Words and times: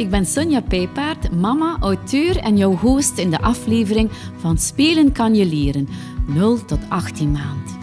ik 0.00 0.10
ben 0.10 0.26
Sonja 0.26 0.60
Pijpaard, 0.60 1.36
mama, 1.36 1.76
auteur 1.80 2.36
en 2.36 2.56
jouw 2.56 2.76
host 2.76 3.18
in 3.18 3.30
de 3.30 3.40
aflevering 3.40 4.10
van 4.36 4.58
Spelen 4.58 5.12
kan 5.12 5.34
je 5.34 5.46
leren, 5.46 5.88
0 6.26 6.64
tot 6.64 6.78
18 6.88 7.30
maand. 7.30 7.78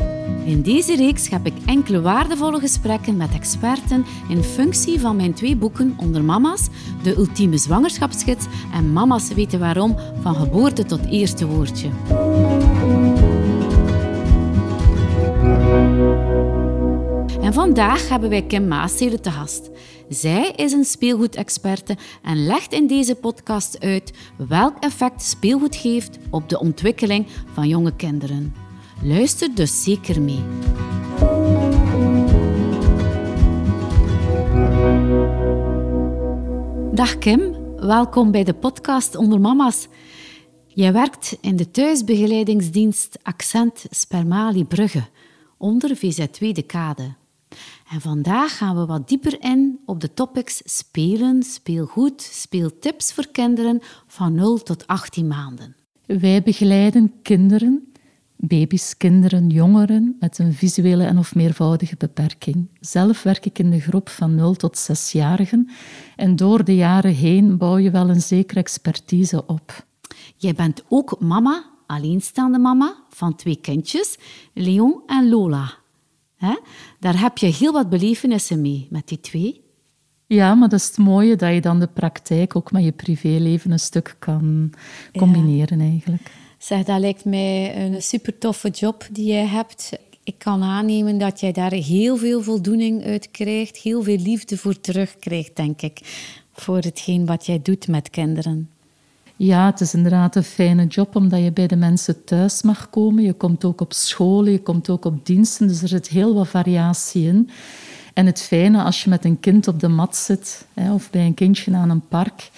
In 0.45 0.61
deze 0.61 0.95
reeks 0.95 1.29
heb 1.29 1.45
ik 1.45 1.53
enkele 1.65 2.01
waardevolle 2.01 2.59
gesprekken 2.59 3.17
met 3.17 3.33
experten 3.33 4.05
in 4.29 4.43
functie 4.43 4.99
van 4.99 5.15
mijn 5.15 5.33
twee 5.33 5.55
boeken 5.55 5.93
onder 5.97 6.23
mama's, 6.23 6.67
de 7.03 7.15
ultieme 7.15 7.57
zwangerschapsgids 7.57 8.45
en 8.73 8.93
mama's 8.93 9.33
weten 9.33 9.59
waarom, 9.59 9.95
van 10.21 10.35
geboorte 10.35 10.85
tot 10.85 11.05
eerste 11.09 11.47
woordje. 11.47 11.89
En 17.41 17.53
vandaag 17.53 18.09
hebben 18.09 18.29
wij 18.29 18.41
Kim 18.41 18.67
Maasstede 18.67 19.19
te 19.19 19.31
gast. 19.31 19.69
Zij 20.09 20.51
is 20.55 20.71
een 20.71 20.83
speelgoedexperte 20.83 21.97
en 22.23 22.45
legt 22.45 22.73
in 22.73 22.87
deze 22.87 23.15
podcast 23.15 23.79
uit 23.79 24.13
welk 24.47 24.77
effect 24.79 25.21
speelgoed 25.21 25.75
geeft 25.75 26.17
op 26.29 26.49
de 26.49 26.59
ontwikkeling 26.59 27.27
van 27.53 27.67
jonge 27.67 27.95
kinderen. 27.95 28.55
Luister 29.03 29.55
dus 29.55 29.83
zeker 29.83 30.21
mee. 30.21 30.43
Dag 36.93 37.17
Kim, 37.17 37.55
welkom 37.75 38.31
bij 38.31 38.43
de 38.43 38.53
podcast 38.53 39.15
Onder 39.15 39.39
Mama's. 39.39 39.87
Jij 40.67 40.93
werkt 40.93 41.37
in 41.41 41.55
de 41.55 41.71
thuisbegeleidingsdienst 41.71 43.19
Accent 43.23 43.85
Spermali 43.89 44.65
Brugge 44.65 45.03
onder 45.57 45.97
VZ2 45.97 46.51
de 46.51 46.63
Kade. 46.65 47.15
En 47.89 48.01
vandaag 48.01 48.57
gaan 48.57 48.75
we 48.75 48.85
wat 48.85 49.07
dieper 49.07 49.43
in 49.43 49.79
op 49.85 50.01
de 50.01 50.13
topics 50.13 50.61
spelen, 50.65 51.43
speelgoed, 51.43 52.21
speeltips 52.21 53.13
voor 53.13 53.27
kinderen 53.27 53.79
van 54.07 54.33
0 54.33 54.57
tot 54.57 54.87
18 54.87 55.27
maanden. 55.27 55.75
Wij 56.05 56.43
begeleiden 56.43 57.13
kinderen, 57.21 57.91
baby's, 58.35 58.97
kinderen, 58.97 59.49
jongeren 59.49 60.15
met 60.19 60.39
een 60.39 60.53
visuele 60.53 61.03
en 61.03 61.17
of 61.17 61.35
meervoudige 61.35 61.95
beperking. 61.97 62.67
Zelf 62.79 63.23
werk 63.23 63.45
ik 63.45 63.59
in 63.59 63.69
de 63.69 63.79
groep 63.79 64.09
van 64.09 64.35
0 64.35 64.53
tot 64.53 64.89
6-jarigen 64.91 65.69
en 66.15 66.35
door 66.35 66.63
de 66.63 66.75
jaren 66.75 67.13
heen 67.13 67.57
bouw 67.57 67.77
je 67.77 67.91
wel 67.91 68.09
een 68.09 68.21
zekere 68.21 68.59
expertise 68.59 69.45
op. 69.45 69.85
Jij 70.35 70.53
bent 70.53 70.83
ook 70.87 71.19
mama, 71.19 71.65
alleenstaande 71.85 72.59
mama 72.59 72.95
van 73.09 73.35
twee 73.35 73.55
kindjes, 73.55 74.17
Leon 74.53 75.01
en 75.05 75.29
Lola. 75.29 75.85
Daar 76.99 77.19
heb 77.19 77.37
je 77.37 77.45
heel 77.45 77.71
wat 77.71 77.89
belevenissen 77.89 78.61
mee 78.61 78.87
met 78.89 79.07
die 79.07 79.19
twee. 79.19 79.61
Ja, 80.25 80.55
maar 80.55 80.69
dat 80.69 80.79
is 80.79 80.87
het 80.87 80.97
mooie 80.97 81.35
dat 81.35 81.53
je 81.53 81.61
dan 81.61 81.79
de 81.79 81.87
praktijk 81.87 82.55
ook 82.55 82.71
met 82.71 82.83
je 82.83 82.91
privéleven 82.91 83.71
een 83.71 83.79
stuk 83.79 84.15
kan 84.19 84.73
combineren 85.17 85.79
eigenlijk. 85.79 86.31
Zeg, 86.57 86.83
dat 86.83 86.99
lijkt 86.99 87.25
mij 87.25 87.85
een 87.85 88.01
super 88.01 88.37
toffe 88.37 88.69
job 88.69 89.07
die 89.11 89.25
jij 89.25 89.45
hebt. 89.45 89.91
Ik 90.23 90.35
kan 90.37 90.63
aannemen 90.63 91.17
dat 91.17 91.39
jij 91.39 91.51
daar 91.51 91.71
heel 91.71 92.17
veel 92.17 92.41
voldoening 92.41 93.03
uit 93.03 93.31
krijgt, 93.31 93.77
heel 93.77 94.03
veel 94.03 94.17
liefde 94.17 94.57
voor 94.57 94.79
terugkrijgt, 94.79 95.55
denk 95.55 95.81
ik, 95.81 95.99
voor 96.53 96.77
hetgeen 96.77 97.25
wat 97.25 97.45
jij 97.45 97.61
doet 97.61 97.87
met 97.87 98.09
kinderen. 98.09 98.69
Ja, 99.37 99.65
het 99.65 99.81
is 99.81 99.93
inderdaad 99.93 100.35
een 100.35 100.43
fijne 100.43 100.85
job 100.85 101.15
omdat 101.15 101.43
je 101.43 101.51
bij 101.51 101.67
de 101.67 101.75
mensen 101.75 102.23
thuis 102.23 102.61
mag 102.61 102.89
komen. 102.89 103.23
Je 103.23 103.33
komt 103.33 103.65
ook 103.65 103.81
op 103.81 103.93
school, 103.93 104.45
je 104.45 104.61
komt 104.61 104.89
ook 104.89 105.05
op 105.05 105.25
diensten, 105.25 105.67
dus 105.67 105.81
er 105.81 105.87
zit 105.87 106.07
heel 106.07 106.33
wat 106.33 106.47
variatie 106.47 107.27
in. 107.27 107.49
En 108.13 108.25
het 108.25 108.41
fijne 108.41 108.83
als 108.83 109.03
je 109.03 109.09
met 109.09 109.25
een 109.25 109.39
kind 109.39 109.67
op 109.67 109.79
de 109.79 109.87
mat 109.87 110.15
zit 110.15 110.65
hè, 110.73 110.93
of 110.93 111.09
bij 111.09 111.25
een 111.25 111.33
kindje 111.33 111.75
aan 111.75 111.89
een 111.89 112.07
park 112.07 112.51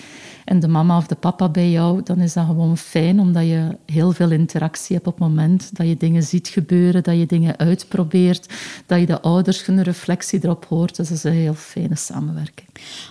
en 0.45 0.59
de 0.59 0.67
mama 0.67 0.97
of 0.97 1.07
de 1.07 1.16
papa 1.16 1.50
bij 1.50 1.69
jou, 1.72 2.02
dan 2.03 2.19
is 2.19 2.33
dat 2.33 2.45
gewoon 2.45 2.77
fijn 2.77 3.19
omdat 3.19 3.44
je 3.44 3.77
heel 3.85 4.11
veel 4.11 4.31
interactie 4.31 4.95
hebt 4.95 5.07
op 5.07 5.19
het 5.19 5.27
moment 5.27 5.77
dat 5.77 5.88
je 5.88 5.97
dingen 5.97 6.23
ziet 6.23 6.47
gebeuren, 6.47 7.03
dat 7.03 7.18
je 7.18 7.25
dingen 7.25 7.57
uitprobeert, 7.57 8.53
dat 8.85 9.00
je 9.00 9.06
de 9.06 9.22
ouders 9.22 9.66
hun 9.66 9.84
reflectie 9.84 10.39
erop 10.44 10.66
hoort. 10.66 10.95
Dus 10.95 11.07
dat 11.07 11.18
is 11.18 11.23
een 11.23 11.31
heel 11.31 11.53
fijne 11.53 11.95
samenwerking. 11.95 12.68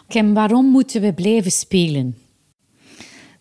Kim, 0.07 0.35
waarom 0.35 0.67
moeten 0.67 1.01
we 1.01 1.13
blijven 1.13 1.51
spelen? 1.51 2.17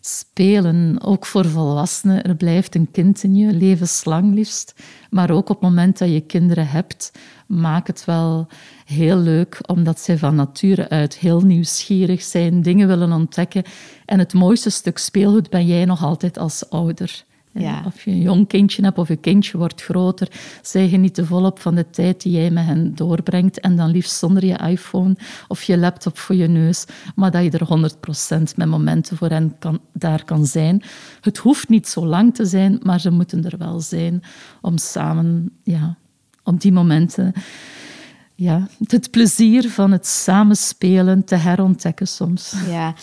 Spelen, 0.08 1.02
ook 1.02 1.26
voor 1.26 1.44
volwassenen. 1.44 2.22
Er 2.22 2.36
blijft 2.36 2.74
een 2.74 2.90
kind 2.90 3.22
in 3.22 3.34
je, 3.34 3.52
levenslang 3.52 4.34
liefst. 4.34 4.74
Maar 5.10 5.30
ook 5.30 5.48
op 5.48 5.60
het 5.60 5.60
moment 5.60 5.98
dat 5.98 6.08
je 6.08 6.20
kinderen 6.20 6.68
hebt, 6.68 7.12
maak 7.46 7.86
het 7.86 8.04
wel 8.04 8.46
heel 8.84 9.16
leuk, 9.16 9.58
omdat 9.66 10.00
zij 10.00 10.18
van 10.18 10.34
nature 10.34 10.88
uit 10.88 11.16
heel 11.16 11.40
nieuwsgierig 11.40 12.22
zijn, 12.22 12.62
dingen 12.62 12.88
willen 12.88 13.12
ontdekken. 13.12 13.62
En 14.04 14.18
het 14.18 14.34
mooiste 14.34 14.70
stuk 14.70 14.98
speelgoed 14.98 15.50
ben 15.50 15.66
jij 15.66 15.84
nog 15.84 16.04
altijd 16.04 16.38
als 16.38 16.70
ouder. 16.70 17.24
Ja. 17.52 17.82
Of 17.86 18.04
je 18.04 18.10
een 18.10 18.20
jong 18.20 18.48
kindje 18.48 18.82
hebt 18.82 18.98
of 18.98 19.08
je 19.08 19.16
kindje 19.16 19.58
wordt 19.58 19.82
groter, 19.82 20.28
zij 20.62 20.88
genieten 20.88 21.26
volop 21.26 21.58
van 21.58 21.74
de 21.74 21.90
tijd 21.90 22.22
die 22.22 22.32
jij 22.32 22.50
met 22.50 22.64
hen 22.64 22.94
doorbrengt. 22.94 23.60
En 23.60 23.76
dan 23.76 23.90
liefst 23.90 24.18
zonder 24.18 24.44
je 24.44 24.56
iPhone 24.56 25.16
of 25.48 25.62
je 25.62 25.78
laptop 25.78 26.18
voor 26.18 26.34
je 26.34 26.48
neus, 26.48 26.84
maar 27.14 27.30
dat 27.30 27.44
je 27.44 27.50
er 27.50 27.90
100% 28.40 28.56
met 28.56 28.68
momenten 28.68 29.16
voor 29.16 29.28
hen 29.28 29.56
kan, 29.58 29.80
daar 29.92 30.24
kan 30.24 30.46
zijn. 30.46 30.82
Het 31.20 31.38
hoeft 31.38 31.68
niet 31.68 31.88
zo 31.88 32.06
lang 32.06 32.34
te 32.34 32.44
zijn, 32.44 32.80
maar 32.82 33.00
ze 33.00 33.10
moeten 33.10 33.44
er 33.44 33.58
wel 33.58 33.80
zijn 33.80 34.22
om 34.60 34.78
samen, 34.78 35.52
ja, 35.62 35.96
op 36.42 36.60
die 36.60 36.72
momenten 36.72 37.32
ja, 38.40 38.68
het 38.86 39.10
plezier 39.10 39.70
van 39.70 39.90
het 39.90 40.06
samenspelen 40.06 41.24
te 41.24 41.34
herontdekken 41.34 42.08
soms. 42.08 42.54
Ja, 42.68 42.94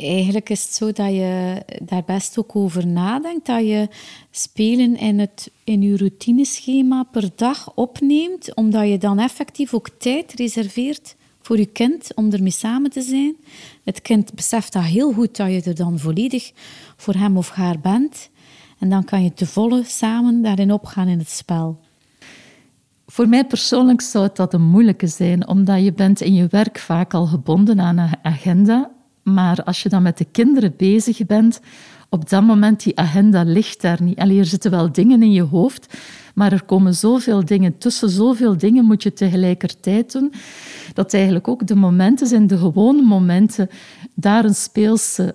eigenlijk 0.00 0.50
is 0.50 0.62
het 0.62 0.74
zo 0.74 0.92
dat 0.92 1.12
je 1.12 1.62
daar 1.82 2.04
best 2.04 2.38
ook 2.38 2.56
over 2.56 2.86
nadenkt. 2.86 3.46
Dat 3.46 3.60
je 3.66 3.88
spelen 4.30 4.96
in, 4.96 5.18
het, 5.18 5.50
in 5.64 5.82
je 5.82 5.96
routineschema 5.96 7.02
per 7.02 7.30
dag 7.36 7.74
opneemt, 7.74 8.54
omdat 8.54 8.88
je 8.88 8.98
dan 8.98 9.18
effectief 9.18 9.74
ook 9.74 9.88
tijd 9.88 10.32
reserveert 10.32 11.16
voor 11.40 11.58
je 11.58 11.66
kind 11.66 12.14
om 12.14 12.32
ermee 12.32 12.50
samen 12.50 12.90
te 12.90 13.02
zijn. 13.02 13.36
Het 13.84 14.02
kind 14.02 14.34
beseft 14.34 14.72
dat 14.72 14.82
heel 14.82 15.12
goed 15.12 15.36
dat 15.36 15.50
je 15.50 15.62
er 15.62 15.74
dan 15.74 15.98
volledig 15.98 16.52
voor 16.96 17.14
hem 17.14 17.36
of 17.36 17.50
haar 17.50 17.80
bent. 17.80 18.30
En 18.78 18.90
dan 18.90 19.04
kan 19.04 19.22
je 19.22 19.34
te 19.34 19.46
volle 19.46 19.84
samen 19.84 20.42
daarin 20.42 20.72
opgaan 20.72 21.08
in 21.08 21.18
het 21.18 21.30
spel. 21.30 21.80
Voor 23.06 23.28
mij 23.28 23.44
persoonlijk 23.44 24.00
zou 24.00 24.24
het 24.24 24.36
dat 24.36 24.54
een 24.54 24.62
moeilijke 24.62 25.06
zijn, 25.06 25.48
omdat 25.48 25.84
je 25.84 25.92
bent 25.92 26.20
in 26.20 26.34
je 26.34 26.46
werk 26.46 26.78
vaak 26.78 27.14
al 27.14 27.26
gebonden 27.26 27.80
aan 27.80 27.98
een 27.98 28.16
agenda 28.22 28.90
maar 29.22 29.62
als 29.62 29.82
je 29.82 29.88
dan 29.88 30.02
met 30.02 30.18
de 30.18 30.24
kinderen 30.24 30.74
bezig 30.76 31.26
bent, 31.26 31.60
op 32.08 32.30
dat 32.30 32.42
moment 32.42 32.82
die 32.82 32.98
agenda 32.98 33.42
ligt 33.42 33.80
daar 33.80 34.02
niet. 34.02 34.18
Allee, 34.18 34.38
er 34.38 34.44
zitten 34.44 34.70
wel 34.70 34.92
dingen 34.92 35.22
in 35.22 35.32
je 35.32 35.42
hoofd, 35.42 35.98
maar 36.34 36.52
er 36.52 36.62
komen 36.64 36.94
zoveel 36.94 37.44
dingen 37.44 37.78
tussen. 37.78 38.10
Zoveel 38.10 38.56
dingen 38.56 38.84
moet 38.84 39.02
je 39.02 39.12
tegelijkertijd 39.12 40.12
doen, 40.12 40.32
dat 40.94 41.14
eigenlijk 41.14 41.48
ook 41.48 41.66
de 41.66 41.74
momenten 41.74 42.26
zijn, 42.26 42.46
de 42.46 42.58
gewone 42.58 43.02
momenten, 43.02 43.68
daar 44.14 44.44
een 44.44 44.54
speelse 44.54 45.34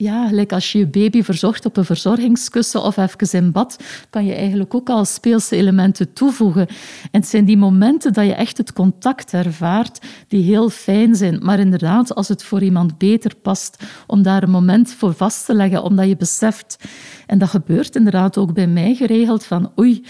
ja, 0.00 0.28
gelijk 0.28 0.52
als 0.52 0.72
je 0.72 0.78
je 0.78 0.86
baby 0.86 1.22
verzorgt 1.22 1.64
op 1.64 1.76
een 1.76 1.84
verzorgingskussen 1.84 2.82
of 2.82 2.96
even 2.96 3.40
in 3.40 3.52
bad, 3.52 3.82
kan 4.10 4.24
je 4.24 4.34
eigenlijk 4.34 4.74
ook 4.74 4.88
al 4.88 5.04
speelse 5.04 5.56
elementen 5.56 6.12
toevoegen. 6.12 6.66
En 7.10 7.20
het 7.20 7.26
zijn 7.26 7.44
die 7.44 7.56
momenten 7.56 8.12
dat 8.12 8.26
je 8.26 8.34
echt 8.34 8.58
het 8.58 8.72
contact 8.72 9.32
ervaart 9.32 10.06
die 10.28 10.42
heel 10.42 10.70
fijn 10.70 11.14
zijn. 11.14 11.38
Maar 11.42 11.58
inderdaad, 11.58 12.14
als 12.14 12.28
het 12.28 12.42
voor 12.42 12.62
iemand 12.62 12.98
beter 12.98 13.34
past 13.36 13.82
om 14.06 14.22
daar 14.22 14.42
een 14.42 14.50
moment 14.50 14.92
voor 14.92 15.14
vast 15.14 15.46
te 15.46 15.54
leggen, 15.54 15.82
omdat 15.82 16.08
je 16.08 16.16
beseft, 16.16 16.78
en 17.26 17.38
dat 17.38 17.48
gebeurt 17.48 17.96
inderdaad 17.96 18.36
ook 18.36 18.52
bij 18.52 18.66
mij 18.66 18.94
geregeld, 18.94 19.44
van 19.44 19.72
oei, 19.78 20.04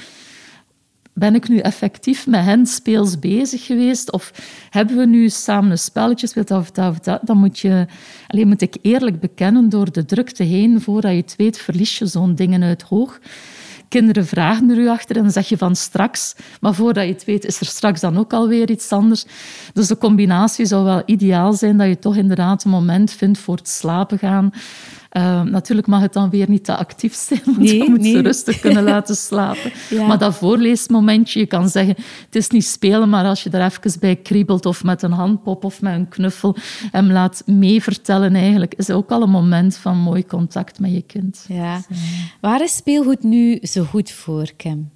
ben 1.18 1.34
ik 1.34 1.48
nu 1.48 1.58
effectief 1.58 2.26
met 2.26 2.44
hen 2.44 2.66
speels 2.66 3.18
bezig 3.18 3.66
geweest? 3.66 4.12
Of 4.12 4.32
hebben 4.70 4.96
we 4.96 5.06
nu 5.06 5.28
samen 5.28 5.70
een 5.70 5.78
spelletje 5.78 6.26
gespeeld 6.26 6.50
of 6.50 6.70
dat 6.70 6.90
of 6.90 6.98
dat? 6.98 7.20
Dan 7.22 7.38
moet 7.38 7.58
je... 7.58 7.86
Alleen 8.26 8.48
moet 8.48 8.62
ik 8.62 8.76
eerlijk 8.82 9.20
bekennen, 9.20 9.68
door 9.68 9.92
de 9.92 10.04
drukte 10.04 10.42
heen, 10.42 10.80
voordat 10.80 11.10
je 11.10 11.16
het 11.16 11.34
weet, 11.36 11.58
verlies 11.58 11.98
je 11.98 12.06
zo'n 12.06 12.34
dingen 12.34 12.62
uit 12.62 12.82
hoog. 12.82 13.18
Kinderen 13.88 14.26
vragen 14.26 14.70
er 14.70 14.78
u 14.78 14.88
achter 14.88 15.16
en 15.16 15.22
dan 15.22 15.32
zeg 15.32 15.48
je 15.48 15.56
van 15.56 15.76
straks. 15.76 16.34
Maar 16.60 16.74
voordat 16.74 17.04
je 17.04 17.12
het 17.12 17.24
weet, 17.24 17.44
is 17.44 17.60
er 17.60 17.66
straks 17.66 18.00
dan 18.00 18.18
ook 18.18 18.32
alweer 18.32 18.70
iets 18.70 18.92
anders. 18.92 19.24
Dus 19.72 19.86
de 19.86 19.98
combinatie 19.98 20.66
zou 20.66 20.84
wel 20.84 21.02
ideaal 21.06 21.52
zijn 21.52 21.76
dat 21.76 21.88
je 21.88 21.98
toch 21.98 22.16
inderdaad 22.16 22.64
een 22.64 22.70
moment 22.70 23.10
vindt 23.10 23.38
voor 23.38 23.56
het 23.56 23.68
slapen 23.68 24.18
gaan 24.18 24.52
uh, 25.12 25.42
natuurlijk 25.42 25.86
mag 25.86 26.00
het 26.00 26.12
dan 26.12 26.30
weer 26.30 26.48
niet 26.48 26.64
te 26.64 26.76
actief 26.76 27.14
zijn, 27.14 27.40
want 27.46 27.58
nee, 27.58 27.82
je 27.82 27.90
moet 27.90 28.04
ze 28.04 28.20
rustig 28.20 28.60
kunnen 28.60 28.82
laten 28.94 29.16
slapen. 29.16 29.72
Maar 30.06 30.18
dat 30.18 30.34
voorleesmomentje, 30.34 31.40
je 31.40 31.46
kan 31.46 31.68
zeggen, 31.68 31.94
het 32.24 32.36
is 32.36 32.48
niet 32.48 32.64
spelen, 32.64 33.08
maar 33.08 33.24
als 33.24 33.42
je 33.42 33.50
er 33.50 33.64
even 33.64 34.00
bij 34.00 34.16
kriebelt 34.16 34.66
of 34.66 34.84
met 34.84 35.02
een 35.02 35.12
handpop 35.12 35.64
of 35.64 35.82
met 35.82 35.94
een 35.94 36.08
knuffel 36.08 36.56
hem 36.90 37.12
laat 37.12 37.42
meevertellen 37.46 38.34
eigenlijk, 38.34 38.74
is 38.74 38.90
ook 38.90 39.10
al 39.10 39.22
een 39.22 39.30
moment 39.30 39.76
van 39.76 39.98
mooi 39.98 40.26
contact 40.26 40.78
met 40.78 40.92
je 40.92 41.02
kind. 41.02 41.44
Ja. 41.48 41.80
Waar 42.40 42.62
is 42.62 42.76
speelgoed 42.76 43.22
nu 43.22 43.58
zo 43.62 43.84
goed 43.84 44.10
voor, 44.10 44.50
Kim? 44.56 44.90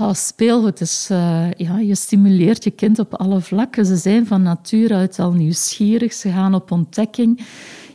Oh, 0.00 0.12
speelgoed 0.12 0.80
is, 0.80 1.08
uh, 1.12 1.50
ja, 1.52 1.78
je 1.78 1.94
stimuleert 1.94 2.64
je 2.64 2.70
kind 2.70 2.98
op 2.98 3.14
alle 3.14 3.40
vlakken. 3.40 3.86
Ze 3.86 3.96
zijn 3.96 4.26
van 4.26 4.42
nature 4.42 4.94
uit 4.94 5.18
al 5.18 5.32
nieuwsgierig, 5.32 6.12
ze 6.12 6.30
gaan 6.30 6.54
op 6.54 6.70
ontdekking. 6.70 7.46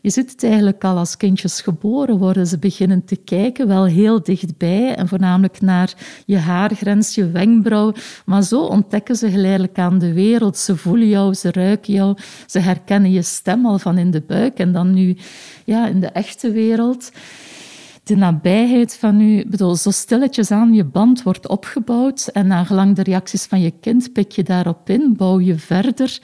Je 0.01 0.09
ziet 0.09 0.31
het 0.31 0.43
eigenlijk 0.43 0.83
al 0.83 0.97
als 0.97 1.17
kindjes 1.17 1.61
geboren 1.61 2.17
worden. 2.17 2.47
Ze 2.47 2.57
beginnen 2.57 3.05
te 3.05 3.15
kijken, 3.15 3.67
wel 3.67 3.85
heel 3.85 4.23
dichtbij 4.23 4.95
en 4.95 5.07
voornamelijk 5.07 5.61
naar 5.61 5.93
je 6.25 6.37
haargrens, 6.37 7.15
je 7.15 7.29
wenkbrauw. 7.29 7.93
Maar 8.25 8.43
zo 8.43 8.61
ontdekken 8.61 9.15
ze 9.15 9.29
geleidelijk 9.29 9.77
aan 9.77 9.99
de 9.99 10.13
wereld. 10.13 10.57
Ze 10.57 10.75
voelen 10.75 11.07
jou, 11.07 11.33
ze 11.33 11.51
ruiken 11.51 11.93
jou, 11.93 12.17
ze 12.45 12.59
herkennen 12.59 13.11
je 13.11 13.21
stem 13.21 13.65
al 13.65 13.79
van 13.79 13.97
in 13.97 14.11
de 14.11 14.21
buik 14.21 14.57
en 14.57 14.71
dan 14.71 14.93
nu 14.93 15.17
ja, 15.65 15.87
in 15.87 15.99
de 15.99 16.07
echte 16.07 16.51
wereld 16.51 17.11
de 18.03 18.15
nabijheid 18.15 18.95
van 18.95 19.21
u, 19.21 19.45
bedoel, 19.47 19.75
zo 19.75 19.91
stilletjes 19.91 20.51
aan 20.51 20.73
je 20.73 20.83
band 20.83 21.23
wordt 21.23 21.47
opgebouwd 21.47 22.27
en 22.27 22.47
na 22.47 22.63
gelang 22.63 22.95
de 22.95 23.03
reacties 23.03 23.45
van 23.45 23.61
je 23.61 23.71
kind 23.71 24.13
pik 24.13 24.31
je 24.31 24.43
daarop 24.43 24.89
in, 24.89 25.13
bouw 25.17 25.39
je 25.39 25.55
verder. 25.55 26.19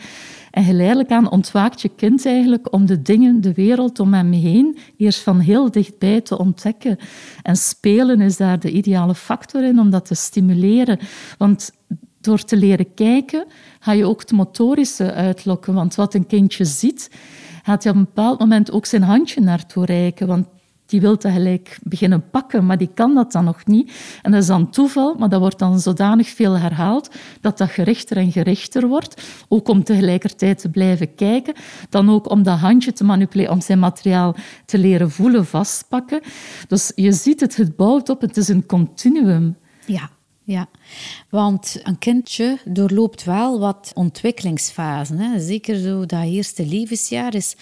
En 0.58 0.64
geleidelijk 0.64 1.12
aan 1.12 1.32
ontwaakt 1.32 1.82
je 1.82 1.90
kind 1.96 2.26
eigenlijk 2.26 2.74
om 2.74 2.86
de 2.86 3.02
dingen, 3.02 3.42
de 3.42 3.54
wereld 3.54 4.00
om 4.00 4.14
hem 4.14 4.32
heen, 4.32 4.78
eerst 4.98 5.20
van 5.20 5.40
heel 5.40 5.72
dichtbij 5.72 6.22
te 6.22 6.38
ontdekken. 6.38 6.98
En 7.42 7.56
spelen 7.56 8.22
is 8.22 8.38
daar 8.38 8.60
de 8.60 8.72
ideale 8.72 9.16
factor 9.16 9.64
in 9.64 9.80
om 9.80 9.90
dat 9.90 10.06
te 10.06 10.16
stimuleren. 10.16 11.00
Want 11.38 11.72
door 12.22 12.44
te 12.44 12.58
leren 12.58 12.94
kijken, 12.94 13.46
ga 13.80 13.92
je 13.92 14.06
ook 14.06 14.20
het 14.20 14.32
motorische 14.32 15.14
uitlokken. 15.14 15.74
Want 15.74 15.96
wat 15.96 16.14
een 16.14 16.28
kindje 16.28 16.66
ziet, 16.66 17.12
gaat 17.64 17.84
hij 17.84 17.92
op 17.92 17.98
een 17.98 18.06
bepaald 18.06 18.40
moment 18.40 18.72
ook 18.72 18.86
zijn 18.86 19.04
handje 19.04 19.42
naartoe 19.42 19.86
reiken. 19.86 20.28
Want 20.28 20.48
die 20.88 21.02
wil 21.02 21.18
tegelijk 21.18 21.80
beginnen 21.84 22.30
pakken, 22.30 22.66
maar 22.66 22.78
die 22.78 22.90
kan 22.94 23.14
dat 23.14 23.32
dan 23.32 23.44
nog 23.44 23.66
niet. 23.66 24.20
En 24.22 24.32
dat 24.32 24.42
is 24.42 24.48
dan 24.48 24.70
toeval, 24.70 25.16
maar 25.16 25.30
dat 25.30 25.40
wordt 25.40 25.60
dan 25.60 25.80
zodanig 25.80 26.28
veel 26.28 26.58
herhaald 26.58 27.10
dat 27.42 27.58
dat 27.58 27.70
gerichter 27.70 28.18
en 28.18 28.32
gerichter 28.32 28.88
wordt. 28.88 29.22
Ook 29.48 29.68
om 29.68 29.84
tegelijkertijd 29.84 30.60
te 30.60 30.70
blijven 30.70 31.16
kijken. 31.16 31.54
Dan 31.90 32.10
ook 32.10 32.30
om 32.30 32.44
dat 32.44 32.60
handje 32.60 32.94
te 32.94 33.04
manipuleren, 33.04 33.54
om 33.54 33.62
zijn 33.62 33.80
materiaal 33.80 34.36
te 34.66 34.78
leren 34.78 35.12
voelen, 35.12 35.46
vastpakken. 35.46 36.22
Dus 36.68 36.92
je 36.96 37.12
ziet 37.12 37.40
het, 37.40 37.56
het 37.56 37.76
bouwt 37.76 38.10
op, 38.10 38.22
het 38.22 38.38
is 38.38 38.48
een 38.48 38.66
continuum. 38.66 39.58
Ja, 39.86 40.10
ja, 40.44 40.68
want 41.30 41.80
een 41.84 41.98
kindje 41.98 42.58
doorloopt 42.66 43.24
wel 43.24 43.60
wat 43.60 43.92
ontwikkelingsfasen. 43.94 45.20
Hè. 45.20 45.40
Zeker 45.40 45.76
zo 45.76 46.06
dat 46.06 46.24
eerste 46.24 46.66
levensjaar 46.66 47.36
is 47.36 47.56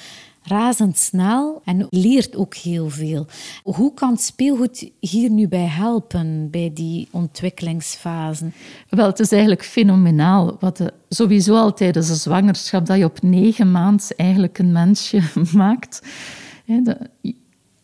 razendsnel 0.47 1.61
en 1.63 1.87
leert 1.89 2.35
ook 2.35 2.55
heel 2.55 2.89
veel. 2.89 3.27
Hoe 3.63 3.93
kan 3.93 4.17
speelgoed 4.17 4.91
hier 4.99 5.29
nu 5.29 5.47
bij 5.47 5.65
helpen, 5.65 6.49
bij 6.51 6.71
die 6.73 7.07
ontwikkelingsfase? 7.11 8.51
Wel, 8.89 9.07
het 9.07 9.19
is 9.19 9.31
eigenlijk 9.31 9.63
fenomenaal. 9.63 10.57
Wat 10.59 10.77
de, 10.77 10.93
sowieso 11.09 11.55
al 11.55 11.73
tijdens 11.73 12.07
de 12.07 12.15
zwangerschap, 12.15 12.85
dat 12.85 12.97
je 12.97 13.05
op 13.05 13.21
negen 13.21 13.71
maanden 13.71 14.07
eigenlijk 14.15 14.57
een 14.57 14.71
mensje 14.71 15.21
maakt. 15.53 16.01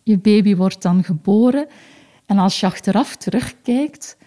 je 0.03 0.17
baby 0.17 0.55
wordt 0.55 0.81
dan 0.81 1.03
geboren. 1.03 1.67
En 2.25 2.37
als 2.37 2.59
je 2.59 2.65
achteraf 2.65 3.15
terugkijkt, 3.15 4.17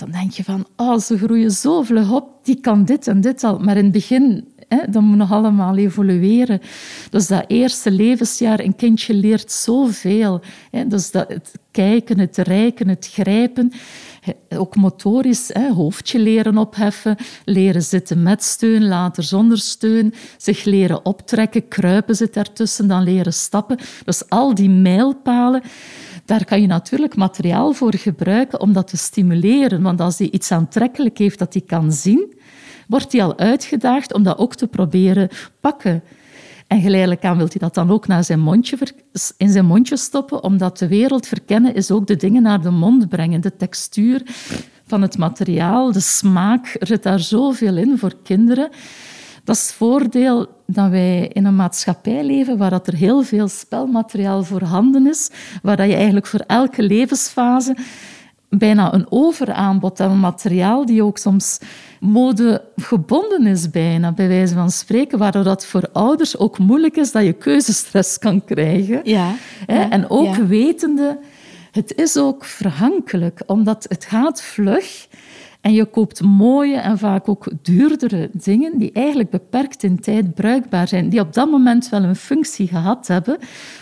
dan 0.00 0.10
denk 0.10 0.32
je 0.32 0.44
van, 0.44 0.66
oh, 0.76 0.98
ze 0.98 1.18
groeien 1.18 1.50
zo 1.50 1.82
vlug 1.82 2.12
op, 2.12 2.44
die 2.44 2.60
kan 2.60 2.84
dit 2.84 3.06
en 3.06 3.20
dit 3.20 3.44
al. 3.44 3.58
Maar 3.58 3.76
in 3.76 3.82
het 3.84 3.92
begin 3.92 4.48
Hè, 4.70 4.90
dat 4.90 5.02
moet 5.02 5.16
nog 5.16 5.32
allemaal 5.32 5.76
evolueren. 5.76 6.60
Dus 7.10 7.26
dat 7.26 7.44
eerste 7.46 7.90
levensjaar, 7.90 8.60
een 8.60 8.76
kindje 8.76 9.14
leert 9.14 9.52
zoveel. 9.52 10.40
Hè. 10.70 10.86
Dus 10.86 11.10
dat, 11.10 11.28
het 11.28 11.52
kijken, 11.70 12.18
het 12.18 12.36
reiken, 12.36 12.88
het 12.88 13.08
grijpen. 13.12 13.72
Ook 14.48 14.76
motorisch, 14.76 15.50
hè, 15.52 15.72
hoofdje 15.72 16.18
leren 16.18 16.58
opheffen, 16.58 17.16
leren 17.44 17.82
zitten 17.82 18.22
met 18.22 18.42
steun, 18.42 18.88
later 18.88 19.22
zonder 19.22 19.58
steun, 19.58 20.14
zich 20.36 20.64
leren 20.64 21.04
optrekken, 21.04 21.68
kruipen 21.68 22.16
zit 22.16 22.36
ertussen, 22.36 22.88
dan 22.88 23.02
leren 23.02 23.32
stappen. 23.32 23.78
Dus 24.04 24.28
al 24.28 24.54
die 24.54 24.70
mijlpalen, 24.70 25.62
daar 26.24 26.44
kan 26.44 26.60
je 26.60 26.66
natuurlijk 26.66 27.16
materiaal 27.16 27.72
voor 27.72 27.94
gebruiken 27.94 28.60
om 28.60 28.72
dat 28.72 28.88
te 28.88 28.96
stimuleren. 28.96 29.82
Want 29.82 30.00
als 30.00 30.18
hij 30.18 30.30
iets 30.30 30.52
aantrekkelijk 30.52 31.18
heeft 31.18 31.38
dat 31.38 31.52
hij 31.52 31.62
kan 31.66 31.92
zien, 31.92 32.38
wordt 32.90 33.12
hij 33.12 33.22
al 33.22 33.38
uitgedaagd 33.38 34.14
om 34.14 34.22
dat 34.22 34.38
ook 34.38 34.54
te 34.54 34.66
proberen 34.66 35.28
pakken. 35.60 36.02
En 36.66 36.80
geleidelijk 36.80 37.24
aan 37.24 37.36
wil 37.36 37.46
hij 37.46 37.58
dat 37.58 37.74
dan 37.74 37.90
ook 37.90 38.06
naar 38.06 38.24
zijn 38.24 38.40
mondje 38.40 38.78
in 39.36 39.50
zijn 39.50 39.64
mondje 39.64 39.96
stoppen, 39.96 40.42
omdat 40.42 40.78
de 40.78 40.88
wereld 40.88 41.26
verkennen 41.26 41.74
is 41.74 41.90
ook 41.90 42.06
de 42.06 42.16
dingen 42.16 42.42
naar 42.42 42.62
de 42.62 42.70
mond 42.70 43.08
brengen. 43.08 43.40
De 43.40 43.56
textuur 43.56 44.22
van 44.86 45.02
het 45.02 45.18
materiaal, 45.18 45.92
de 45.92 46.00
smaak, 46.00 46.76
er 46.78 46.86
zit 46.86 47.02
daar 47.02 47.20
zoveel 47.20 47.76
in 47.76 47.98
voor 47.98 48.14
kinderen. 48.22 48.70
Dat 49.44 49.56
is 49.56 49.62
het 49.62 49.72
voordeel 49.72 50.46
dat 50.66 50.90
wij 50.90 51.28
in 51.28 51.44
een 51.44 51.56
maatschappij 51.56 52.24
leven 52.24 52.58
waar 52.58 52.70
dat 52.70 52.86
er 52.86 52.94
heel 52.94 53.22
veel 53.22 53.48
spelmateriaal 53.48 54.42
voorhanden 54.42 55.06
is, 55.06 55.30
waar 55.62 55.76
dat 55.76 55.88
je 55.88 55.94
eigenlijk 55.94 56.26
voor 56.26 56.44
elke 56.46 56.82
levensfase 56.82 57.76
bijna 58.50 58.94
een 58.94 59.06
overaanbod 59.08 60.00
aan 60.00 60.18
materiaal 60.18 60.86
die 60.86 61.02
ook 61.02 61.18
soms 61.18 61.58
modegebonden 62.00 63.46
is 63.46 63.70
bijna, 63.70 64.12
bij 64.12 64.28
wijze 64.28 64.54
van 64.54 64.70
spreken, 64.70 65.18
waardoor 65.18 65.44
dat 65.44 65.66
voor 65.66 65.88
ouders 65.92 66.36
ook 66.36 66.58
moeilijk 66.58 66.96
is 66.96 67.12
dat 67.12 67.24
je 67.24 67.32
keuzestress 67.32 68.18
kan 68.18 68.44
krijgen. 68.44 69.00
Ja, 69.04 69.34
en 69.66 70.10
ook 70.10 70.34
wetende, 70.34 71.18
het 71.70 71.94
is 71.96 72.16
ook 72.16 72.44
verhankelijk, 72.44 73.42
omdat 73.46 73.86
het 73.88 74.04
gaat 74.04 74.42
vlug 74.42 75.08
en 75.60 75.72
je 75.72 75.84
koopt 75.84 76.22
mooie 76.22 76.76
en 76.76 76.98
vaak 76.98 77.28
ook 77.28 77.46
duurdere 77.62 78.30
dingen 78.32 78.78
die 78.78 78.92
eigenlijk 78.92 79.30
beperkt 79.30 79.82
in 79.82 80.00
tijd 80.00 80.34
bruikbaar 80.34 80.88
zijn, 80.88 81.08
die 81.08 81.20
op 81.20 81.32
dat 81.32 81.50
moment 81.50 81.88
wel 81.88 82.02
een 82.02 82.16
functie 82.16 82.68
gehad 82.68 83.06
hebben, 83.06 83.38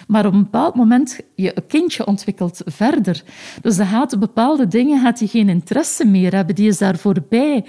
maar 0.07 0.27
op 0.27 0.33
een 0.33 0.43
bepaald 0.43 0.75
moment 0.75 1.21
je 1.35 1.55
kindje 1.69 2.07
ontwikkelt 2.07 2.63
verder. 2.65 3.23
Dus 3.63 3.77
dan 3.77 3.87
gaat 3.87 4.19
bepaalde 4.19 4.69
dingen 4.69 5.01
gaat 5.01 5.19
hij 5.19 5.29
geen 5.29 5.49
interesse 5.49 6.07
meer 6.07 6.35
hebben, 6.35 6.55
die 6.55 6.69
is 6.69 6.79
daar 6.79 6.97
voorbij. 6.97 7.65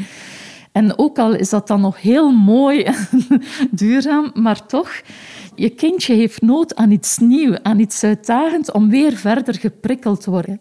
En 0.71 0.97
ook 0.97 1.19
al 1.19 1.35
is 1.35 1.49
dat 1.49 1.67
dan 1.67 1.81
nog 1.81 2.01
heel 2.01 2.31
mooi 2.31 2.81
en 2.83 2.95
duurzaam, 3.71 4.31
maar 4.33 4.65
toch, 4.65 4.91
je 5.59 5.69
kindje 5.69 6.13
heeft 6.13 6.41
nood 6.41 6.75
aan 6.75 6.91
iets 6.91 7.17
nieuws, 7.17 7.57
aan 7.63 7.79
iets 7.79 8.03
uitdagends 8.03 8.71
om 8.71 8.89
weer 8.89 9.17
verder 9.17 9.55
geprikkeld 9.55 10.21
te 10.21 10.29
worden. 10.29 10.59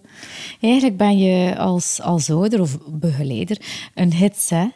Eigenlijk 0.60 0.96
ben 0.96 1.18
je 1.18 1.58
als, 1.58 2.00
als 2.02 2.30
ouder 2.30 2.60
of 2.60 2.78
begeleider 2.86 3.60
een 3.94 4.12
hits, 4.12 4.50
hè? 4.50 4.66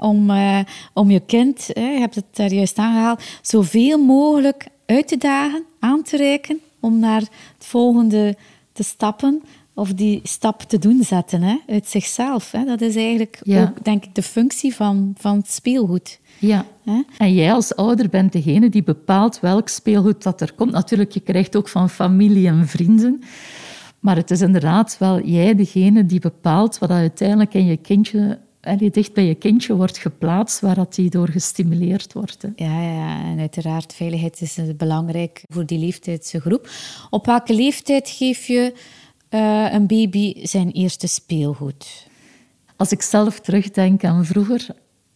Om, 0.00 0.30
uh, 0.30 0.58
om 0.92 1.10
je 1.10 1.20
kind, 1.20 1.66
je 1.66 1.80
hebt 1.80 2.14
het 2.14 2.24
daar 2.30 2.52
juist 2.52 2.78
aangehaald, 2.78 3.22
zoveel 3.42 4.04
mogelijk 4.04 4.66
uit 4.86 5.08
te 5.08 5.16
dagen, 5.16 5.64
aan 5.78 6.02
te 6.02 6.16
reiken, 6.16 6.60
om 6.80 6.98
naar 6.98 7.20
het 7.20 7.66
volgende 7.66 8.36
te 8.72 8.82
stappen 8.82 9.42
of 9.74 9.92
die 9.92 10.20
stap 10.22 10.62
te 10.62 10.78
doen 10.78 11.02
zetten 11.02 11.42
hè, 11.42 11.56
uit 11.66 11.88
zichzelf. 11.88 12.50
Hè. 12.50 12.64
Dat 12.64 12.80
is 12.80 12.96
eigenlijk 12.96 13.40
ook, 13.48 13.84
denk 13.84 14.04
ik, 14.04 14.14
de 14.14 14.22
functie 14.22 14.74
van, 14.74 15.14
van 15.18 15.36
het 15.36 15.50
speelgoed. 15.50 16.20
Ja. 16.46 16.66
En 17.18 17.34
jij 17.34 17.52
als 17.52 17.76
ouder 17.76 18.08
bent 18.08 18.32
degene 18.32 18.68
die 18.68 18.82
bepaalt 18.82 19.40
welk 19.40 19.68
speelgoed 19.68 20.22
dat 20.22 20.40
er 20.40 20.52
komt. 20.52 20.70
Natuurlijk, 20.70 21.10
je 21.10 21.20
krijgt 21.20 21.56
ook 21.56 21.68
van 21.68 21.90
familie 21.90 22.46
en 22.48 22.68
vrienden. 22.68 23.22
Maar 24.00 24.16
het 24.16 24.30
is 24.30 24.40
inderdaad 24.40 24.96
wel 24.98 25.20
jij 25.20 25.54
degene 25.54 26.06
die 26.06 26.20
bepaalt 26.20 26.78
wat 26.78 26.90
uiteindelijk 26.90 27.54
in 27.54 27.66
je 27.66 27.76
kindje 27.76 28.38
die 28.76 28.90
dicht 28.90 29.12
bij 29.12 29.24
je 29.24 29.34
kindje 29.34 29.74
wordt 29.74 29.98
geplaatst, 29.98 30.60
waar 30.60 30.74
dat 30.74 30.94
die 30.94 31.10
door 31.10 31.28
gestimuleerd 31.28 32.12
wordt. 32.12 32.44
Ja, 32.56 32.82
ja, 32.82 33.22
en 33.24 33.38
uiteraard, 33.38 33.94
veiligheid 33.94 34.40
is 34.40 34.58
belangrijk 34.76 35.42
voor 35.48 35.66
die 35.66 35.78
leeftijdsgroep. 35.78 36.70
Op 37.10 37.26
welke 37.26 37.54
leeftijd 37.54 38.08
geef 38.08 38.46
je 38.46 38.72
uh, 39.30 39.72
een 39.72 39.86
baby 39.86 40.46
zijn 40.46 40.70
eerste 40.70 41.06
speelgoed? 41.06 42.06
Als 42.76 42.92
ik 42.92 43.02
zelf 43.02 43.40
terugdenk 43.40 44.04
aan 44.04 44.24
vroeger, 44.24 44.66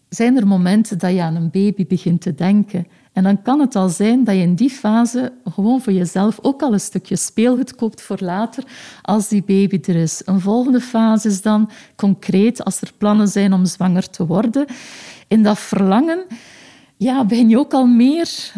zijn 0.08 0.36
er 0.36 0.46
momenten 0.46 0.98
dat 0.98 1.12
je 1.12 1.22
aan 1.22 1.36
een 1.36 1.50
baby 1.50 1.86
begint 1.86 2.20
te 2.20 2.34
denken. 2.34 2.86
En 3.12 3.22
dan 3.22 3.42
kan 3.42 3.60
het 3.60 3.76
al 3.76 3.88
zijn 3.88 4.24
dat 4.24 4.34
je 4.34 4.40
in 4.40 4.54
die 4.54 4.70
fase 4.70 5.32
gewoon 5.44 5.80
voor 5.80 5.92
jezelf 5.92 6.38
ook 6.42 6.62
al 6.62 6.72
een 6.72 6.80
stukje 6.80 7.16
speelgoed 7.16 7.74
koopt 7.74 8.02
voor 8.02 8.18
later, 8.20 8.64
als 9.02 9.28
die 9.28 9.42
baby 9.42 9.80
er 9.82 9.96
is. 9.96 10.22
Een 10.24 10.40
volgende 10.40 10.80
fase 10.80 11.28
is 11.28 11.42
dan 11.42 11.70
concreet, 11.96 12.64
als 12.64 12.80
er 12.80 12.92
plannen 12.98 13.28
zijn 13.28 13.52
om 13.52 13.64
zwanger 13.64 14.10
te 14.10 14.26
worden. 14.26 14.66
In 15.28 15.42
dat 15.42 15.58
verlangen 15.58 16.24
ja, 16.96 17.24
begin 17.24 17.48
je 17.48 17.58
ook 17.58 17.72
al 17.72 17.86
meer 17.86 18.52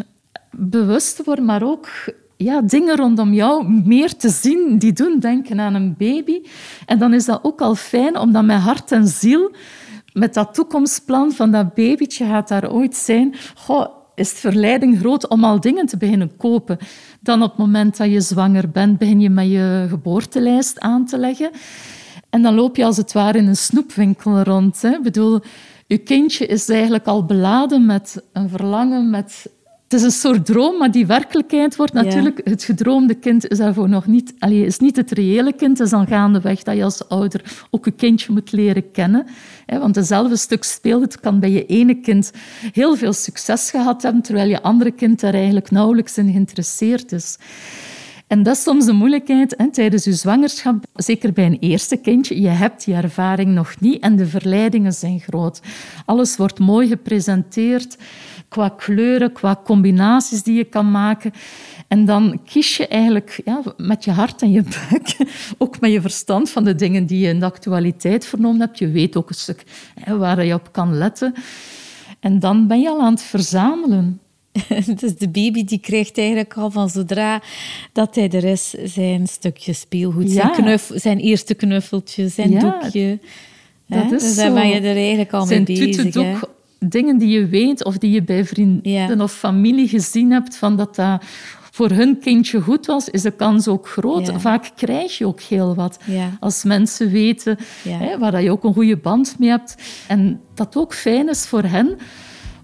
bewust 0.51 1.17
te 1.17 1.23
worden, 1.25 1.45
maar 1.45 1.63
ook 1.63 1.89
ja, 2.37 2.61
dingen 2.61 2.97
rondom 2.97 3.33
jou 3.33 3.69
meer 3.85 4.17
te 4.17 4.29
zien 4.29 4.79
die 4.79 4.93
doen 4.93 5.19
denken 5.19 5.61
aan 5.61 5.75
een 5.75 5.95
baby. 5.99 6.41
En 6.87 6.99
dan 6.99 7.15
is 7.15 7.25
dat 7.25 7.41
ook 7.43 7.61
al 7.61 7.75
fijn 7.75 8.19
om 8.19 8.33
dat 8.33 8.45
met 8.45 8.61
hart 8.61 8.93
en 8.93 9.07
ziel, 9.07 9.51
met 10.13 10.35
dat 10.35 10.55
toekomstplan 10.55 11.33
van 11.33 11.51
dat 11.51 11.75
babytje 11.75 12.27
gaat 12.27 12.49
daar 12.49 12.71
ooit 12.71 12.97
zijn. 12.97 13.35
Goh, 13.55 13.87
is 14.15 14.31
het 14.31 14.39
verleiding 14.39 14.99
groot 14.99 15.29
om 15.29 15.45
al 15.45 15.61
dingen 15.61 15.87
te 15.87 15.97
beginnen 15.97 16.37
kopen. 16.37 16.79
Dan 17.21 17.43
op 17.43 17.49
het 17.51 17.59
moment 17.59 17.97
dat 17.97 18.11
je 18.11 18.21
zwanger 18.21 18.71
bent, 18.71 18.99
begin 18.99 19.21
je 19.21 19.31
met 19.31 19.51
je 19.51 19.87
geboortelijst 19.89 20.81
aan 20.81 21.07
te 21.07 21.19
leggen. 21.19 21.51
En 22.31 22.43
dan 22.43 22.55
loop 22.55 22.77
je 22.77 22.85
als 22.85 22.97
het 22.97 23.13
ware 23.13 23.39
in 23.39 23.47
een 23.47 23.57
snoepwinkel 23.57 24.43
rond. 24.43 24.83
Ik 24.83 25.03
bedoel, 25.03 25.41
je 25.87 25.99
kindje 25.99 26.47
is 26.47 26.69
eigenlijk 26.69 27.07
al 27.07 27.25
beladen 27.25 27.87
met 27.87 28.23
een 28.33 28.49
verlangen, 28.49 29.11
met 29.11 29.51
het 29.89 29.99
is 30.01 30.03
een 30.03 30.11
soort 30.11 30.47
droom, 30.47 30.79
maar 30.79 30.91
die 30.91 31.07
werkelijkheid 31.07 31.77
wordt 31.77 31.93
natuurlijk... 31.93 32.41
Het 32.45 32.65
gedroomde 32.65 33.15
kind 33.15 33.49
is 33.49 33.59
daarvoor 33.59 33.89
nog 33.89 34.07
niet... 34.07 34.35
Allee, 34.39 34.67
is 34.67 34.79
niet 34.79 34.97
het 34.97 35.11
reële 35.11 35.53
kind. 35.53 35.79
Het 35.79 35.87
is 35.87 35.93
dan 35.93 36.07
gaandeweg 36.07 36.63
dat 36.63 36.77
je 36.77 36.85
als 36.85 37.09
ouder 37.09 37.67
ook 37.71 37.85
je 37.85 37.91
kindje 37.91 38.33
moet 38.33 38.53
leren 38.53 38.91
kennen. 38.91 39.27
Want 39.67 39.97
hetzelfde 39.97 40.37
stuk 40.37 40.65
speelgoed 40.65 41.21
kan 41.21 41.41
bij 41.41 41.51
je 41.51 41.67
ene 41.67 41.95
kind 41.95 42.33
heel 42.73 42.97
veel 42.97 43.13
succes 43.13 43.71
gehad 43.71 44.03
hebben, 44.03 44.23
terwijl 44.23 44.49
je 44.49 44.63
andere 44.63 44.91
kind 44.91 45.21
daar 45.21 45.35
eigenlijk 45.35 45.71
nauwelijks 45.71 46.19
in 46.19 46.33
geïnteresseerd 46.33 47.13
is. 47.13 47.39
En 48.27 48.43
dat 48.43 48.57
is 48.57 48.63
soms 48.63 48.85
de 48.85 48.93
moeilijkheid 48.93 49.55
hè, 49.57 49.71
tijdens 49.71 50.05
je 50.05 50.13
zwangerschap, 50.13 50.85
zeker 50.95 51.33
bij 51.33 51.47
een 51.47 51.59
eerste 51.59 51.97
kindje. 51.97 52.41
Je 52.41 52.49
hebt 52.49 52.85
die 52.85 52.95
ervaring 52.95 53.55
nog 53.55 53.81
niet 53.81 54.03
en 54.03 54.17
de 54.17 54.27
verleidingen 54.27 54.93
zijn 54.93 55.21
groot. 55.21 55.61
Alles 56.05 56.37
wordt 56.37 56.59
mooi 56.59 56.89
gepresenteerd 56.89 57.97
qua 58.49 58.69
kleuren, 58.69 59.33
qua 59.33 59.61
combinaties 59.65 60.43
die 60.43 60.57
je 60.57 60.65
kan 60.65 60.91
maken. 60.91 61.33
En 61.89 62.05
dan 62.05 62.41
kies 62.45 62.77
je 62.77 62.87
eigenlijk 62.87 63.41
ja, 63.45 63.63
met 63.77 64.05
je 64.05 64.11
hart 64.11 64.43
en 64.43 64.51
je 64.51 64.63
buik, 64.63 65.17
ook 65.59 65.81
met 65.81 65.93
je 65.93 66.01
verstand 66.01 66.51
van 66.51 66.65
de 66.65 66.75
dingen 66.75 67.07
die 67.07 67.19
je 67.19 67.29
in 67.29 67.39
de 67.39 67.45
actualiteit 67.45 68.27
vernomen 68.27 68.61
hebt. 68.61 68.79
Je 68.79 68.91
weet 68.91 69.17
ook 69.17 69.29
een 69.29 69.35
stuk 69.35 69.63
hè, 70.01 70.17
waar 70.17 70.45
je 70.45 70.55
op 70.55 70.73
kan 70.73 70.95
letten. 70.95 71.35
En 72.21 72.39
dan 72.39 72.67
ben 72.67 72.81
je 72.81 72.89
al 72.89 73.01
aan 73.01 73.13
het 73.13 73.23
verzamelen. 73.23 74.21
Dus 75.01 75.17
de 75.17 75.29
baby 75.29 75.65
die 75.65 75.79
krijgt 75.79 76.19
eigenlijk 76.19 76.55
al 76.55 76.71
van 76.71 76.91
zodra 76.91 77.43
dat 77.93 78.15
hij 78.15 78.31
er 78.31 78.45
is, 78.45 78.71
zijn 78.71 79.27
stukje 79.27 79.73
speelgoed, 79.73 80.31
zijn, 80.31 80.51
knuff, 80.51 80.91
zijn 80.95 81.19
eerste 81.19 81.55
knuffeltje, 81.55 82.29
zijn 82.29 82.51
ja, 82.51 82.59
doekje. 82.59 83.19
Dat 83.87 84.13
is 84.13 84.23
dus 84.23 84.37
dan 84.37 84.55
ben 84.55 84.69
je 84.69 84.81
er 84.81 84.97
eigenlijk 84.97 85.33
al 85.33 85.47
mee 85.47 85.63
bezig 85.63 86.13
dingen 86.79 87.19
die 87.19 87.29
je 87.29 87.47
weet 87.47 87.85
of 87.85 87.99
die 87.99 88.11
je 88.11 88.23
bij 88.23 88.45
vrienden 88.45 89.21
of 89.21 89.33
familie 89.33 89.89
gezien 89.89 90.31
hebt, 90.31 90.57
van 90.57 90.77
dat 90.77 90.95
dat 90.95 91.25
voor 91.71 91.91
hun 91.91 92.19
kindje 92.19 92.61
goed 92.61 92.87
was, 92.87 93.09
is 93.09 93.23
de 93.23 93.31
kans 93.31 93.69
ook 93.69 93.89
groot. 93.89 94.33
Vaak 94.37 94.71
krijg 94.77 95.19
je 95.19 95.27
ook 95.27 95.41
heel 95.41 95.75
wat. 95.75 95.99
Als 96.41 96.65
mensen 96.65 97.11
weten 97.11 97.57
hè, 97.89 98.19
waar 98.19 98.43
je 98.43 98.51
ook 98.51 98.65
een 98.65 98.73
goede 98.73 98.97
band 98.97 99.37
mee 99.39 99.49
hebt. 99.49 99.75
En 100.09 100.41
dat 100.55 100.77
ook 100.77 100.95
fijn 100.95 101.29
is 101.29 101.47
voor 101.47 101.63
hen 101.63 101.97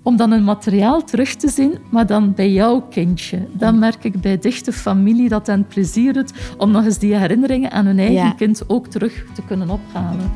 om 0.02 0.16
dan 0.16 0.30
een 0.30 0.44
materiaal 0.44 1.04
terug 1.04 1.35
te 1.35 1.49
zien, 1.49 1.78
maar 1.90 2.06
dan 2.06 2.35
bij 2.35 2.52
jouw 2.52 2.80
kindje. 2.80 3.47
Dan 3.52 3.78
merk 3.78 4.04
ik 4.04 4.21
bij 4.21 4.38
dichte 4.38 4.73
familie 4.73 5.28
dat 5.28 5.47
hen 5.47 5.66
plezier 5.66 6.12
doet 6.12 6.33
om 6.56 6.71
nog 6.71 6.85
eens 6.85 6.99
die 6.99 7.16
herinneringen 7.16 7.71
aan 7.71 7.87
hun 7.87 7.99
eigen 7.99 8.37
kind 8.37 8.62
ook 8.66 8.87
terug 8.87 9.25
te 9.35 9.42
kunnen 9.47 9.71
ophalen. 9.71 10.30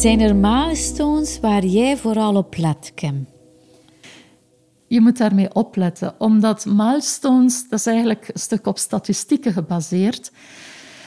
Zijn 0.00 0.20
er 0.20 0.36
milestones 0.36 1.40
waar 1.40 1.64
jij 1.64 1.96
vooral 1.96 2.36
op 2.36 2.56
let, 2.56 2.92
Kim? 2.94 3.26
Je 4.86 5.00
moet 5.00 5.18
daarmee 5.18 5.54
opletten, 5.54 6.14
omdat 6.18 6.66
milestones, 6.66 7.68
dat 7.68 7.86
eigenlijk 7.86 8.28
een 8.32 8.40
stuk 8.40 8.66
op 8.66 8.78
statistieken 8.78 9.52
gebaseerd. 9.52 10.32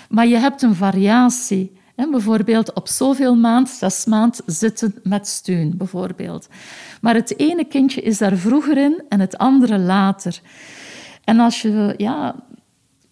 Maar 0.10 0.28
je 0.28 0.38
hebt 0.38 0.62
een 0.62 0.76
variatie. 0.76 1.72
Hè? 1.96 2.10
Bijvoorbeeld 2.10 2.74
op 2.74 2.88
zoveel 2.88 3.36
maand, 3.36 3.70
zes 3.70 4.06
maand, 4.06 4.42
zitten 4.46 4.96
met 5.04 5.28
steun, 5.28 5.78
bijvoorbeeld. 5.78 6.48
Maar 7.02 7.16
het 7.16 7.40
ene 7.40 7.66
kindje 7.66 8.02
is 8.02 8.18
daar 8.18 8.38
vroeger 8.38 8.78
in 8.78 9.04
en 9.10 9.20
het 9.20 9.38
andere 9.38 9.78
later. 9.80 10.42
En 11.24 11.40
als 11.40 11.62
je 11.62 11.94
ja, 11.98 12.36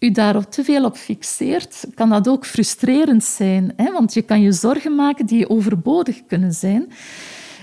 u 0.02 0.10
daar 0.10 0.48
te 0.48 0.64
veel 0.64 0.84
op 0.84 0.96
fixeert, 0.96 1.84
kan 1.94 2.08
dat 2.08 2.28
ook 2.28 2.46
frustrerend 2.46 3.24
zijn. 3.24 3.72
Hè? 3.76 3.92
Want 3.92 4.14
je 4.14 4.22
kan 4.22 4.40
je 4.40 4.52
zorgen 4.52 4.94
maken 4.94 5.26
die 5.26 5.48
overbodig 5.48 6.26
kunnen 6.26 6.52
zijn. 6.52 6.92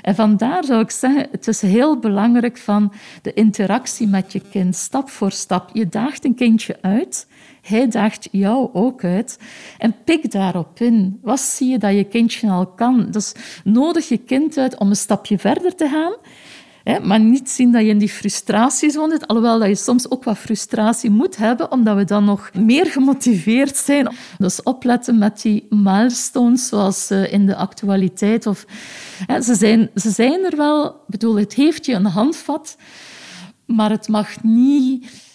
En 0.01 0.15
vandaar 0.15 0.63
zou 0.63 0.81
ik 0.81 0.89
zeggen, 0.89 1.27
het 1.31 1.48
is 1.48 1.62
heel 1.62 2.00
belangrijk 2.00 2.58
van 2.58 2.93
de 3.22 3.34
interactie 3.34 4.08
met 4.08 4.31
je 4.31 4.41
kind, 4.51 4.75
stap 4.75 5.10
voor 5.10 5.31
stap. 5.31 5.69
Je 5.74 5.88
daagt 5.88 6.25
een 6.25 6.36
kindje 6.36 6.77
uit, 6.81 7.27
hij 7.62 7.88
daagt 7.88 8.27
jou 8.31 8.69
ook 8.74 9.03
uit. 9.03 9.39
En 9.77 9.96
pik 10.03 10.31
daarop 10.31 10.79
in. 10.79 11.19
Wat 11.22 11.39
zie 11.39 11.69
je 11.69 11.77
dat 11.77 11.93
je 11.93 12.03
kindje 12.03 12.50
al 12.50 12.67
kan? 12.67 13.12
Dus 13.12 13.34
nodig 13.63 14.08
je 14.08 14.17
kind 14.17 14.58
uit 14.58 14.77
om 14.77 14.89
een 14.89 14.96
stapje 14.96 15.39
verder 15.39 15.75
te 15.75 15.88
gaan 15.88 16.15
maar 17.01 17.19
niet 17.19 17.50
zien 17.50 17.72
dat 17.72 17.81
je 17.81 17.88
in 17.88 17.98
die 17.98 18.10
frustratiezone 18.10 19.12
zit, 19.12 19.27
alhoewel 19.27 19.60
dat 19.60 19.67
je 19.67 19.75
soms 19.75 20.12
ook 20.12 20.24
wat 20.24 20.38
frustratie 20.38 21.10
moet 21.10 21.38
hebben, 21.38 21.72
omdat 21.72 21.96
we 21.96 22.03
dan 22.03 22.25
nog 22.25 22.51
meer 22.53 22.86
gemotiveerd 22.86 23.77
zijn. 23.77 24.15
Dus 24.38 24.63
opletten 24.63 25.17
met 25.17 25.41
die 25.41 25.65
milestones, 25.69 26.67
zoals 26.67 27.10
eh, 27.10 27.34
in 27.34 27.46
de 27.46 27.55
actualiteit. 27.55 28.46
Of, 28.46 28.65
ze, 29.27 29.55
zijn, 29.55 29.89
ze 29.96 30.10
zijn 30.10 30.46
er 30.46 30.58
wel, 30.58 30.86
ik 30.86 30.93
bedoel, 31.08 31.36
het 31.36 31.53
heeft 31.53 31.86
je 31.86 31.93
een 31.93 32.05
handvat, 32.05 32.77
maar 33.65 33.89
het 33.89 34.08
mag 34.08 34.43
niet... 34.43 35.27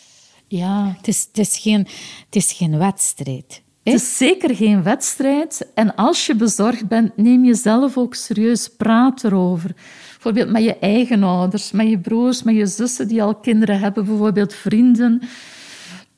Ja. 0.49 0.95
Het, 0.97 1.09
is, 1.09 1.27
het, 1.33 1.39
is 1.39 1.59
geen, 1.59 1.79
het 2.27 2.37
is 2.37 2.53
geen 2.53 2.79
wedstrijd. 2.79 3.63
Het 3.83 3.95
is 3.95 4.17
zeker 4.17 4.57
geen 4.57 4.83
wedstrijd. 4.83 5.67
En 5.75 5.95
als 5.95 6.27
je 6.27 6.35
bezorgd 6.35 6.89
bent, 6.89 7.17
neem 7.17 7.45
jezelf 7.45 7.97
ook 7.99 8.15
serieus. 8.15 8.69
Praat 8.69 9.25
erover. 9.25 9.75
Bijvoorbeeld 10.25 10.57
met 10.57 10.65
je 10.65 10.79
eigen 10.79 11.23
ouders, 11.23 11.71
met 11.71 11.89
je 11.89 11.99
broers, 11.99 12.43
met 12.43 12.55
je 12.55 12.67
zussen 12.67 13.09
die 13.09 13.23
al 13.23 13.35
kinderen 13.35 13.79
hebben, 13.79 14.05
bijvoorbeeld 14.05 14.55
vrienden. 14.55 15.23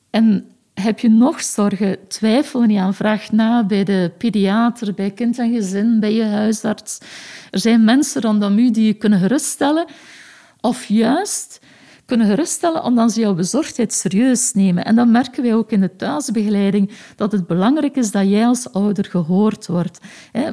En 0.09 0.45
heb 0.73 0.99
je 0.99 1.09
nog 1.09 1.41
zorgen, 1.41 2.07
twijfel 2.07 2.61
niet 2.61 2.77
aan, 2.77 2.93
vraag 2.93 3.31
na 3.31 3.63
bij 3.63 3.83
de 3.83 4.11
pediater, 4.17 4.93
bij 4.93 5.11
kind 5.11 5.39
en 5.39 5.53
gezin, 5.53 5.99
bij 5.99 6.13
je 6.13 6.23
huisarts. 6.23 6.97
Er 7.51 7.59
zijn 7.59 7.83
mensen 7.83 8.21
rondom 8.21 8.57
u 8.57 8.71
die 8.71 8.85
je 8.85 8.93
kunnen 8.93 9.19
geruststellen. 9.19 9.85
Of 10.61 10.85
juist 10.85 11.59
kunnen 12.07 12.27
geruststellen 12.27 12.83
omdat 12.83 13.11
ze 13.11 13.19
jouw 13.19 13.33
bezorgdheid 13.33 13.93
serieus 13.93 14.53
nemen. 14.53 14.85
En 14.85 14.95
dan 14.95 15.11
merken 15.11 15.43
wij 15.43 15.55
ook 15.55 15.71
in 15.71 15.81
de 15.81 15.95
thuisbegeleiding 15.95 16.91
dat 17.15 17.31
het 17.31 17.47
belangrijk 17.47 17.95
is 17.95 18.11
dat 18.11 18.29
jij 18.29 18.45
als 18.45 18.71
ouder 18.71 19.05
gehoord 19.05 19.67
wordt. 19.67 19.99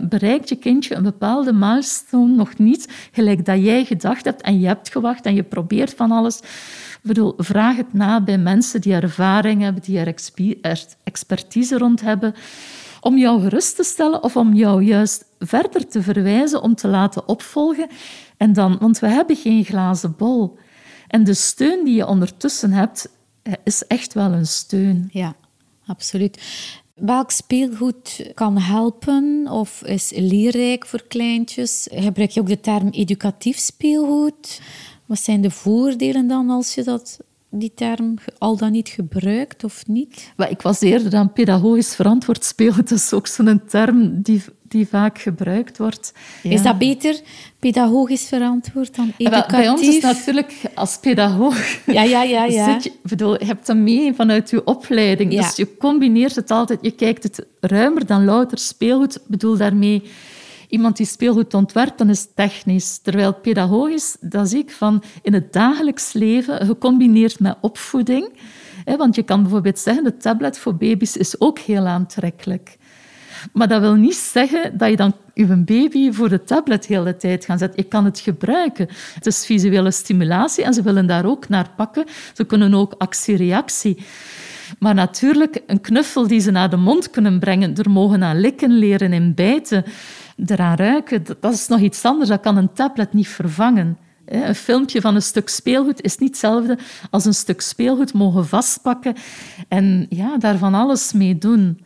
Bereikt 0.00 0.48
je 0.48 0.56
kindje 0.56 0.94
een 0.94 1.02
bepaalde 1.02 1.52
milestone 1.52 2.34
nog 2.34 2.58
niet, 2.58 3.08
gelijk 3.12 3.44
dat 3.44 3.64
jij 3.64 3.84
gedacht 3.84 4.24
hebt 4.24 4.42
en 4.42 4.60
je 4.60 4.66
hebt 4.66 4.90
gewacht 4.90 5.26
en 5.26 5.34
je 5.34 5.42
probeert 5.42 5.94
van 5.94 6.10
alles. 6.10 6.38
Ik 6.38 7.00
bedoel, 7.02 7.34
vraag 7.36 7.76
het 7.76 7.92
na 7.92 8.20
bij 8.20 8.38
mensen 8.38 8.80
die 8.80 8.94
ervaring 8.94 9.62
hebben, 9.62 9.82
die 9.82 9.98
er 9.98 10.14
expertise 11.04 11.78
rond 11.78 12.00
hebben, 12.00 12.34
om 13.00 13.18
jou 13.18 13.40
gerust 13.40 13.76
te 13.76 13.82
stellen 13.82 14.22
of 14.22 14.36
om 14.36 14.54
jou 14.54 14.82
juist 14.82 15.24
verder 15.38 15.88
te 15.88 16.02
verwijzen 16.02 16.62
om 16.62 16.74
te 16.74 16.88
laten 16.88 17.28
opvolgen. 17.28 17.88
En 18.36 18.52
dan, 18.52 18.76
want 18.80 18.98
we 18.98 19.08
hebben 19.08 19.36
geen 19.36 19.64
glazen 19.64 20.14
bol. 20.16 20.58
En 21.14 21.24
de 21.24 21.34
steun 21.34 21.84
die 21.84 21.94
je 21.94 22.06
ondertussen 22.06 22.72
hebt, 22.72 23.08
eh, 23.42 23.52
is 23.64 23.86
echt 23.86 24.12
wel 24.14 24.32
een 24.32 24.46
steun. 24.46 25.08
Ja, 25.12 25.36
absoluut. 25.86 26.42
Welk 26.94 27.30
speelgoed 27.30 28.30
kan 28.34 28.58
helpen 28.58 29.48
of 29.50 29.82
is 29.82 30.12
leerrijk 30.14 30.86
voor 30.86 31.02
kleintjes? 31.08 31.88
Gebruik 31.90 32.30
je 32.30 32.40
ook 32.40 32.46
de 32.46 32.60
term 32.60 32.88
educatief 32.88 33.58
speelgoed? 33.58 34.60
Wat 35.06 35.18
zijn 35.18 35.40
de 35.40 35.50
voordelen 35.50 36.26
dan 36.26 36.50
als 36.50 36.74
je 36.74 36.82
dat, 36.82 37.18
die 37.58 37.72
term 37.74 38.14
al 38.38 38.56
dan 38.56 38.72
niet 38.72 38.88
gebruikt 38.88 39.64
of 39.64 39.86
niet? 39.86 40.32
ik 40.48 40.62
was 40.62 40.80
eerder 40.80 41.14
aan 41.14 41.32
pedagogisch 41.32 41.94
verantwoord 41.94 42.44
speelgoed. 42.44 42.88
Dat 42.88 42.98
is 42.98 43.12
ook 43.12 43.26
zo'n 43.26 43.62
term 43.66 44.22
die 44.22 44.42
die 44.74 44.88
vaak 44.88 45.18
gebruikt 45.18 45.78
wordt. 45.78 46.12
Is 46.42 46.62
dat 46.62 46.78
beter 46.78 47.20
pedagogisch 47.58 48.24
verantwoord 48.28 48.96
dan 48.96 49.12
educatief? 49.16 49.56
Bij 49.56 49.68
ons 49.68 49.80
is 49.80 50.02
natuurlijk 50.02 50.52
als 50.74 50.98
pedagoog... 50.98 51.56
Ja, 51.86 52.02
ja, 52.02 52.22
ja. 52.22 52.44
ja. 52.60 52.78
je, 52.82 52.92
bedoel, 53.02 53.38
je 53.38 53.44
hebt 53.44 53.66
dat 53.66 53.76
mee 53.76 54.14
vanuit 54.14 54.50
je 54.50 54.64
opleiding. 54.64 55.32
Ja. 55.32 55.40
Dus 55.40 55.56
je 55.56 55.76
combineert 55.76 56.34
het 56.34 56.50
altijd. 56.50 56.78
Je 56.82 56.90
kijkt 56.90 57.22
het 57.22 57.46
ruimer 57.60 58.06
dan 58.06 58.24
louter 58.24 58.58
speelgoed. 58.58 59.14
Ik 59.14 59.22
bedoel 59.26 59.56
daarmee... 59.56 60.02
Iemand 60.68 60.96
die 60.96 61.06
speelgoed 61.06 61.54
ontwerpt, 61.54 61.98
dan 61.98 62.10
is 62.10 62.26
technisch. 62.34 62.98
Terwijl 62.98 63.34
pedagogisch, 63.34 64.16
dat 64.20 64.48
zie 64.48 64.58
ik 64.58 64.70
van 64.70 65.02
in 65.22 65.32
het 65.32 65.52
dagelijks 65.52 66.12
leven, 66.12 66.66
gecombineerd 66.66 67.40
met 67.40 67.56
opvoeding. 67.60 68.32
Want 68.96 69.14
je 69.14 69.22
kan 69.22 69.42
bijvoorbeeld 69.42 69.78
zeggen, 69.78 70.04
de 70.04 70.16
tablet 70.16 70.58
voor 70.58 70.74
baby's 70.74 71.16
is 71.16 71.40
ook 71.40 71.58
heel 71.58 71.86
aantrekkelijk. 71.86 72.76
Maar 73.52 73.68
dat 73.68 73.80
wil 73.80 73.94
niet 73.94 74.14
zeggen 74.14 74.78
dat 74.78 74.90
je 74.90 74.96
dan 74.96 75.14
je 75.34 75.46
baby 75.46 76.12
voor 76.12 76.28
de 76.28 76.44
tablet 76.44 76.86
de 76.86 76.94
hele 76.94 77.16
tijd 77.16 77.44
gaat 77.44 77.58
zetten. 77.58 77.82
Je 77.82 77.88
kan 77.88 78.04
het 78.04 78.20
gebruiken. 78.20 78.88
Het 79.14 79.26
is 79.26 79.46
visuele 79.46 79.90
stimulatie 79.90 80.64
en 80.64 80.74
ze 80.74 80.82
willen 80.82 81.06
daar 81.06 81.24
ook 81.24 81.48
naar 81.48 81.70
pakken. 81.76 82.04
Ze 82.34 82.44
kunnen 82.44 82.74
ook 82.74 82.94
actie-reactie. 82.98 83.98
Maar 84.78 84.94
natuurlijk, 84.94 85.62
een 85.66 85.80
knuffel 85.80 86.26
die 86.26 86.40
ze 86.40 86.50
naar 86.50 86.70
de 86.70 86.76
mond 86.76 87.10
kunnen 87.10 87.38
brengen, 87.38 87.76
er 87.76 87.90
mogen 87.90 88.22
aan 88.22 88.40
likken 88.40 88.70
leren 88.70 89.12
en 89.12 89.34
bijten. 89.34 89.84
Eraan 90.46 90.76
ruiken, 90.76 91.24
dat 91.40 91.52
is 91.52 91.68
nog 91.68 91.80
iets 91.80 92.04
anders. 92.04 92.28
Dat 92.28 92.40
kan 92.40 92.56
een 92.56 92.72
tablet 92.72 93.12
niet 93.12 93.28
vervangen. 93.28 93.98
Een 94.24 94.54
filmpje 94.54 95.00
van 95.00 95.14
een 95.14 95.22
stuk 95.22 95.48
speelgoed 95.48 96.02
is 96.02 96.18
niet 96.18 96.28
hetzelfde 96.28 96.78
als 97.10 97.24
een 97.24 97.34
stuk 97.34 97.60
speelgoed 97.60 98.12
mogen 98.12 98.46
vastpakken 98.46 99.14
en 99.68 100.06
ja, 100.08 100.38
daar 100.38 100.58
van 100.58 100.74
alles 100.74 101.12
mee 101.12 101.38
doen. 101.38 101.80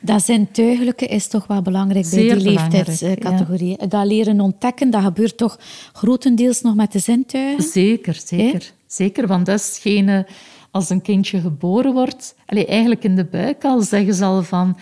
Dat 0.00 0.24
zintuigelijke 0.24 1.06
is 1.06 1.26
toch 1.26 1.46
wel 1.46 1.62
belangrijk 1.62 2.10
bij 2.10 2.22
die 2.22 2.36
leeftijdscategorie. 2.36 3.86
Dat 3.88 4.06
leren 4.06 4.40
ontdekken, 4.40 4.90
dat 4.90 5.02
gebeurt 5.02 5.36
toch 5.36 5.58
grotendeels 5.92 6.62
nog 6.62 6.74
met 6.74 6.92
de 6.92 6.98
zintuigen? 6.98 7.64
Zeker, 7.64 8.20
zeker. 8.24 8.72
Zeker, 8.86 9.26
want 9.26 9.46
dat 9.46 9.60
is 9.60 9.78
geen... 9.80 10.26
Als 10.70 10.90
een 10.90 11.02
kindje 11.02 11.40
geboren 11.40 11.92
wordt, 11.92 12.34
allez, 12.46 12.64
eigenlijk 12.64 13.04
in 13.04 13.16
de 13.16 13.24
buik 13.24 13.64
al 13.64 13.80
zeggen 13.80 14.14
ze 14.14 14.24
al 14.24 14.42
van 14.42 14.76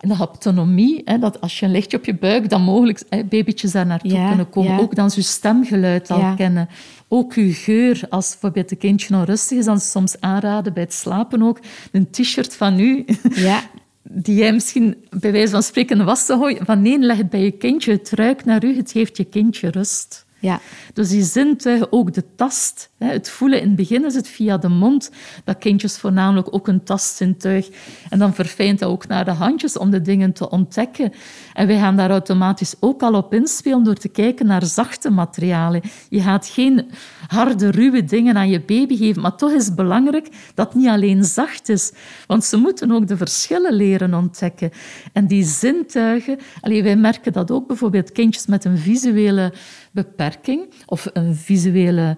de 0.00 0.14
autonomie, 0.14 1.02
hè, 1.04 1.18
dat 1.18 1.40
als 1.40 1.58
je 1.58 1.66
een 1.66 1.72
lichtje 1.72 1.96
op 1.96 2.04
je 2.04 2.14
buik, 2.14 2.48
dan 2.48 2.62
mogelijk 2.62 3.02
hè, 3.08 3.24
babytjes 3.24 3.72
daar 3.72 3.86
naartoe 3.86 4.26
kunnen 4.28 4.50
komen. 4.50 4.78
Ook 4.78 4.94
dan 4.94 5.10
ze 5.10 5.22
stemgeluid 5.22 6.10
al 6.10 6.34
kennen. 6.34 6.68
Ook 7.08 7.34
je 7.34 7.52
geur. 7.52 8.02
Als 8.08 8.30
bijvoorbeeld 8.30 8.70
een 8.70 8.78
kindje 8.78 9.14
onrustig 9.14 9.58
is, 9.58 9.64
dan 9.64 9.80
soms 9.80 10.20
aanraden 10.20 10.72
bij 10.72 10.82
het 10.82 10.92
slapen 10.92 11.42
ook 11.42 11.60
een 11.92 12.10
t-shirt 12.10 12.56
van 12.56 12.78
u. 12.78 13.04
Ja. 13.34 13.62
Die 14.02 14.34
jij 14.34 14.52
misschien 14.52 14.96
bij 15.10 15.32
wijze 15.32 15.52
van 15.52 15.62
spreken 15.62 16.04
was 16.04 16.26
te 16.26 16.36
gooien. 16.36 16.64
Van 16.64 16.82
nee, 16.82 16.98
leg 16.98 17.16
het 17.16 17.30
bij 17.30 17.44
je 17.44 17.50
kindje. 17.50 17.92
Het 17.92 18.10
ruikt 18.10 18.44
naar 18.44 18.64
u, 18.64 18.76
het 18.76 18.90
geeft 18.90 19.16
je 19.16 19.24
kindje 19.24 19.70
rust. 19.70 20.26
Ja. 20.40 20.60
Dus 20.92 21.08
die 21.08 21.22
zintuigen, 21.22 21.92
ook 21.92 22.14
de 22.14 22.24
tast, 22.36 22.90
het 22.98 23.30
voelen. 23.30 23.60
In 23.60 23.66
het 23.66 23.76
begin 23.76 24.04
is 24.04 24.14
het 24.14 24.28
via 24.28 24.58
de 24.58 24.68
mond, 24.68 25.10
dat 25.44 25.58
kindjes 25.58 25.98
voornamelijk 25.98 26.54
ook 26.54 26.68
een 26.68 26.84
tastzintuig. 26.84 27.68
En 28.08 28.18
dan 28.18 28.34
verfijnt 28.34 28.78
dat 28.78 28.88
ook 28.88 29.06
naar 29.06 29.24
de 29.24 29.30
handjes 29.30 29.78
om 29.78 29.90
de 29.90 30.00
dingen 30.00 30.32
te 30.32 30.50
ontdekken. 30.50 31.12
En 31.52 31.66
wij 31.66 31.78
gaan 31.78 31.96
daar 31.96 32.10
automatisch 32.10 32.74
ook 32.80 33.02
al 33.02 33.14
op 33.14 33.34
inspelen 33.34 33.84
door 33.84 33.94
te 33.94 34.08
kijken 34.08 34.46
naar 34.46 34.64
zachte 34.64 35.10
materialen. 35.10 35.80
Je 36.08 36.20
gaat 36.20 36.46
geen 36.46 36.90
harde, 37.26 37.70
ruwe 37.70 38.04
dingen 38.04 38.36
aan 38.36 38.50
je 38.50 38.60
baby 38.60 38.96
geven, 38.96 39.22
maar 39.22 39.36
toch 39.36 39.52
is 39.52 39.66
het 39.66 39.76
belangrijk 39.76 40.28
dat 40.54 40.66
het 40.66 40.76
niet 40.76 40.88
alleen 40.88 41.24
zacht 41.24 41.68
is. 41.68 41.92
Want 42.26 42.44
ze 42.44 42.56
moeten 42.56 42.90
ook 42.92 43.06
de 43.06 43.16
verschillen 43.16 43.72
leren 43.72 44.14
ontdekken. 44.14 44.70
En 45.12 45.26
die 45.26 45.44
zintuigen, 45.44 46.38
allee, 46.60 46.82
wij 46.82 46.96
merken 46.96 47.32
dat 47.32 47.50
ook 47.50 47.66
bijvoorbeeld 47.66 48.12
kindjes 48.12 48.46
met 48.46 48.64
een 48.64 48.78
visuele 48.78 49.52
beperking 49.90 50.72
of 50.86 51.06
een 51.12 51.34
visuele 51.34 52.16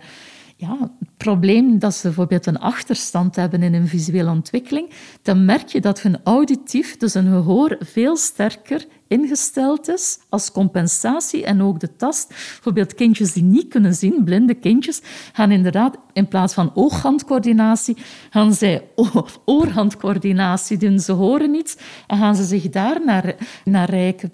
ja, 0.57 0.91
probleem 1.17 1.79
dat 1.79 1.95
ze 1.95 2.03
bijvoorbeeld 2.03 2.47
een 2.47 2.59
achterstand 2.59 3.37
hebben 3.37 3.63
in 3.63 3.75
hun 3.75 3.89
visuele 3.89 4.31
ontwikkeling, 4.31 4.91
dan 5.23 5.45
merk 5.45 5.69
je 5.69 5.81
dat 5.81 6.03
hun 6.03 6.21
auditief, 6.25 6.97
dus 6.97 7.15
hun 7.15 7.27
gehoor, 7.27 7.77
veel 7.81 8.17
sterker 8.17 8.87
ingesteld 9.13 9.89
is 9.89 10.19
als 10.29 10.53
compensatie 10.53 11.45
en 11.45 11.63
ook 11.63 11.81
de 11.81 11.97
tast. 11.97 12.29
Bijvoorbeeld 12.29 12.95
kindjes 12.95 13.33
die 13.33 13.43
niet 13.43 13.69
kunnen 13.69 13.95
zien, 13.95 14.25
blinde 14.25 14.55
kindjes, 14.55 15.01
gaan 15.33 15.51
inderdaad 15.51 15.97
in 16.13 16.29
plaats 16.29 16.55
van 16.55 16.71
ooghandcoördinatie, 16.75 17.97
gaan 18.31 18.55
zij 18.55 18.89
oorhandcoördinatie 19.45 20.77
doen. 20.77 20.99
Ze 20.99 21.13
horen 21.13 21.51
niets 21.51 21.77
en 22.07 22.19
gaan 22.19 22.37
ze 22.37 22.45
zich 22.45 22.69
daar 22.69 23.01
naar, 23.05 23.35
naar 23.65 23.91
rijken. 23.91 24.33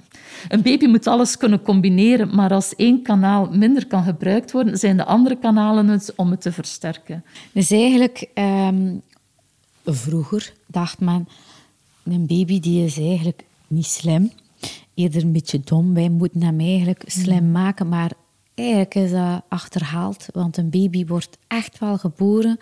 Een 0.49 0.62
baby 0.62 0.87
moet 0.87 1.06
alles 1.06 1.37
kunnen 1.37 1.62
combineren, 1.62 2.35
maar 2.35 2.52
als 2.52 2.75
één 2.75 3.02
kanaal 3.02 3.49
minder 3.50 3.87
kan 3.87 4.02
gebruikt 4.02 4.52
worden, 4.52 4.78
zijn 4.78 4.97
de 4.97 5.04
andere 5.04 5.38
kanalen 5.38 5.88
het 5.88 6.12
om 6.16 6.30
het 6.30 6.40
te 6.40 6.52
versterken. 6.52 7.25
Dus 7.52 7.70
eigenlijk, 7.70 8.28
ehm, 8.35 8.97
vroeger 9.85 10.52
dacht 10.66 11.00
men, 11.00 11.28
een 12.04 12.26
baby 12.26 12.61
die 12.61 12.85
is 12.85 12.99
eigenlijk 12.99 13.44
niet 13.66 13.87
slim, 13.87 14.32
eerder 14.98 15.22
een 15.22 15.32
beetje 15.32 15.60
dom. 15.64 15.94
Wij 15.94 16.08
moeten 16.08 16.42
hem 16.42 16.60
eigenlijk 16.60 17.02
slim 17.06 17.44
mm. 17.44 17.50
maken, 17.50 17.88
maar 17.88 18.12
eigenlijk 18.54 18.94
is 18.94 19.10
dat 19.10 19.42
achterhaald. 19.48 20.26
Want 20.32 20.56
een 20.56 20.70
baby 20.70 21.06
wordt 21.06 21.38
echt 21.46 21.78
wel 21.78 21.98
geboren 21.98 22.58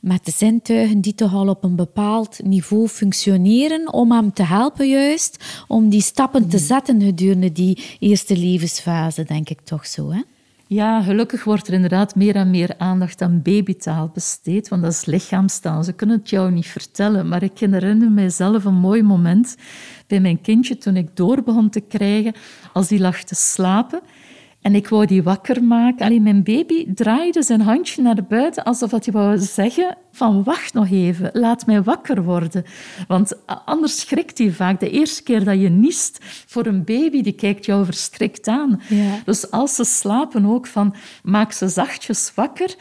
met 0.00 0.24
de 0.24 0.30
zintuigen 0.30 1.00
die 1.00 1.14
toch 1.14 1.34
al 1.34 1.48
op 1.48 1.64
een 1.64 1.76
bepaald 1.76 2.40
niveau 2.44 2.88
functioneren 2.88 3.92
om 3.92 4.12
hem 4.12 4.32
te 4.32 4.44
helpen 4.44 4.88
juist, 4.88 5.44
om 5.68 5.88
die 5.88 6.00
stappen 6.02 6.48
te 6.48 6.56
mm. 6.56 6.62
zetten 6.62 7.02
gedurende 7.02 7.52
die 7.52 7.96
eerste 7.98 8.36
levensfase, 8.36 9.24
denk 9.24 9.48
ik 9.48 9.60
toch 9.60 9.86
zo. 9.86 10.10
Hè? 10.10 10.20
Ja, 10.68 11.02
gelukkig 11.02 11.44
wordt 11.44 11.66
er 11.66 11.72
inderdaad 11.72 12.14
meer 12.14 12.36
en 12.36 12.50
meer 12.50 12.74
aandacht 12.78 13.22
aan 13.22 13.42
babytaal 13.42 14.10
besteed, 14.14 14.68
want 14.68 14.82
dat 14.82 14.92
is 14.92 15.04
lichaamstaal. 15.04 15.82
Ze 15.82 15.92
kunnen 15.92 16.18
het 16.18 16.30
jou 16.30 16.50
niet 16.50 16.66
vertellen, 16.66 17.28
maar 17.28 17.42
ik 17.42 17.58
herinner 17.58 18.10
mijzelf 18.10 18.64
een 18.64 18.74
mooi 18.74 19.02
moment 19.02 19.56
bij 20.06 20.20
mijn 20.20 20.40
kindje 20.40 20.78
toen 20.78 20.96
ik 20.96 21.16
door 21.16 21.42
begon 21.42 21.70
te 21.70 21.80
krijgen 21.80 22.34
als 22.72 22.88
die 22.88 23.00
lag 23.00 23.22
te 23.22 23.34
slapen. 23.34 24.00
En 24.66 24.74
ik 24.74 24.88
wou 24.88 25.06
die 25.06 25.22
wakker 25.22 25.64
maken. 25.64 26.06
Alleen 26.06 26.22
mijn 26.22 26.42
baby 26.42 26.94
draaide 26.94 27.42
zijn 27.42 27.60
handje 27.60 28.02
naar 28.02 28.24
buiten 28.28 28.64
alsof 28.64 28.90
hij 28.90 29.12
wou 29.12 29.38
zeggen 29.38 29.96
van 30.12 30.42
wacht 30.42 30.74
nog 30.74 30.90
even, 30.90 31.30
laat 31.32 31.66
mij 31.66 31.82
wakker 31.82 32.22
worden. 32.22 32.64
Want 33.08 33.32
anders 33.64 34.00
schrikt 34.00 34.38
hij 34.38 34.50
vaak. 34.50 34.80
De 34.80 34.90
eerste 34.90 35.22
keer 35.22 35.44
dat 35.44 35.60
je 35.60 35.68
niest 35.68 36.18
voor 36.46 36.66
een 36.66 36.84
baby, 36.84 37.22
die 37.22 37.32
kijkt 37.32 37.66
jou 37.66 37.84
verstrikt 37.84 38.48
aan. 38.48 38.80
Ja. 38.88 39.20
Dus 39.24 39.50
als 39.50 39.74
ze 39.74 39.84
slapen 39.84 40.46
ook 40.46 40.66
van 40.66 40.94
maak 41.22 41.52
ze 41.52 41.68
zachtjes 41.68 42.32
wakker, 42.34 42.74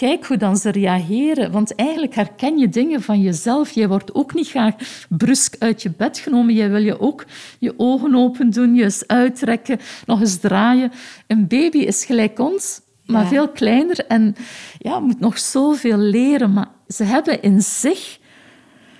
kijk 0.00 0.26
hoe 0.26 0.36
dan 0.36 0.56
ze 0.56 0.70
reageren. 0.70 1.52
Want 1.52 1.74
eigenlijk 1.74 2.14
herken 2.14 2.58
je 2.58 2.68
dingen 2.68 3.02
van 3.02 3.20
jezelf. 3.20 3.70
Jij 3.70 3.88
wordt 3.88 4.14
ook 4.14 4.34
niet 4.34 4.48
graag 4.48 4.74
brusk 5.08 5.56
uit 5.58 5.82
je 5.82 5.90
bed 5.90 6.18
genomen. 6.18 6.54
Jij 6.54 6.70
wil 6.70 6.82
je 6.82 7.00
ook 7.00 7.24
je 7.58 7.74
ogen 7.76 8.14
open 8.14 8.50
doen, 8.50 8.74
je 8.74 8.82
eens 8.82 9.06
uittrekken, 9.06 9.78
nog 10.06 10.20
eens 10.20 10.38
draaien. 10.38 10.92
Een 11.26 11.46
baby 11.46 11.78
is 11.78 12.04
gelijk 12.04 12.38
ons, 12.38 12.80
maar 13.06 13.26
veel 13.26 13.48
kleiner 13.48 14.06
en 14.06 14.34
ja, 14.78 14.98
moet 14.98 15.20
nog 15.20 15.38
zoveel 15.38 15.98
leren. 15.98 16.52
Maar 16.52 16.68
ze 16.88 17.04
hebben 17.04 17.42
in 17.42 17.60
zich, 17.62 18.18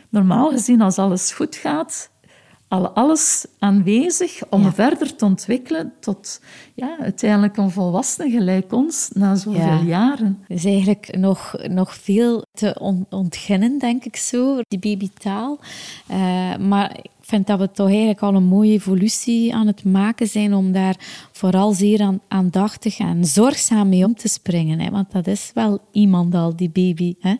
normaal 0.08 0.50
gezien 0.50 0.80
als 0.80 0.98
alles 0.98 1.32
goed 1.32 1.56
gaat, 1.56 2.09
al 2.70 2.88
alles 2.88 3.46
aanwezig 3.58 4.40
om 4.50 4.72
verder 4.72 5.16
te 5.16 5.24
ontwikkelen 5.24 5.92
tot 6.00 6.40
ja, 6.74 6.96
uiteindelijk 7.00 7.56
een 7.56 7.70
volwassene 7.70 8.30
gelijk 8.30 8.72
ons 8.72 9.10
na 9.12 9.34
zoveel 9.34 9.82
jaren. 9.82 10.44
Er 10.48 10.54
is 10.54 10.64
eigenlijk 10.64 11.16
nog, 11.16 11.54
nog 11.68 11.94
veel 11.94 12.44
te 12.52 12.76
ontginnen, 13.08 13.78
denk 13.78 14.04
ik 14.04 14.16
zo, 14.16 14.60
die 14.68 14.78
babytaal. 14.78 15.58
Uh, 16.10 16.56
maar 16.56 16.96
vind 17.30 17.46
dat 17.46 17.58
we 17.58 17.70
toch 17.70 17.88
eigenlijk 17.88 18.20
al 18.20 18.34
een 18.34 18.44
mooie 18.44 18.72
evolutie 18.72 19.54
aan 19.54 19.66
het 19.66 19.84
maken 19.84 20.26
zijn 20.26 20.54
om 20.54 20.72
daar 20.72 20.96
vooral 21.32 21.72
zeer 21.72 22.00
aan, 22.00 22.20
aandachtig 22.28 22.98
en 22.98 23.24
zorgzaam 23.24 23.88
mee 23.88 24.04
om 24.04 24.14
te 24.14 24.28
springen. 24.28 24.80
Hè? 24.80 24.90
Want 24.90 25.12
dat 25.12 25.26
is 25.26 25.50
wel 25.54 25.78
iemand 25.92 26.34
al, 26.34 26.56
die 26.56 26.70
baby. 26.70 27.14
Hè? 27.20 27.34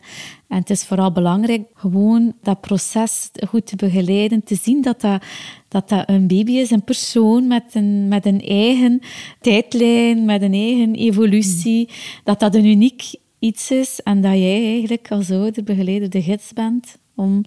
En 0.47 0.57
het 0.57 0.69
is 0.69 0.83
vooral 0.83 1.11
belangrijk 1.11 1.61
gewoon 1.73 2.33
dat 2.41 2.61
proces 2.61 3.31
goed 3.47 3.65
te 3.65 3.75
begeleiden, 3.75 4.43
te 4.43 4.55
zien 4.55 4.81
dat 4.81 5.01
dat, 5.01 5.23
dat, 5.67 5.89
dat 5.89 6.09
een 6.09 6.27
baby 6.27 6.51
is, 6.51 6.71
een 6.71 6.83
persoon 6.83 7.47
met 7.47 7.63
een, 7.71 8.07
met 8.07 8.25
een 8.25 8.41
eigen 8.41 8.99
tijdlijn, 9.41 10.25
met 10.25 10.41
een 10.41 10.53
eigen 10.53 10.95
evolutie, 10.95 11.89
dat 12.23 12.39
dat 12.39 12.55
een 12.55 12.65
uniek 12.65 13.15
iets 13.39 13.71
is 13.71 13.99
en 14.03 14.21
dat 14.21 14.33
jij 14.33 14.63
eigenlijk 14.63 15.11
als 15.11 15.31
ouder, 15.31 15.63
begeleider, 15.63 16.09
de 16.09 16.21
gids 16.21 16.53
bent 16.53 16.97
om 17.15 17.43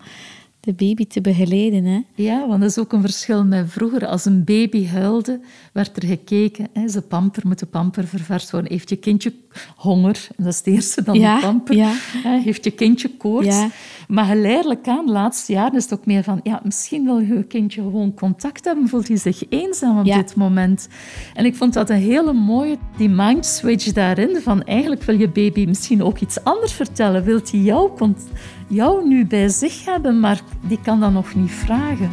de 0.64 0.72
baby 0.72 1.06
te 1.06 1.20
begeleiden. 1.20 1.84
Hè? 1.84 2.00
Ja, 2.14 2.48
want 2.48 2.60
dat 2.60 2.70
is 2.70 2.78
ook 2.78 2.92
een 2.92 3.00
verschil 3.00 3.44
met 3.44 3.70
vroeger. 3.70 4.06
Als 4.06 4.24
een 4.24 4.44
baby 4.44 4.86
huilde, 4.86 5.40
werd 5.72 5.96
er 5.96 6.08
gekeken. 6.08 6.68
Hè, 6.72 6.88
ze 6.88 7.02
pamper, 7.02 7.42
moet 7.46 7.58
de 7.58 7.66
pamper 7.66 8.06
ververst 8.06 8.50
worden. 8.50 8.70
Heeft 8.70 8.88
je 8.88 8.96
kindje 8.96 9.32
honger? 9.76 10.28
Dat 10.36 10.46
is 10.46 10.56
het 10.56 10.66
eerste, 10.66 11.02
dan 11.02 11.18
de 11.18 11.38
pamper. 11.40 11.76
Ja. 11.76 11.92
Heeft 12.22 12.64
je 12.64 12.70
kindje 12.70 13.16
koorts? 13.16 13.46
Ja. 13.46 13.68
Maar 14.08 14.24
geleidelijk 14.24 14.88
aan, 14.88 15.06
de 15.06 15.12
laatste 15.12 15.52
jaren, 15.52 15.76
is 15.76 15.82
het 15.82 15.98
ook 15.98 16.06
meer 16.06 16.22
van... 16.22 16.40
Ja, 16.42 16.60
misschien 16.64 17.04
wil 17.04 17.18
je 17.18 17.42
kindje 17.42 17.82
gewoon 17.82 18.14
contact 18.14 18.64
hebben. 18.64 18.88
Voelt 18.88 19.08
hij 19.08 19.16
zich 19.16 19.42
eenzaam 19.48 19.98
op 19.98 20.04
dit 20.04 20.34
moment? 20.34 20.88
En 21.34 21.44
ik 21.44 21.54
vond 21.54 21.72
dat 21.72 21.90
een 21.90 21.96
hele 21.96 22.32
mooie, 22.32 22.76
die 22.96 23.08
mind 23.08 23.46
switch 23.46 23.92
daarin. 23.92 24.36
Van 24.42 24.62
eigenlijk 24.62 25.02
wil 25.02 25.18
je 25.18 25.28
baby 25.28 25.64
misschien 25.66 26.02
ook 26.02 26.18
iets 26.18 26.44
anders 26.44 26.72
vertellen. 26.72 27.24
Wilt 27.24 27.50
hij 27.50 27.60
jou 27.60 27.90
jou 28.66 29.08
nu 29.08 29.26
bij 29.26 29.48
zich 29.48 29.84
hebben, 29.84 30.20
maar 30.20 30.40
die 30.60 30.78
kan 30.82 31.00
dat 31.00 31.12
nog 31.12 31.34
niet 31.34 31.50
vragen. 31.50 32.10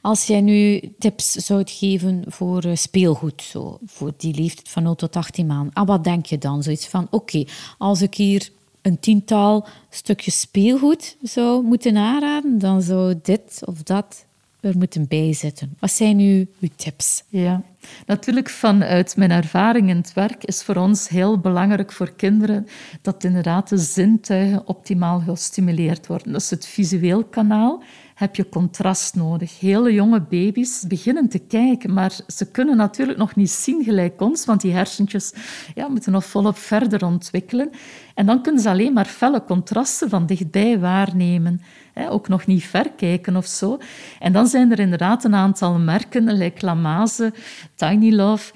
Als 0.00 0.26
jij 0.26 0.40
nu 0.40 0.80
tips 0.98 1.32
zou 1.32 1.62
geven 1.66 2.24
voor 2.26 2.64
eh, 2.64 2.76
speelgoed, 2.76 3.42
zo, 3.42 3.78
voor 3.86 4.12
die 4.16 4.34
leeftijd 4.34 4.68
van 4.68 4.82
0 4.82 4.94
tot 4.94 5.16
18 5.16 5.46
maanden, 5.46 5.76
aan 5.76 5.86
wat 5.86 6.04
denk 6.04 6.26
je 6.26 6.38
dan? 6.38 6.62
Zoiets 6.62 6.86
van, 6.86 7.06
oké, 7.10 7.44
als 7.78 8.02
ik 8.02 8.14
hier 8.14 8.50
een 8.82 8.98
tiental 8.98 9.66
stukjes 9.90 10.40
speelgoed 10.40 11.16
zou 11.22 11.62
moeten 11.62 11.96
aanraden, 11.96 12.58
dan 12.58 12.82
zou 12.82 13.14
dit 13.22 13.62
of 13.64 13.82
dat 13.82 14.24
er 14.60 14.76
moeten 14.76 15.08
bijzitten. 15.08 15.76
Wat 15.78 15.90
zijn 15.90 16.16
nu 16.16 16.48
uw 16.60 16.68
tips? 16.76 17.22
Ja, 17.28 17.62
natuurlijk 18.06 18.50
vanuit 18.50 19.16
mijn 19.16 19.30
ervaring 19.30 19.88
in 19.88 19.96
het 19.96 20.12
werk 20.12 20.44
is 20.44 20.62
voor 20.62 20.76
ons 20.76 21.08
heel 21.08 21.38
belangrijk 21.38 21.92
voor 21.92 22.12
kinderen 22.12 22.66
dat 23.02 23.24
inderdaad 23.24 23.68
de 23.68 23.78
zintuigen 23.78 24.66
optimaal 24.66 25.20
gestimuleerd 25.20 26.06
worden. 26.06 26.32
Dat 26.32 26.40
is 26.40 26.50
het 26.50 26.66
visueel 26.66 27.24
kanaal 27.24 27.82
heb 28.20 28.36
je 28.36 28.48
contrast 28.48 29.14
nodig. 29.14 29.60
Hele 29.60 29.92
jonge 29.92 30.20
baby's 30.20 30.84
beginnen 30.88 31.28
te 31.28 31.38
kijken, 31.38 31.92
maar 31.92 32.12
ze 32.26 32.50
kunnen 32.50 32.76
natuurlijk 32.76 33.18
nog 33.18 33.34
niet 33.36 33.50
zien 33.50 33.84
gelijk 33.84 34.20
ons, 34.20 34.44
want 34.44 34.60
die 34.60 34.72
hersentjes 34.72 35.32
ja, 35.74 35.88
moeten 35.88 36.12
nog 36.12 36.24
volop 36.24 36.56
verder 36.56 37.04
ontwikkelen. 37.04 37.70
En 38.14 38.26
dan 38.26 38.42
kunnen 38.42 38.62
ze 38.62 38.68
alleen 38.68 38.92
maar 38.92 39.04
felle 39.04 39.44
contrasten 39.44 40.08
van 40.08 40.26
dichtbij 40.26 40.78
waarnemen. 40.78 41.60
Ook 42.08 42.28
nog 42.28 42.46
niet 42.46 42.64
ver 42.64 42.90
kijken 42.90 43.36
of 43.36 43.46
zo. 43.46 43.78
En 44.18 44.32
dan 44.32 44.46
zijn 44.46 44.72
er 44.72 44.78
inderdaad 44.78 45.24
een 45.24 45.34
aantal 45.34 45.78
merken, 45.78 46.32
like 46.32 46.66
Lamaze, 46.66 47.32
Tiny 47.74 48.12
Love... 48.14 48.52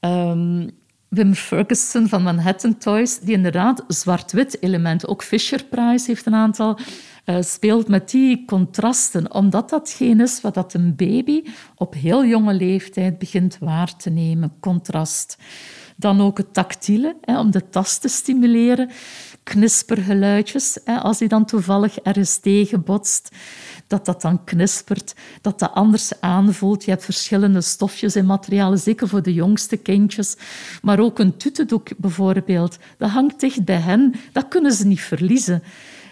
Um, 0.00 0.70
Wim 1.08 1.34
Ferguson 1.34 2.08
van 2.08 2.22
Manhattan 2.22 2.78
Toys, 2.78 3.18
die 3.18 3.34
inderdaad 3.34 3.84
zwart-wit 3.86 4.62
elementen, 4.62 5.08
ook 5.08 5.22
Fisher 5.22 5.64
Price 5.64 6.06
heeft 6.06 6.26
een 6.26 6.34
aantal 6.34 6.78
speelt 7.40 7.88
met 7.88 8.10
die 8.10 8.44
contrasten, 8.46 9.34
omdat 9.34 9.70
dat 9.70 9.90
geen 9.90 10.20
is 10.20 10.40
wat 10.40 10.54
dat 10.54 10.74
een 10.74 10.96
baby 10.96 11.42
op 11.74 11.94
heel 11.94 12.24
jonge 12.24 12.54
leeftijd 12.54 13.18
begint 13.18 13.58
waar 13.60 13.96
te 13.96 14.10
nemen, 14.10 14.52
contrast. 14.60 15.36
Dan 15.96 16.20
ook 16.20 16.38
het 16.38 16.54
tactiele, 16.54 17.16
hè, 17.20 17.38
om 17.38 17.50
de 17.50 17.68
tast 17.68 18.00
te 18.00 18.08
stimuleren. 18.08 18.90
Knispergeluidjes, 19.42 20.78
hè, 20.84 20.96
als 20.96 21.18
hij 21.18 21.28
dan 21.28 21.44
toevallig 21.44 21.98
ergens 21.98 22.38
tegenbotst, 22.38 23.28
dat 23.86 24.04
dat 24.04 24.22
dan 24.22 24.44
knispert, 24.44 25.14
dat 25.40 25.58
dat 25.58 25.72
anders 25.72 26.20
aanvoelt. 26.20 26.84
Je 26.84 26.90
hebt 26.90 27.04
verschillende 27.04 27.60
stofjes 27.60 28.14
en 28.14 28.26
materialen, 28.26 28.78
zeker 28.78 29.08
voor 29.08 29.22
de 29.22 29.34
jongste 29.34 29.76
kindjes. 29.76 30.36
Maar 30.82 31.00
ook 31.00 31.18
een 31.18 31.36
tutendoek 31.36 31.88
bijvoorbeeld, 31.96 32.78
dat 32.98 33.10
hangt 33.10 33.40
dicht 33.40 33.64
bij 33.64 33.80
hen, 33.80 34.14
dat 34.32 34.48
kunnen 34.48 34.72
ze 34.72 34.86
niet 34.86 35.00
verliezen. 35.00 35.62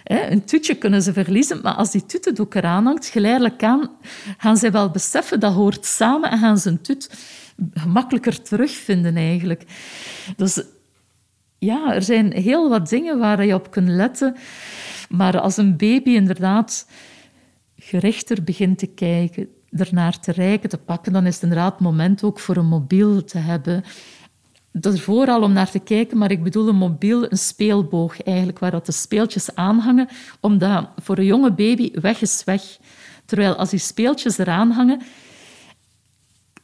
Een 0.06 0.44
tutje 0.44 0.74
kunnen 0.74 1.02
ze 1.02 1.12
verliezen, 1.12 1.60
maar 1.62 1.74
als 1.74 1.90
die 1.90 2.06
tutendoek 2.06 2.54
eraan 2.54 2.84
hangt, 2.84 3.06
geleidelijk 3.06 3.62
aan, 3.62 3.90
gaan 4.38 4.56
ze 4.56 4.70
wel 4.70 4.90
beseffen 4.90 5.40
dat 5.40 5.52
hoort 5.52 5.84
samen 5.84 6.30
en 6.30 6.38
gaan 6.38 6.58
ze 6.58 6.68
een 6.68 6.80
tut 6.80 7.10
gemakkelijker 7.74 8.42
terugvinden 8.42 9.16
eigenlijk. 9.16 9.64
Dus 10.36 10.62
ja, 11.58 11.94
er 11.94 12.02
zijn 12.02 12.32
heel 12.32 12.68
wat 12.68 12.88
dingen 12.88 13.18
waar 13.18 13.44
je 13.44 13.54
op 13.54 13.70
kunt 13.70 13.88
letten. 13.88 14.36
Maar 15.08 15.40
als 15.40 15.56
een 15.56 15.76
baby 15.76 16.10
inderdaad 16.10 16.88
gerichter 17.76 18.42
begint 18.44 18.78
te 18.78 18.86
kijken, 18.86 19.48
ernaar 19.70 20.20
te 20.20 20.32
reiken, 20.32 20.68
te 20.68 20.78
pakken, 20.78 21.12
dan 21.12 21.26
is 21.26 21.34
het 21.34 21.42
inderdaad 21.42 21.72
het 21.72 21.80
moment 21.80 22.22
ook 22.22 22.40
voor 22.40 22.56
een 22.56 22.66
mobiel 22.66 23.24
te 23.24 23.38
hebben 23.38 23.84
dat 24.80 24.94
is 24.94 25.02
vooral 25.02 25.42
om 25.42 25.52
naar 25.52 25.70
te 25.70 25.78
kijken, 25.78 26.18
maar 26.18 26.30
ik 26.30 26.42
bedoel 26.42 26.68
een 26.68 26.76
mobiel, 26.76 27.30
een 27.30 27.38
speelboog 27.38 28.22
eigenlijk, 28.22 28.58
waar 28.58 28.70
dat 28.70 28.86
de 28.86 28.92
speeltjes 28.92 29.54
aanhangen, 29.54 30.08
omdat 30.40 30.88
voor 31.02 31.18
een 31.18 31.24
jonge 31.24 31.52
baby 31.52 31.90
weg 32.00 32.20
is 32.20 32.42
weg. 32.44 32.62
Terwijl 33.24 33.54
als 33.54 33.70
die 33.70 33.78
speeltjes 33.78 34.38
eraan 34.38 34.70
hangen, 34.70 35.00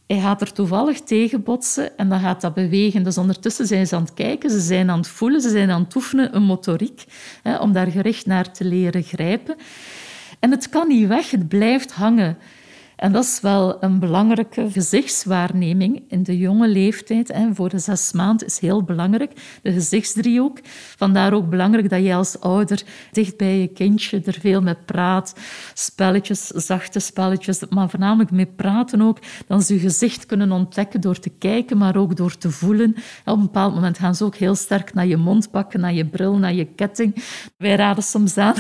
hij 0.07 0.21
gaat 0.21 0.41
er 0.41 0.53
toevallig 0.53 1.01
tegen 1.01 1.43
botsen 1.43 1.99
en 1.99 2.09
dan 2.09 2.21
gaat 2.21 2.41
dat 2.41 2.55
bewegen. 2.55 3.03
Dus 3.03 3.19
ondertussen 3.19 3.67
zijn 3.67 3.87
ze 3.87 3.97
aan 3.97 4.03
het 4.03 4.15
kijken, 4.15 4.51
ze 4.51 4.61
zijn 4.61 4.91
aan 4.91 4.99
het 4.99 5.09
voelen, 5.09 5.41
ze 5.41 5.51
zijn 5.51 5.71
aan 5.71 5.83
het 5.83 5.95
oefenen, 5.95 6.37
een 6.37 6.43
motoriek, 6.43 7.05
hè, 7.43 7.57
om 7.57 7.73
daar 7.73 7.87
gericht 7.87 8.27
naar 8.27 8.53
te 8.53 8.65
leren 8.65 9.03
grijpen. 9.03 9.57
En 10.39 10.51
het 10.51 10.69
kan 10.69 10.89
niet 10.89 11.09
weg, 11.09 11.31
het 11.31 11.49
blijft 11.49 11.93
hangen. 11.93 12.39
En 13.03 13.13
dat 13.13 13.25
is 13.25 13.41
wel 13.41 13.83
een 13.83 13.99
belangrijke 13.99 14.71
gezichtswaarneming 14.71 16.03
in 16.09 16.23
de 16.23 16.39
jonge 16.39 16.69
leeftijd. 16.69 17.31
En 17.31 17.55
voor 17.55 17.69
de 17.69 17.79
zes 17.79 18.13
maanden 18.13 18.47
is 18.47 18.59
heel 18.59 18.83
belangrijk, 18.83 19.33
de 19.63 19.73
gezichtsdriehoek. 19.73 20.59
Vandaar 20.97 21.33
ook 21.33 21.51
belangrijk 21.51 21.91
dat 21.91 22.05
je 22.05 22.15
als 22.15 22.41
ouder 22.41 22.83
dicht 23.13 23.37
bij 23.37 23.59
je 23.59 23.67
kindje 23.67 24.23
er 24.25 24.39
veel 24.41 24.61
mee 24.61 24.75
praat. 24.75 25.35
Spelletjes, 25.75 26.47
zachte 26.47 27.01
spelletjes, 27.01 27.63
maar 27.69 27.91
voornamelijk 27.91 28.31
mee 28.31 28.47
praten 28.47 29.01
ook. 29.01 29.19
Dan 29.47 29.63
ze 29.63 29.75
je 29.75 29.81
gezicht 29.81 30.27
kunnen 30.27 30.53
ontdekken 30.53 31.01
door 31.01 31.19
te 31.19 31.31
kijken, 31.31 31.79
maar 31.79 31.97
ook 31.97 32.17
door 32.17 32.39
te 32.39 32.51
voelen. 32.51 32.95
Op 33.25 33.37
een 33.37 33.43
bepaald 33.43 33.75
moment 33.75 33.99
gaan 33.99 34.15
ze 34.15 34.25
ook 34.25 34.37
heel 34.37 34.55
sterk 34.55 34.95
naar 34.95 35.07
je 35.07 35.17
mond 35.17 35.51
pakken, 35.51 35.81
naar 35.81 35.95
je 35.95 36.07
bril, 36.07 36.37
naar 36.37 36.55
je 36.55 36.65
ketting. 36.65 37.25
Wij 37.57 37.75
raden 37.75 38.05
soms 38.05 38.37
aan, 38.37 38.55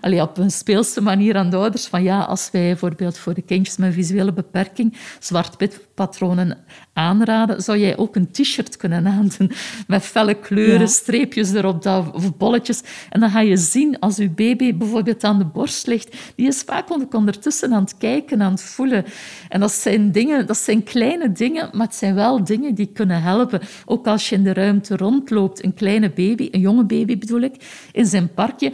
op 0.20 0.38
een 0.38 0.50
speelse 0.50 1.00
manier 1.00 1.36
aan 1.36 1.50
de 1.50 1.56
ouders, 1.56 1.86
van 1.86 2.02
ja, 2.02 2.20
als 2.20 2.48
wij 2.52 2.62
bijvoorbeeld 2.62 3.18
voor 3.18 3.34
de 3.34 3.42
kindjes 3.42 3.72
met 3.76 3.94
visuele 3.94 4.32
beperking 4.32 4.96
zwart-wit 5.18 5.80
patronen 5.94 6.58
aanraden, 6.92 7.62
zou 7.62 7.78
jij 7.78 7.96
ook 7.96 8.16
een 8.16 8.30
t-shirt 8.30 8.76
kunnen 8.76 9.06
aandoen 9.06 9.50
met 9.86 10.02
felle 10.02 10.34
kleuren, 10.34 10.88
streepjes 10.88 11.52
erop 11.52 11.86
of 12.12 12.36
bolletjes. 12.36 12.82
En 13.10 13.20
dan 13.20 13.30
ga 13.30 13.40
je 13.40 13.56
zien 13.56 13.98
als 13.98 14.16
je 14.16 14.30
baby 14.30 14.76
bijvoorbeeld 14.76 15.24
aan 15.24 15.38
de 15.38 15.44
borst 15.44 15.86
ligt, 15.86 16.16
die 16.36 16.46
is 16.46 16.62
vaak 16.66 17.14
ondertussen 17.14 17.72
aan 17.72 17.82
het 17.82 17.96
kijken, 17.96 18.42
aan 18.42 18.52
het 18.52 18.62
voelen. 18.62 19.04
En 19.48 19.60
dat 19.60 19.72
zijn 19.72 20.12
dingen, 20.12 20.46
dat 20.46 20.56
zijn 20.56 20.82
kleine 20.82 21.32
dingen, 21.32 21.70
maar 21.72 21.86
het 21.86 21.96
zijn 21.96 22.14
wel 22.14 22.44
dingen 22.44 22.74
die 22.74 22.90
kunnen 22.92 23.22
helpen. 23.22 23.60
Ook 23.84 24.06
als 24.06 24.28
je 24.28 24.36
in 24.36 24.42
de 24.42 24.52
ruimte 24.52 24.96
rondloopt, 24.96 25.64
een 25.64 25.74
kleine 25.74 26.10
baby, 26.10 26.48
een 26.50 26.60
jonge 26.60 26.84
baby 26.84 27.18
bedoel 27.18 27.40
ik, 27.40 27.54
in 27.92 28.06
zijn 28.06 28.34
parkje, 28.34 28.72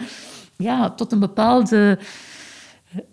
ja, 0.57 0.91
tot 0.91 1.13
een 1.13 1.21
bepaalde 1.21 1.99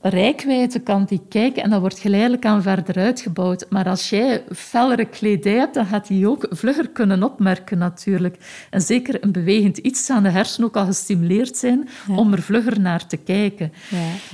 rijkwijde 0.02 0.80
kan 0.80 1.06
die 1.06 1.22
kijken 1.30 1.64
en 1.64 1.70
dat 1.70 1.80
wordt 1.80 2.00
geleidelijk 2.00 2.46
aan 2.46 2.62
verder 2.62 2.98
uitgebouwd. 2.98 3.66
Maar 3.70 3.88
als 3.88 4.10
jij 4.10 4.44
fellere 4.56 5.06
kledij 5.06 5.54
hebt, 5.54 5.74
dan 5.74 5.86
gaat 5.86 6.08
hij 6.08 6.26
ook 6.26 6.48
vlugger 6.50 6.90
kunnen 6.90 7.24
opmerken 7.24 7.78
natuurlijk. 7.78 8.66
En 8.70 8.82
zeker 8.82 9.24
een 9.24 9.32
bewegend 9.32 9.78
iets 9.78 10.10
aan 10.10 10.24
de 10.24 10.30
hersenen 10.30 10.68
ook 10.68 10.76
al 10.76 10.86
gestimuleerd 10.86 11.58
zijn 11.58 11.90
om 12.08 12.34
er 12.34 12.42
vlugger 12.42 12.80
naar 12.80 13.08
te 13.08 13.18
kijken. 13.18 13.74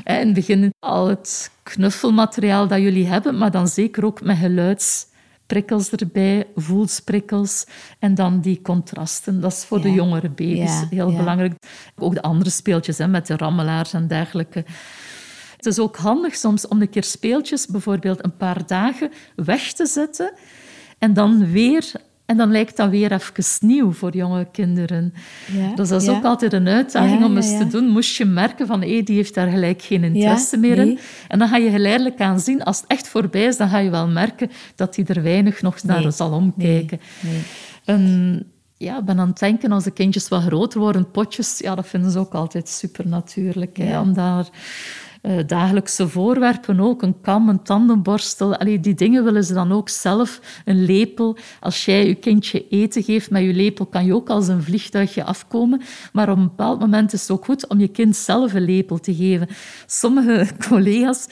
Ja. 0.05 0.19
In 0.19 0.25
het 0.25 0.33
begin 0.33 0.73
al 0.79 1.07
het 1.07 1.51
knuffelmateriaal 1.63 2.67
dat 2.67 2.79
jullie 2.79 3.07
hebben, 3.07 3.37
maar 3.37 3.51
dan 3.51 3.67
zeker 3.67 4.05
ook 4.05 4.21
met 4.21 4.37
geluidsprikkels 4.37 5.89
erbij, 5.89 6.47
voelsprikkels 6.55 7.65
en 7.99 8.15
dan 8.15 8.41
die 8.41 8.61
contrasten. 8.61 9.41
Dat 9.41 9.51
is 9.51 9.65
voor 9.65 9.81
de 9.81 9.91
jongere 9.91 10.29
baby's 10.29 10.83
heel 10.89 11.15
belangrijk. 11.15 11.53
Ook 11.95 12.13
de 12.13 12.21
andere 12.21 12.49
speeltjes 12.49 12.97
hè, 12.97 13.07
met 13.07 13.27
de 13.27 13.37
rammelaars 13.37 13.93
en 13.93 14.07
dergelijke. 14.07 14.65
Het 15.63 15.73
is 15.73 15.79
ook 15.79 15.95
handig 15.95 16.35
soms 16.35 16.67
om 16.67 16.81
een 16.81 16.89
keer 16.89 17.03
speeltjes 17.03 17.67
bijvoorbeeld 17.67 18.23
een 18.23 18.37
paar 18.37 18.67
dagen 18.67 19.11
weg 19.35 19.73
te 19.73 19.85
zetten 19.85 20.33
en 20.97 21.13
dan 21.13 21.51
weer 21.51 21.91
en 22.25 22.37
dan 22.37 22.51
lijkt 22.51 22.77
dat 22.77 22.89
weer 22.89 23.11
even 23.11 23.67
nieuw 23.67 23.91
voor 23.91 24.15
jonge 24.15 24.47
kinderen. 24.51 25.13
Ja, 25.51 25.75
dus 25.75 25.89
dat 25.89 26.01
is 26.01 26.07
ook 26.07 26.23
altijd 26.23 26.53
een 26.53 26.67
uitdaging 26.67 27.23
om 27.23 27.35
eens 27.35 27.57
te 27.57 27.67
doen. 27.67 27.89
Moest 27.89 28.15
je 28.15 28.25
merken 28.25 28.67
van, 28.67 28.81
hé, 28.81 29.01
die 29.01 29.15
heeft 29.15 29.33
daar 29.33 29.49
gelijk 29.49 29.81
geen 29.81 30.03
interesse 30.03 30.57
meer 30.57 30.77
in. 30.77 30.99
En 31.27 31.39
dan 31.39 31.47
ga 31.47 31.57
je 31.57 31.69
geleidelijk 31.69 32.21
aan 32.21 32.39
zien, 32.39 32.63
als 32.63 32.77
het 32.77 32.89
echt 32.89 33.07
voorbij 33.07 33.43
is, 33.43 33.57
dan 33.57 33.69
ga 33.69 33.77
je 33.77 33.89
wel 33.89 34.07
merken 34.07 34.51
dat 34.75 34.95
hij 34.95 35.05
er 35.05 35.23
weinig 35.23 35.61
nog 35.61 35.83
naar 35.83 36.11
zal 36.11 36.31
omkijken. 36.31 36.99
En, 37.85 38.43
ja, 38.77 38.97
ik 38.97 39.05
ben 39.05 39.19
aan 39.19 39.27
het 39.27 39.39
denken, 39.39 39.71
als 39.71 39.83
de 39.83 39.91
kindjes 39.91 40.27
wat 40.27 40.43
groter 40.43 40.79
worden, 40.79 41.11
potjes, 41.11 41.59
ja, 41.59 41.75
dat 41.75 41.87
vinden 41.87 42.11
ze 42.11 42.19
ook 42.19 42.33
altijd 42.33 42.69
super 42.69 43.07
natuurlijk. 43.07 43.77
Hè, 43.77 43.99
om 43.99 44.13
daar 44.13 44.49
uh, 45.23 45.39
dagelijkse 45.45 46.07
voorwerpen 46.07 46.79
ook. 46.79 47.01
Een 47.01 47.21
kam, 47.21 47.49
een 47.49 47.63
tandenborstel. 47.63 48.55
Allee, 48.55 48.79
die 48.79 48.93
dingen 48.93 49.23
willen 49.23 49.43
ze 49.43 49.53
dan 49.53 49.71
ook 49.71 49.89
zelf. 49.89 50.61
Een 50.65 50.85
lepel. 50.85 51.37
Als 51.59 51.85
jij 51.85 52.07
je 52.07 52.15
kindje 52.15 52.67
eten 52.67 53.03
geeft 53.03 53.29
met 53.29 53.43
je 53.43 53.53
lepel, 53.53 53.85
kan 53.85 54.05
je 54.05 54.15
ook 54.15 54.29
als 54.29 54.47
een 54.47 54.63
vliegtuigje 54.63 55.23
afkomen. 55.23 55.81
Maar 56.13 56.29
op 56.29 56.37
een 56.37 56.43
bepaald 56.43 56.79
moment 56.79 57.13
is 57.13 57.21
het 57.21 57.31
ook 57.31 57.45
goed 57.45 57.67
om 57.67 57.79
je 57.79 57.87
kind 57.87 58.15
zelf 58.15 58.53
een 58.53 58.65
lepel 58.65 58.99
te 58.99 59.15
geven. 59.15 59.47
Sommige 59.85 60.47
collega's 60.69 61.27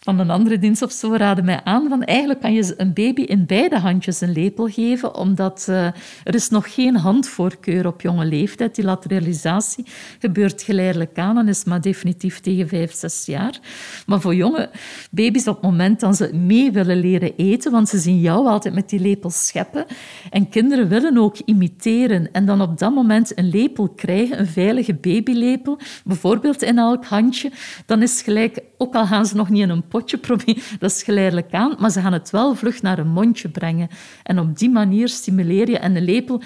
van 0.00 0.18
een 0.18 0.30
andere 0.30 0.58
dienst 0.58 0.82
of 0.82 0.92
zo 0.92 1.14
raden 1.14 1.44
mij 1.44 1.60
aan 1.64 1.88
van 1.88 2.02
eigenlijk 2.04 2.40
kan 2.40 2.52
je 2.52 2.74
een 2.76 2.92
baby 2.92 3.20
in 3.20 3.46
beide 3.46 3.78
handjes 3.78 4.20
een 4.20 4.32
lepel 4.32 4.66
geven, 4.66 5.16
omdat 5.16 5.66
uh, 5.70 5.84
er 6.24 6.34
is 6.34 6.48
nog 6.48 6.74
geen 6.74 6.96
handvoorkeur 6.96 7.86
op 7.86 8.00
jonge 8.00 8.24
leeftijd. 8.24 8.74
Die 8.74 8.84
lateralisatie 8.84 9.84
gebeurt 10.18 10.62
geleidelijk 10.62 11.18
aan 11.18 11.38
en 11.38 11.48
is 11.48 11.64
maar 11.64 11.80
definitief 11.80 12.40
tegen 12.40 12.68
vijf, 12.68 12.94
zes 12.94 13.26
jaar. 13.26 13.58
Maar 14.06 14.20
voor 14.20 14.34
jonge 14.34 14.70
baby's 15.10 15.46
op 15.46 15.54
het 15.54 15.64
moment 15.64 16.00
dat 16.00 16.16
ze 16.16 16.34
mee 16.34 16.70
willen 16.70 16.96
leren 16.96 17.36
eten, 17.36 17.72
want 17.72 17.88
ze 17.88 17.98
zien 17.98 18.20
jou 18.20 18.46
altijd 18.46 18.74
met 18.74 18.88
die 18.88 19.00
lepel 19.00 19.30
scheppen 19.30 19.86
en 20.30 20.48
kinderen 20.48 20.88
willen 20.88 21.18
ook 21.18 21.38
imiteren 21.44 22.32
en 22.32 22.46
dan 22.46 22.60
op 22.60 22.78
dat 22.78 22.94
moment 22.94 23.38
een 23.38 23.48
lepel 23.48 23.88
krijgen, 23.88 24.38
een 24.38 24.46
veilige 24.46 24.94
babylepel, 24.94 25.78
bijvoorbeeld 26.04 26.62
in 26.62 26.78
elk 26.78 27.04
handje, 27.04 27.50
dan 27.86 28.02
is 28.02 28.22
gelijk, 28.22 28.62
ook 28.78 28.94
al 28.94 29.06
gaan 29.06 29.26
ze 29.26 29.36
nog 29.36 29.48
niet 29.48 29.62
in 29.62 29.70
een 29.70 29.88
potje 29.90 30.18
proberen. 30.28 30.62
Dat 30.78 30.90
is 30.90 31.02
geleidelijk 31.02 31.52
aan, 31.52 31.76
maar 31.78 31.90
ze 31.90 32.00
gaan 32.00 32.12
het 32.12 32.30
wel 32.30 32.54
vlug 32.54 32.82
naar 32.82 32.98
een 32.98 33.08
mondje 33.08 33.48
brengen. 33.48 33.88
En 34.22 34.38
op 34.38 34.58
die 34.58 34.70
manier 34.70 35.08
stimuleer 35.08 35.70
je. 35.70 35.78
En 35.78 35.94
de 35.94 36.00
lepel 36.00 36.42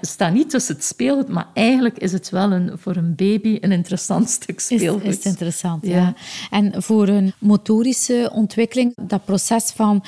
staat 0.00 0.32
niet 0.32 0.50
tussen 0.50 0.74
het 0.74 0.84
speelgoed, 0.84 1.28
maar 1.28 1.46
eigenlijk 1.54 1.98
is 1.98 2.12
het 2.12 2.30
wel 2.30 2.52
een, 2.52 2.70
voor 2.78 2.96
een 2.96 3.14
baby 3.14 3.58
een 3.60 3.72
interessant 3.72 4.28
stuk 4.40 4.60
speelgoed. 4.60 5.04
Is, 5.04 5.18
is 5.18 5.24
interessant, 5.24 5.86
ja. 5.86 5.96
ja. 5.96 6.14
En 6.50 6.82
voor 6.82 7.08
een 7.08 7.32
motorische 7.38 8.30
ontwikkeling, 8.32 8.92
dat 8.96 9.24
proces 9.24 9.70
van 9.70 10.04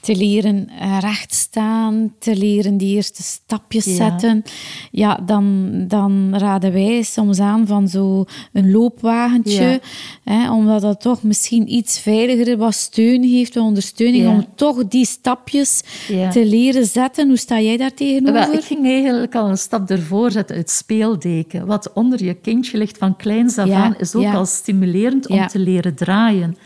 te 0.00 0.16
leren 0.16 0.68
eh, 0.80 0.98
rechtstaan, 1.00 2.12
te 2.18 2.36
leren 2.36 2.76
die 2.76 2.94
eerste 2.94 3.22
stapjes 3.22 3.96
zetten. 3.96 4.42
Ja, 4.90 5.20
dan, 5.26 5.70
dan 5.88 6.36
raden 6.36 6.72
wij 6.72 7.02
soms 7.02 7.38
aan 7.38 7.66
van 7.66 7.88
zo 7.88 8.24
een 8.52 8.70
loopwagentje, 8.70 9.80
hè, 10.24 10.52
omdat 10.52 10.80
dat 10.80 11.00
toch 11.00 11.22
misschien 11.22 11.72
iets 11.74 11.98
veiliger 11.98 12.56
wat 12.56 12.74
steun 12.74 13.22
heeft, 13.22 13.54
wat 13.54 13.64
ondersteuning, 13.64 14.28
om 14.28 14.46
toch 14.54 14.88
die 14.88 15.06
stapjes 15.06 15.82
te 16.30 16.46
leren 16.46 16.86
zetten. 16.86 17.28
Hoe 17.28 17.36
sta 17.36 17.60
jij 17.60 17.76
daar 17.76 17.94
tegenover? 17.94 18.54
ik 18.54 18.64
ging 18.64 18.86
eigenlijk 18.86 19.34
al 19.34 19.48
een 19.48 19.58
stap 19.58 19.90
ervoor 19.90 20.30
zetten, 20.30 20.56
het 20.56 20.70
speeldeken. 20.70 21.66
Wat 21.66 21.92
onder 21.92 22.24
je 22.24 22.34
kindje 22.34 22.78
ligt 22.78 22.98
van 22.98 23.16
kleins 23.16 23.58
af 23.58 23.70
aan, 23.70 23.94
is 23.98 24.14
ook 24.14 24.34
al 24.34 24.46
stimulerend 24.46 25.28
om 25.28 25.46
te 25.46 25.58
leren 25.58 25.94
draaien. 25.94 26.56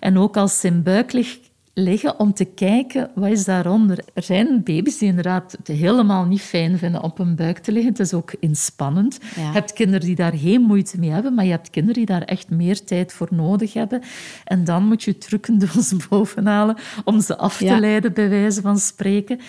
En 0.00 0.18
ook 0.18 0.36
als 0.36 0.60
ze 0.60 0.66
in 0.66 0.82
buik 0.82 1.12
ligt, 1.12 1.50
liggen 1.74 2.18
om 2.18 2.34
te 2.34 2.44
kijken 2.44 3.10
wat 3.14 3.30
is 3.30 3.44
daaronder. 3.44 3.98
Er 4.14 4.22
zijn 4.22 4.62
baby's 4.62 4.98
die 4.98 5.08
inderdaad 5.08 5.52
het 5.52 5.68
helemaal 5.68 6.24
niet 6.24 6.40
fijn 6.40 6.78
vinden 6.78 7.02
op 7.02 7.18
hun 7.18 7.36
buik 7.36 7.58
te 7.58 7.72
liggen. 7.72 7.90
Het 7.90 8.00
is 8.00 8.14
ook 8.14 8.34
inspannend. 8.40 9.18
Je 9.34 9.40
hebt 9.40 9.72
kinderen 9.72 10.06
die 10.06 10.14
daar 10.14 10.32
geen 10.32 10.62
moeite 10.62 10.98
mee 10.98 11.10
hebben, 11.10 11.34
maar 11.34 11.44
je 11.44 11.50
hebt 11.50 11.70
kinderen 11.70 11.96
die 11.96 12.06
daar 12.06 12.22
echt 12.22 12.50
meer 12.50 12.84
tijd 12.84 13.12
voor 13.12 13.28
nodig 13.30 13.72
hebben. 13.72 14.02
En 14.44 14.64
dan 14.64 14.86
moet 14.86 15.02
je 15.02 15.18
trucendoos 15.18 15.94
bovenhalen 16.08 16.76
om 17.04 17.20
ze 17.20 17.36
af 17.36 17.56
te 17.56 17.80
leiden, 17.80 18.12
bij 18.12 18.28
wijze 18.28 18.60
van 18.60 18.78
spreken. 18.78 19.40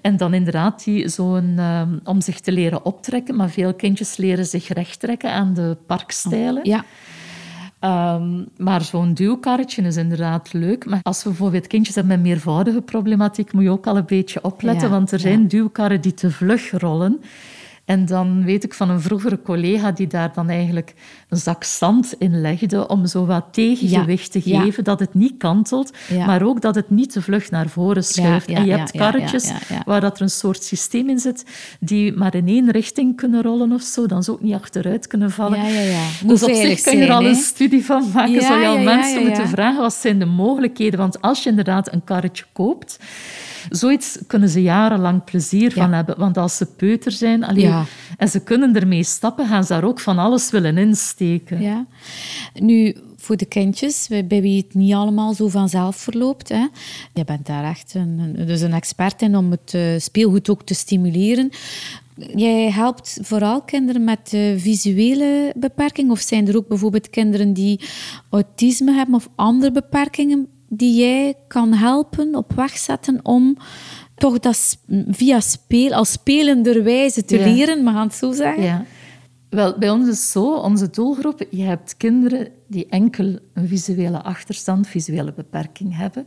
En 0.00 0.16
dan 0.16 0.34
inderdaad 0.34 0.84
die 0.84 1.08
zo'n, 1.08 1.58
um, 1.58 2.00
om 2.04 2.20
zich 2.20 2.40
te 2.40 2.52
leren 2.52 2.84
optrekken. 2.84 3.36
Maar 3.36 3.50
veel 3.50 3.74
kindjes 3.74 4.16
leren 4.16 4.46
zich 4.46 4.68
recht 4.68 5.00
trekken 5.00 5.32
aan 5.32 5.54
de 5.54 5.76
parkstijlen. 5.86 6.64
Ja. 6.64 6.84
Um, 7.84 8.48
maar 8.56 8.82
zo'n 8.82 9.14
duwkarretje 9.14 9.82
is 9.82 9.96
inderdaad 9.96 10.52
leuk. 10.52 10.84
Maar 10.84 11.00
als 11.02 11.22
we 11.22 11.28
bijvoorbeeld 11.28 11.66
kindjes 11.66 11.94
hebben 11.94 12.12
met 12.12 12.26
meervoudige 12.26 12.80
problematiek, 12.80 13.52
moet 13.52 13.62
je 13.62 13.70
ook 13.70 13.86
al 13.86 13.96
een 13.96 14.06
beetje 14.06 14.42
opletten, 14.44 14.90
want 14.90 15.12
er 15.12 15.20
zijn 15.20 15.48
duwkarren 15.48 16.00
die 16.00 16.14
te 16.14 16.30
vlug 16.30 16.70
rollen. 16.70 17.20
En 17.84 18.06
dan 18.06 18.44
weet 18.44 18.64
ik 18.64 18.74
van 18.74 18.90
een 18.90 19.00
vroegere 19.00 19.42
collega 19.42 19.92
die 19.92 20.06
daar 20.06 20.32
dan 20.34 20.48
eigenlijk 20.48 20.94
een 21.28 21.38
zak 21.38 21.64
zand 21.64 22.14
in 22.18 22.40
legde 22.40 22.88
om 22.88 23.06
zo 23.06 23.26
wat 23.26 23.44
tegengewicht 23.50 24.32
te 24.32 24.40
geven, 24.40 24.84
dat 24.84 25.00
het 25.00 25.14
niet 25.14 25.34
kantelt, 25.38 25.92
maar 26.26 26.42
ook 26.42 26.60
dat 26.60 26.74
het 26.74 26.90
niet 26.90 27.12
te 27.12 27.22
vlug 27.22 27.50
naar 27.50 27.68
voren 27.68 28.04
schuift. 28.04 28.48
en 28.48 28.64
je 28.64 28.76
hebt 28.76 28.90
karretjes 28.90 29.52
waar 29.84 30.00
dat 30.00 30.16
er 30.16 30.22
een 30.22 30.30
soort 30.30 30.64
systeem 30.64 31.08
in 31.08 31.18
zit 31.18 31.44
die 31.80 32.12
maar 32.12 32.34
in 32.34 32.48
één 32.48 32.70
richting 32.70 33.16
kunnen 33.16 33.42
rollen 33.42 33.72
of 33.72 33.82
zo, 33.82 34.06
dan 34.06 34.22
ze 34.22 34.32
ook 34.32 34.42
niet 34.42 34.54
achteruit 34.54 35.06
kunnen 35.06 35.30
vallen. 35.30 35.58
Ja, 35.58 35.68
ja, 35.68 35.80
ja. 35.80 36.06
Dus 36.26 36.42
op 36.42 36.54
zich 36.54 36.80
kun 36.80 36.96
je 36.96 37.04
er 37.04 37.12
al 37.12 37.24
een 37.24 37.34
studie 37.34 37.84
van 37.84 38.10
maken. 38.14 38.42
Zou 38.42 38.60
je 38.60 38.66
al 38.66 38.78
mensen 38.78 39.22
moeten 39.22 39.48
vragen, 39.48 39.80
wat 39.80 39.94
zijn 39.94 40.18
de 40.18 40.24
mogelijkheden? 40.24 40.98
Want 40.98 41.20
als 41.20 41.42
je 41.42 41.50
inderdaad 41.50 41.92
een 41.92 42.04
karretje 42.04 42.44
koopt, 42.52 42.98
Zoiets 43.70 44.18
kunnen 44.26 44.48
ze 44.48 44.62
jarenlang 44.62 45.24
plezier 45.24 45.72
van 45.72 45.92
hebben. 45.92 46.18
Want 46.18 46.36
als 46.36 46.56
ze 46.56 46.66
peuter 46.66 47.12
zijn 47.12 47.44
alleen, 47.44 47.71
en 48.16 48.28
ze 48.28 48.42
kunnen 48.42 48.76
ermee 48.76 49.04
stappen, 49.04 49.46
gaan 49.46 49.64
ze 49.64 49.72
daar 49.72 49.84
ook 49.84 50.00
van 50.00 50.18
alles 50.18 50.50
willen 50.50 50.78
insteken. 50.78 51.60
Ja. 51.60 51.86
Nu, 52.54 52.96
voor 53.16 53.36
de 53.36 53.44
kindjes, 53.44 54.08
bij 54.08 54.40
wie 54.40 54.56
het 54.56 54.74
niet 54.74 54.94
allemaal 54.94 55.34
zo 55.34 55.48
vanzelf 55.48 55.96
verloopt. 55.96 56.48
Hè. 56.48 56.66
Je 57.12 57.24
bent 57.24 57.46
daar 57.46 57.64
echt 57.64 57.94
een, 57.94 58.34
dus 58.46 58.60
een 58.60 58.72
expert 58.72 59.22
in 59.22 59.36
om 59.36 59.50
het 59.50 59.72
uh, 59.74 59.98
speelgoed 59.98 60.50
ook 60.50 60.62
te 60.62 60.74
stimuleren. 60.74 61.50
Jij 62.34 62.70
helpt 62.70 63.18
vooral 63.22 63.62
kinderen 63.62 64.04
met 64.04 64.28
visuele 64.56 65.52
beperking, 65.56 66.10
of 66.10 66.20
zijn 66.20 66.48
er 66.48 66.56
ook 66.56 66.68
bijvoorbeeld 66.68 67.10
kinderen 67.10 67.52
die 67.52 67.80
autisme 68.30 68.92
hebben 68.92 69.14
of 69.14 69.28
andere 69.34 69.72
beperkingen 69.72 70.48
die 70.68 71.00
jij 71.00 71.34
kan 71.48 71.72
helpen, 71.72 72.34
op 72.34 72.52
weg 72.52 72.78
zetten 72.78 73.20
om 73.22 73.56
toch 74.22 74.38
dat 74.38 74.78
via 75.10 75.40
speel, 75.40 75.92
als 75.92 76.12
spelenderwijze 76.12 77.24
te 77.24 77.38
leren, 77.38 77.82
mag 77.82 77.94
ik 77.94 78.02
het 78.02 78.14
zo 78.14 78.32
zeggen? 78.32 78.62
Ja. 78.62 78.84
Wel, 79.48 79.78
bij 79.78 79.90
ons 79.90 80.08
is 80.08 80.18
het 80.18 80.28
zo, 80.28 80.54
onze 80.54 80.90
doelgroep, 80.90 81.46
je 81.50 81.62
hebt 81.62 81.96
kinderen 81.96 82.48
die 82.68 82.86
enkel 82.86 83.38
een 83.54 83.68
visuele 83.68 84.22
achterstand, 84.22 84.86
visuele 84.86 85.32
beperking 85.32 85.96
hebben. 85.96 86.26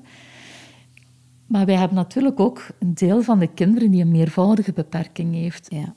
Maar 1.48 1.66
wij 1.66 1.76
hebben 1.76 1.98
natuurlijk 1.98 2.40
ook 2.40 2.68
een 2.80 2.94
deel 2.94 3.22
van 3.22 3.40
de 3.40 3.54
kinderen 3.54 3.92
die 3.92 4.02
een 4.02 4.12
meervoudige 4.12 4.74
beperking 4.74 5.34
heeft. 5.34 5.68
Ja. 5.70 5.96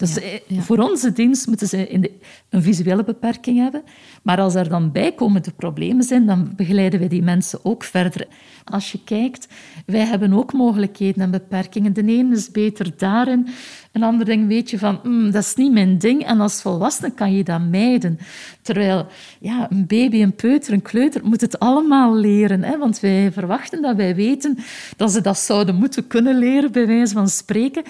Dus 0.00 0.18
voor 0.58 0.78
onze 0.78 1.12
dienst 1.12 1.46
moeten 1.46 1.68
ze 1.68 1.88
in 1.88 2.00
de, 2.00 2.10
een 2.48 2.62
visuele 2.62 3.04
beperking 3.04 3.58
hebben. 3.58 3.82
Maar 4.22 4.40
als 4.40 4.54
er 4.54 4.68
dan 4.68 4.92
bijkomende 4.92 5.50
problemen 5.50 6.02
zijn, 6.02 6.26
dan 6.26 6.52
begeleiden 6.56 6.98
wij 6.98 7.08
die 7.08 7.22
mensen 7.22 7.58
ook 7.62 7.84
verder. 7.84 8.26
Als 8.64 8.92
je 8.92 9.04
kijkt, 9.04 9.48
wij 9.86 10.04
hebben 10.04 10.32
ook 10.32 10.52
mogelijkheden 10.52 11.22
en 11.22 11.30
beperkingen. 11.30 11.92
De 11.92 12.04
ene 12.06 12.34
is 12.34 12.50
beter 12.50 12.92
daarin, 12.96 13.48
een 13.92 14.02
ander 14.02 14.26
ding 14.26 14.48
weet 14.48 14.70
je 14.70 14.78
van, 14.78 15.00
mm, 15.02 15.30
dat 15.30 15.42
is 15.42 15.54
niet 15.54 15.72
mijn 15.72 15.98
ding. 15.98 16.24
En 16.24 16.40
als 16.40 16.62
volwassene 16.62 17.10
kan 17.14 17.32
je 17.32 17.44
dat 17.44 17.60
mijden. 17.60 18.18
Terwijl 18.62 19.06
ja, 19.40 19.70
een 19.70 19.86
baby, 19.86 20.22
een 20.22 20.34
peuter, 20.34 20.72
een 20.72 20.82
kleuter 20.82 21.20
moet 21.24 21.40
het 21.40 21.58
allemaal 21.58 22.16
leren. 22.16 22.62
Hè? 22.62 22.78
Want 22.78 23.00
wij 23.00 23.32
verwachten 23.32 23.82
dat 23.82 23.96
wij 23.96 24.14
weten 24.14 24.58
dat 24.96 25.12
ze 25.12 25.20
dat 25.20 25.38
zouden 25.38 25.74
moeten 25.74 26.06
kunnen 26.06 26.38
leren, 26.38 26.72
bij 26.72 26.86
wijze 26.86 27.14
van 27.14 27.28
spreken. 27.28 27.82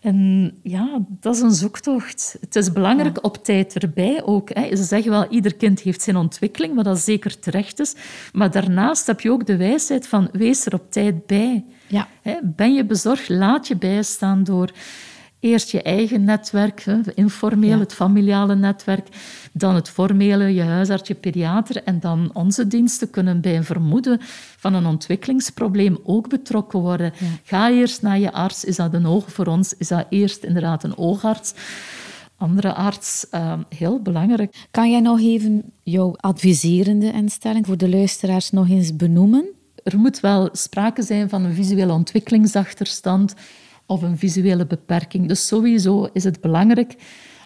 En 0.00 0.50
ja, 0.62 0.98
dat 1.20 1.34
is 1.34 1.40
een 1.40 1.52
zoektocht. 1.52 2.36
Het 2.40 2.56
is 2.56 2.72
belangrijk 2.72 3.24
op 3.24 3.44
tijd 3.44 3.82
erbij 3.82 4.22
ook. 4.24 4.48
Hè. 4.52 4.76
Ze 4.76 4.82
zeggen 4.82 5.10
wel, 5.10 5.26
ieder 5.28 5.54
kind 5.54 5.80
heeft 5.80 6.02
zijn 6.02 6.16
ontwikkeling, 6.16 6.74
wat 6.74 6.84
dat 6.84 6.98
zeker 6.98 7.38
terecht 7.38 7.80
is. 7.80 7.94
Maar 8.32 8.50
daarnaast 8.50 9.06
heb 9.06 9.20
je 9.20 9.30
ook 9.30 9.46
de 9.46 9.56
wijsheid 9.56 10.06
van, 10.06 10.28
wees 10.32 10.66
er 10.66 10.74
op 10.74 10.90
tijd 10.90 11.26
bij. 11.26 11.64
Ja. 11.86 12.08
Ben 12.42 12.74
je 12.74 12.84
bezorgd, 12.84 13.28
laat 13.28 13.68
je 13.68 13.76
bijstaan 13.76 14.44
door 14.44 14.70
Eerst 15.44 15.70
je 15.70 15.82
eigen 15.82 16.24
netwerk, 16.24 16.84
informeel, 17.14 17.78
het 17.78 17.94
familiale 17.94 18.54
netwerk, 18.54 19.08
dan 19.52 19.74
het 19.74 19.88
formele, 19.88 20.54
je 20.54 20.62
huisarts, 20.62 21.08
je 21.08 21.14
pediater 21.14 21.82
en 21.82 22.00
dan 22.00 22.30
onze 22.32 22.66
diensten 22.66 23.10
kunnen 23.10 23.40
bij 23.40 23.56
een 23.56 23.64
vermoeden 23.64 24.18
van 24.56 24.74
een 24.74 24.86
ontwikkelingsprobleem 24.86 25.98
ook 26.02 26.28
betrokken 26.28 26.78
worden. 26.78 27.12
Ga 27.42 27.70
eerst 27.70 28.02
naar 28.02 28.18
je 28.18 28.32
arts. 28.32 28.64
Is 28.64 28.76
dat 28.76 28.94
een 28.94 29.06
oog 29.06 29.32
voor 29.32 29.46
ons? 29.46 29.74
Is 29.76 29.88
dat 29.88 30.06
eerst 30.08 30.44
inderdaad 30.44 30.84
een 30.84 30.96
oogarts? 30.96 31.54
andere 32.36 32.74
arts. 32.74 33.26
Uh, 33.30 33.58
heel 33.68 34.00
belangrijk. 34.02 34.66
Kan 34.70 34.90
jij 34.90 35.00
nog 35.00 35.20
even 35.20 35.72
jouw 35.82 36.14
adviserende 36.16 37.12
instelling 37.12 37.66
voor 37.66 37.76
de 37.76 37.88
luisteraars 37.88 38.50
nog 38.50 38.68
eens 38.68 38.96
benoemen? 38.96 39.44
Er 39.82 39.98
moet 39.98 40.20
wel 40.20 40.48
sprake 40.52 41.02
zijn 41.02 41.28
van 41.28 41.44
een 41.44 41.54
visuele 41.54 41.92
ontwikkelingsachterstand 41.92 43.34
of 43.86 44.02
een 44.02 44.18
visuele 44.18 44.66
beperking. 44.66 45.28
Dus 45.28 45.46
sowieso 45.46 46.08
is 46.12 46.24
het 46.24 46.40
belangrijk 46.40 46.96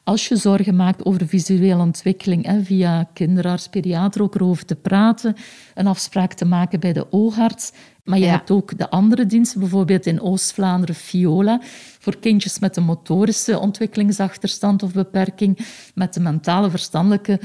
als 0.08 0.28
je 0.28 0.36
zorgen 0.36 0.76
maakt 0.76 1.04
over 1.04 1.28
visuele 1.28 1.82
ontwikkeling, 1.82 2.46
hè, 2.46 2.62
via 2.62 3.08
kinderarts, 3.12 3.68
pediater 3.68 4.22
ook 4.22 4.34
erover 4.34 4.64
te 4.64 4.74
praten, 4.74 5.36
een 5.74 5.86
afspraak 5.86 6.32
te 6.32 6.44
maken 6.44 6.80
bij 6.80 6.92
de 6.92 7.06
oogarts. 7.10 7.72
Maar 8.04 8.18
je 8.18 8.26
hebt 8.26 8.50
ook 8.50 8.78
de 8.78 8.90
andere 8.90 9.26
diensten, 9.26 9.60
bijvoorbeeld 9.60 10.06
in 10.06 10.20
Oost-Vlaanderen, 10.20 10.94
FIOLA, 10.94 11.60
voor 11.98 12.18
kindjes 12.18 12.58
met 12.58 12.76
een 12.76 12.84
motorische 12.84 13.58
ontwikkelingsachterstand 13.58 14.82
of 14.82 14.92
beperking, 14.92 15.58
met 15.94 16.14
de 16.14 16.20
mentale, 16.20 16.70
verstandelijke 16.70 17.40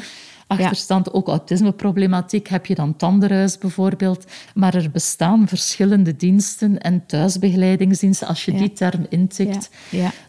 achterstand, 0.60 1.14
ook 1.14 1.28
autismeproblematiek, 1.28 2.48
heb 2.48 2.66
je 2.66 2.76
dan 2.76 2.96
tandenruis 2.96 3.58
bijvoorbeeld. 3.58 4.26
Maar 4.56 4.76
er 4.76 4.92
bestaan 4.92 5.48
verschillende 5.48 6.16
diensten 6.16 6.80
en 6.82 7.06
thuisbegeleidingsdiensten. 7.06 8.28
Als 8.28 8.46
je 8.46 8.54
die 8.54 8.74
term 8.74 9.06
intikt, 9.10 9.70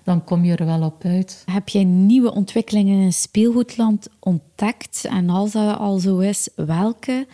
dan 0.03 0.25
kom 0.25 0.45
je 0.45 0.57
er 0.57 0.67
wel 0.67 0.83
op 0.83 1.05
uit. 1.05 1.43
Heb 1.51 1.69
jij 1.69 1.85
nieuwe 1.85 2.33
ontwikkelingen 2.35 3.01
in 3.01 3.13
speelgoedland 3.13 4.09
ontdekt? 4.21 5.05
En 5.11 5.31
als 5.31 5.53
dat 5.53 5.79
al 5.79 5.99
zo 5.99 6.19
is, 6.19 6.49
welke? 6.57 7.27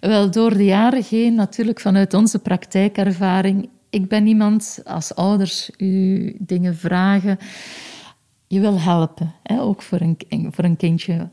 Wel, 0.00 0.30
door 0.30 0.56
de 0.56 0.64
jaren 0.64 1.04
heen, 1.08 1.34
natuurlijk 1.34 1.80
vanuit 1.80 2.14
onze 2.14 2.38
praktijkervaring. 2.38 3.68
Ik 3.90 4.08
ben 4.08 4.26
iemand, 4.26 4.80
als 4.84 5.14
ouders 5.14 5.70
u 5.76 6.36
dingen 6.38 6.76
vragen, 6.76 7.38
je 8.46 8.60
wil 8.60 8.80
helpen, 8.80 9.34
hè? 9.42 9.60
ook 9.60 9.82
voor 9.82 10.00
een, 10.00 10.18
voor 10.50 10.64
een 10.64 10.76
kindje. 10.76 11.28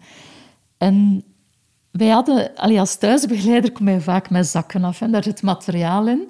En 0.82 1.24
wij 1.92 2.08
hadden, 2.08 2.56
als 2.56 2.98
thuisbegeleider 2.98 3.72
kom 3.72 3.90
je 3.90 4.02
vaak 4.02 4.30
met 4.30 4.48
zakken 4.48 4.84
af. 4.84 5.02
en 5.02 5.12
Daar 5.12 5.24
zit 5.24 5.42
materiaal 5.42 6.08
in. 6.08 6.28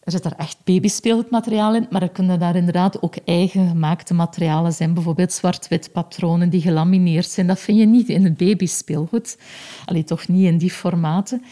er 0.00 0.12
zit 0.12 0.24
er 0.24 0.32
echt 0.36 0.56
babyspeelgoedmateriaal 0.64 1.74
in, 1.74 1.86
maar 1.90 2.02
er 2.02 2.08
kunnen 2.08 2.38
daar 2.38 2.56
inderdaad 2.56 3.02
ook 3.02 3.16
eigen 3.24 3.68
gemaakte 3.68 4.14
materialen 4.14 4.72
zijn. 4.72 4.94
Bijvoorbeeld 4.94 5.32
zwart-wit 5.32 5.92
patronen 5.92 6.50
die 6.50 6.60
gelamineerd 6.60 7.26
zijn. 7.26 7.46
Dat 7.46 7.60
vind 7.60 7.78
je 7.78 7.86
niet 7.86 8.08
in 8.08 8.24
het 8.24 8.36
babyspeelgoed. 8.36 9.38
Alleen 9.84 10.04
toch 10.04 10.28
niet 10.28 10.46
in 10.46 10.58
die 10.58 10.70
formaten. 10.70 11.42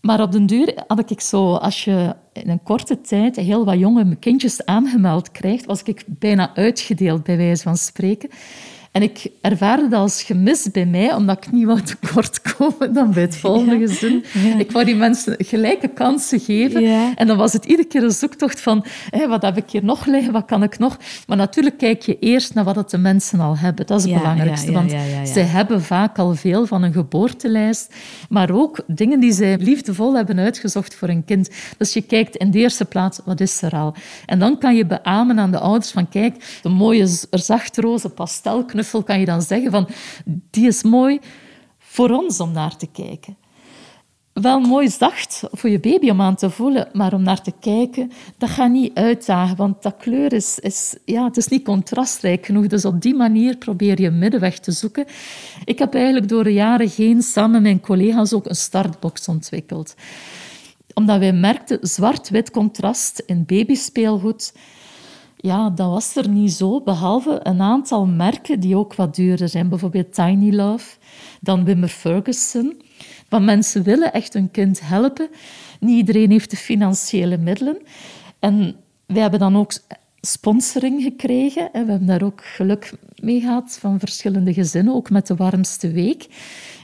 Maar 0.00 0.20
op 0.20 0.32
den 0.32 0.46
duur 0.46 0.84
had 0.86 1.10
ik 1.10 1.20
zo, 1.20 1.54
als 1.54 1.84
je 1.84 2.14
in 2.32 2.48
een 2.48 2.62
korte 2.62 3.00
tijd 3.00 3.36
heel 3.36 3.64
wat 3.64 3.78
jonge 3.78 4.16
kindjes 4.16 4.64
aangemeld 4.64 5.30
krijgt, 5.30 5.64
was 5.64 5.82
ik 5.82 6.04
bijna 6.06 6.54
uitgedeeld, 6.54 7.22
bij 7.22 7.36
wijze 7.36 7.62
van 7.62 7.76
spreken. 7.76 8.30
En 8.94 9.02
ik 9.02 9.30
ervaarde 9.40 9.88
dat 9.88 10.00
als 10.00 10.22
gemis 10.22 10.70
bij 10.70 10.86
mij, 10.86 11.14
omdat 11.14 11.44
ik 11.44 11.52
niet 11.52 11.64
wou 11.64 11.80
tekort 11.82 12.40
komen 12.56 12.92
dan 12.92 13.12
bij 13.12 13.22
het 13.22 13.36
volgende 13.36 13.78
gezin. 13.78 14.24
Ik 14.58 14.72
wou 14.72 14.84
die 14.84 14.94
mensen 14.94 15.34
gelijke 15.38 15.88
kansen 15.88 16.40
geven. 16.40 16.84
En 17.14 17.26
dan 17.26 17.36
was 17.36 17.52
het 17.52 17.64
iedere 17.64 17.88
keer 17.88 18.02
een 18.02 18.10
zoektocht 18.10 18.60
van, 18.60 18.84
hé, 19.10 19.28
wat 19.28 19.42
heb 19.42 19.56
ik 19.56 19.70
hier 19.70 19.84
nog 19.84 20.06
liggen, 20.06 20.32
wat 20.32 20.44
kan 20.44 20.62
ik 20.62 20.78
nog? 20.78 20.98
Maar 21.26 21.36
natuurlijk 21.36 21.78
kijk 21.78 22.02
je 22.02 22.18
eerst 22.18 22.54
naar 22.54 22.64
wat 22.64 22.90
de 22.90 22.98
mensen 22.98 23.40
al 23.40 23.58
hebben. 23.58 23.86
Dat 23.86 23.98
is 23.98 24.04
het 24.04 24.14
belangrijkste, 24.14 24.72
want 24.72 24.94
zij 25.24 25.42
hebben 25.42 25.82
vaak 25.82 26.18
al 26.18 26.34
veel 26.34 26.66
van 26.66 26.82
een 26.82 26.92
geboortelijst, 26.92 27.94
maar 28.28 28.50
ook 28.50 28.80
dingen 28.86 29.20
die 29.20 29.32
zij 29.32 29.56
liefdevol 29.58 30.14
hebben 30.14 30.38
uitgezocht 30.38 30.94
voor 30.94 31.08
een 31.08 31.24
kind. 31.24 31.50
Dus 31.78 31.92
je 31.92 32.02
kijkt 32.02 32.36
in 32.36 32.50
de 32.50 32.58
eerste 32.58 32.84
plaats, 32.84 33.20
wat 33.24 33.40
is 33.40 33.62
er 33.62 33.72
al? 33.72 33.94
En 34.26 34.38
dan 34.38 34.58
kan 34.58 34.76
je 34.76 34.86
beamen 34.86 35.38
aan 35.38 35.50
de 35.50 35.58
ouders 35.58 35.90
van, 35.90 36.08
kijk, 36.08 36.58
de 36.62 36.68
mooie 36.68 37.08
zachtroze 37.30 38.08
pastelknuffel 38.08 38.82
kan 39.04 39.20
je 39.20 39.24
dan 39.24 39.42
zeggen 39.42 39.70
van 39.70 39.88
die 40.50 40.66
is 40.66 40.82
mooi 40.82 41.18
voor 41.78 42.10
ons 42.10 42.40
om 42.40 42.52
naar 42.52 42.76
te 42.76 42.86
kijken. 42.86 43.36
Wel 44.34 44.60
mooi 44.60 44.88
zacht 44.88 45.42
voor 45.52 45.70
je 45.70 45.80
baby 45.80 46.10
om 46.10 46.20
aan 46.20 46.34
te 46.34 46.50
voelen, 46.50 46.88
maar 46.92 47.12
om 47.12 47.22
naar 47.22 47.42
te 47.42 47.52
kijken, 47.60 48.10
dat 48.38 48.48
gaat 48.48 48.70
niet 48.70 48.94
uitdagen, 48.94 49.56
want 49.56 49.82
dat 49.82 49.96
kleur 49.96 50.32
is, 50.32 50.58
is, 50.58 50.96
ja, 51.04 51.24
het 51.24 51.36
is 51.36 51.48
niet 51.48 51.64
contrastrijk 51.64 52.46
genoeg. 52.46 52.66
Dus 52.66 52.84
op 52.84 53.00
die 53.00 53.14
manier 53.14 53.56
probeer 53.56 54.00
je 54.00 54.10
middenweg 54.10 54.58
te 54.58 54.72
zoeken. 54.72 55.06
Ik 55.64 55.78
heb 55.78 55.94
eigenlijk 55.94 56.28
door 56.28 56.44
de 56.44 56.52
jaren 56.52 56.90
heen 56.96 57.22
samen 57.22 57.50
met 57.50 57.62
mijn 57.62 57.80
collega's 57.80 58.32
ook 58.32 58.46
een 58.46 58.54
startbox 58.54 59.28
ontwikkeld. 59.28 59.94
Omdat 60.94 61.18
wij 61.18 61.32
merkten, 61.32 61.78
zwart-wit 61.80 62.50
contrast 62.50 63.22
in 63.26 63.44
babyspeelgoed, 63.46 64.52
ja, 65.44 65.70
dat 65.70 65.90
was 65.90 66.16
er 66.16 66.28
niet 66.28 66.52
zo, 66.52 66.80
behalve 66.80 67.40
een 67.42 67.60
aantal 67.60 68.06
merken 68.06 68.60
die 68.60 68.76
ook 68.76 68.94
wat 68.94 69.14
duurder 69.14 69.48
zijn. 69.48 69.68
Bijvoorbeeld 69.68 70.14
Tiny 70.14 70.54
Love, 70.54 70.96
dan 71.40 71.64
Wimmer 71.64 71.88
Ferguson. 71.88 72.82
Want 73.28 73.44
mensen 73.44 73.82
willen 73.82 74.12
echt 74.12 74.32
hun 74.32 74.50
kind 74.50 74.80
helpen. 74.82 75.28
Niet 75.80 75.96
iedereen 75.96 76.30
heeft 76.30 76.50
de 76.50 76.56
financiële 76.56 77.36
middelen. 77.36 77.78
En 78.38 78.76
wij 79.06 79.22
hebben 79.22 79.40
dan 79.40 79.56
ook 79.56 79.72
sponsoring 80.24 81.02
gekregen. 81.02 81.68
We 81.72 81.78
hebben 81.78 82.06
daar 82.06 82.22
ook 82.22 82.44
geluk 82.44 82.92
mee 83.16 83.40
gehad 83.40 83.78
van 83.80 83.98
verschillende 83.98 84.52
gezinnen, 84.52 84.94
ook 84.94 85.10
met 85.10 85.26
de 85.26 85.34
warmste 85.34 85.90
week. 85.90 86.26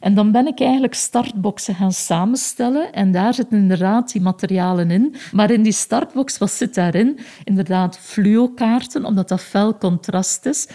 En 0.00 0.14
dan 0.14 0.32
ben 0.32 0.46
ik 0.46 0.60
eigenlijk 0.60 0.94
startboxen 0.94 1.74
gaan 1.74 1.92
samenstellen. 1.92 2.92
En 2.92 3.12
daar 3.12 3.34
zitten 3.34 3.58
inderdaad 3.58 4.12
die 4.12 4.22
materialen 4.22 4.90
in. 4.90 5.14
Maar 5.32 5.50
in 5.50 5.62
die 5.62 5.72
startbox, 5.72 6.38
wat 6.38 6.50
zit 6.50 6.74
daarin? 6.74 7.18
Inderdaad 7.44 7.98
fluo-kaarten, 7.98 9.04
omdat 9.04 9.28
dat 9.28 9.40
fel 9.40 9.78
contrast 9.78 10.46
is. 10.46 10.66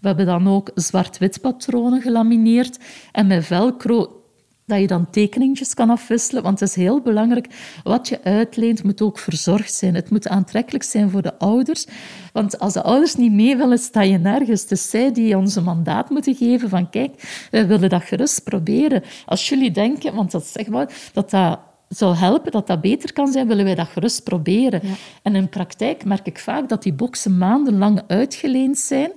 We 0.00 0.08
hebben 0.08 0.26
dan 0.26 0.48
ook 0.48 0.70
zwart-wit 0.74 1.40
patronen 1.40 2.02
gelamineerd. 2.02 2.78
En 3.12 3.26
met 3.26 3.44
velcro 3.44 4.25
dat 4.66 4.80
je 4.80 4.86
dan 4.86 5.10
tekeningetjes 5.10 5.74
kan 5.74 5.90
afwisselen. 5.90 6.42
Want 6.42 6.60
het 6.60 6.68
is 6.68 6.74
heel 6.74 7.00
belangrijk, 7.00 7.46
wat 7.82 8.08
je 8.08 8.24
uitleent 8.24 8.82
moet 8.82 9.02
ook 9.02 9.18
verzorgd 9.18 9.74
zijn. 9.74 9.94
Het 9.94 10.10
moet 10.10 10.28
aantrekkelijk 10.28 10.84
zijn 10.84 11.10
voor 11.10 11.22
de 11.22 11.38
ouders. 11.38 11.86
Want 12.32 12.58
als 12.58 12.72
de 12.72 12.82
ouders 12.82 13.14
niet 13.14 13.32
mee 13.32 13.56
willen, 13.56 13.78
sta 13.78 14.00
je 14.00 14.18
nergens. 14.18 14.62
Het 14.62 14.70
is 14.70 14.90
zij 14.90 15.12
die 15.12 15.36
ons 15.36 15.56
een 15.56 15.64
mandaat 15.64 16.10
moeten 16.10 16.34
geven 16.34 16.68
van 16.68 16.90
kijk, 16.90 17.46
wij 17.50 17.66
willen 17.66 17.88
dat 17.88 18.02
gerust 18.02 18.44
proberen. 18.44 19.02
Als 19.26 19.48
jullie 19.48 19.70
denken, 19.70 20.14
want 20.14 20.30
dat 20.30 20.46
zeg 20.46 20.66
maar, 20.66 20.92
dat 21.12 21.30
dat 21.30 21.58
zou 21.88 22.16
helpen, 22.16 22.52
dat 22.52 22.66
dat 22.66 22.80
beter 22.80 23.12
kan 23.12 23.32
zijn, 23.32 23.48
willen 23.48 23.64
wij 23.64 23.74
dat 23.74 23.88
gerust 23.88 24.24
proberen. 24.24 24.80
En 25.22 25.34
in 25.34 25.48
praktijk 25.48 26.04
merk 26.04 26.26
ik 26.26 26.38
vaak 26.38 26.68
dat 26.68 26.82
die 26.82 26.92
boxen 26.92 27.38
maandenlang 27.38 28.02
uitgeleend 28.06 28.78
zijn. 28.78 29.12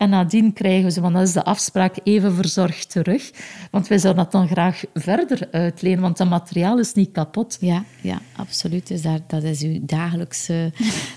En 0.00 0.10
nadien 0.10 0.52
krijgen 0.52 0.92
ze, 0.92 1.00
want 1.00 1.14
dat 1.14 1.26
is 1.26 1.32
de 1.32 1.44
afspraak, 1.44 1.96
even 2.04 2.34
verzorgd 2.34 2.90
terug. 2.90 3.30
Want 3.70 3.88
wij 3.88 3.98
zouden 3.98 4.22
dat 4.22 4.32
dan 4.32 4.48
graag 4.48 4.82
verder 4.94 5.48
uitlenen, 5.50 6.00
want 6.00 6.16
dat 6.16 6.28
materiaal 6.28 6.78
is 6.78 6.92
niet 6.92 7.12
kapot. 7.12 7.56
Ja, 7.60 7.84
ja 8.00 8.20
absoluut. 8.36 8.86
Dus 8.86 9.02
daar, 9.02 9.18
dat 9.26 9.42
is 9.42 9.62
uw 9.62 9.78
dagelijkse 9.82 10.72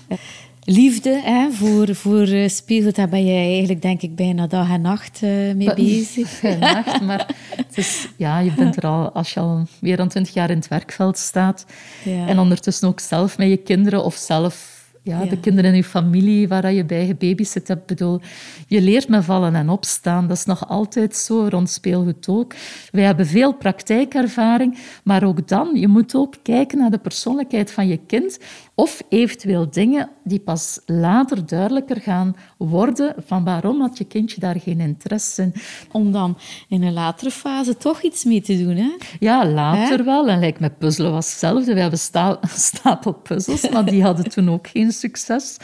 eh, 0.08 0.18
liefde 0.64 1.20
hè, 1.24 1.50
voor, 1.50 1.94
voor 1.94 2.28
uh, 2.28 2.48
speelgoed. 2.48 2.94
Daar 2.94 3.08
ben 3.08 3.24
je 3.24 3.32
eigenlijk, 3.32 3.82
denk 3.82 4.02
ik, 4.02 4.16
bijna 4.16 4.46
dag 4.46 4.70
en 4.70 4.80
nacht 4.80 5.20
uh, 5.22 5.30
mee 5.54 5.74
bezig. 5.74 6.40
Dag 6.40 6.52
en 6.52 6.58
nacht, 6.58 7.00
maar 7.00 7.34
het 7.56 7.78
is, 7.78 8.08
ja, 8.16 8.38
je 8.38 8.52
bent 8.52 8.76
er 8.76 8.86
al, 8.86 9.10
als 9.10 9.34
je 9.34 9.40
al 9.40 9.66
meer 9.80 9.96
dan 9.96 10.08
twintig 10.08 10.34
jaar 10.34 10.50
in 10.50 10.56
het 10.56 10.68
werkveld 10.68 11.18
staat 11.18 11.66
ja. 12.02 12.26
en 12.26 12.38
ondertussen 12.38 12.88
ook 12.88 13.00
zelf 13.00 13.38
met 13.38 13.48
je 13.48 13.56
kinderen 13.56 14.04
of 14.04 14.14
zelf 14.14 14.73
ja, 15.04 15.24
de 15.24 15.40
kinderen 15.40 15.70
in 15.70 15.76
je 15.76 15.84
familie 15.84 16.48
waar 16.48 16.72
je 16.72 16.84
bij 16.84 17.06
gebabysit 17.06 17.68
hebt. 17.68 17.86
Bedoel, 17.86 18.20
je 18.66 18.80
leert 18.80 19.08
met 19.08 19.24
vallen 19.24 19.54
en 19.54 19.68
opstaan. 19.68 20.26
Dat 20.28 20.36
is 20.36 20.44
nog 20.44 20.68
altijd 20.68 21.16
zo, 21.16 21.46
rond 21.48 21.70
speelgoed 21.70 22.28
ook. 22.28 22.54
Wij 22.90 23.04
hebben 23.04 23.26
veel 23.26 23.54
praktijkervaring, 23.54 24.78
maar 25.02 25.24
ook 25.24 25.48
dan, 25.48 25.70
je 25.74 25.88
moet 25.88 26.14
ook 26.14 26.34
kijken 26.42 26.78
naar 26.78 26.90
de 26.90 26.98
persoonlijkheid 26.98 27.72
van 27.72 27.86
je 27.86 27.96
kind 28.06 28.38
of 28.74 29.02
eventueel 29.08 29.70
dingen 29.70 30.10
die 30.24 30.40
pas 30.40 30.80
later 30.86 31.46
duidelijker 31.46 32.00
gaan 32.00 32.36
worden 32.58 33.14
van 33.26 33.44
waarom 33.44 33.80
had 33.80 33.98
je 33.98 34.04
kindje 34.04 34.40
daar 34.40 34.60
geen 34.60 34.80
interesse 34.80 35.42
in. 35.42 35.54
Om 35.92 36.12
dan 36.12 36.38
in 36.68 36.82
een 36.82 36.92
latere 36.92 37.30
fase 37.30 37.76
toch 37.76 38.02
iets 38.02 38.24
mee 38.24 38.40
te 38.40 38.64
doen, 38.64 38.76
hè? 38.76 38.90
Ja, 39.18 39.46
later 39.46 40.04
wel. 40.04 40.28
En 40.28 40.38
lijkt 40.38 40.60
met 40.60 40.78
puzzelen 40.78 41.12
was 41.12 41.30
hetzelfde. 41.30 41.74
We 41.74 41.80
hebben 41.80 41.98
sta 41.98 42.38
stapel 42.48 43.12
puzzels, 43.12 43.68
maar 43.68 43.84
die 43.84 44.02
hadden 44.02 44.30
toen 44.30 44.50
ook 44.50 44.68
geen 44.68 44.92
succes. 44.92 45.56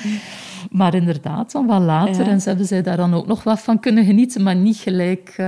Maar 0.70 0.94
inderdaad, 0.94 1.52
dan 1.52 1.66
wat 1.66 1.80
later. 1.80 2.28
En 2.28 2.40
ze 2.40 2.48
hebben 2.48 2.66
zij 2.66 2.82
daar 2.82 2.96
dan 2.96 3.14
ook 3.14 3.26
nog 3.26 3.42
wat 3.42 3.60
van 3.60 3.80
kunnen 3.80 4.04
genieten, 4.04 4.42
maar 4.42 4.56
niet 4.56 4.76
gelijk... 4.76 5.34
Uh, 5.40 5.46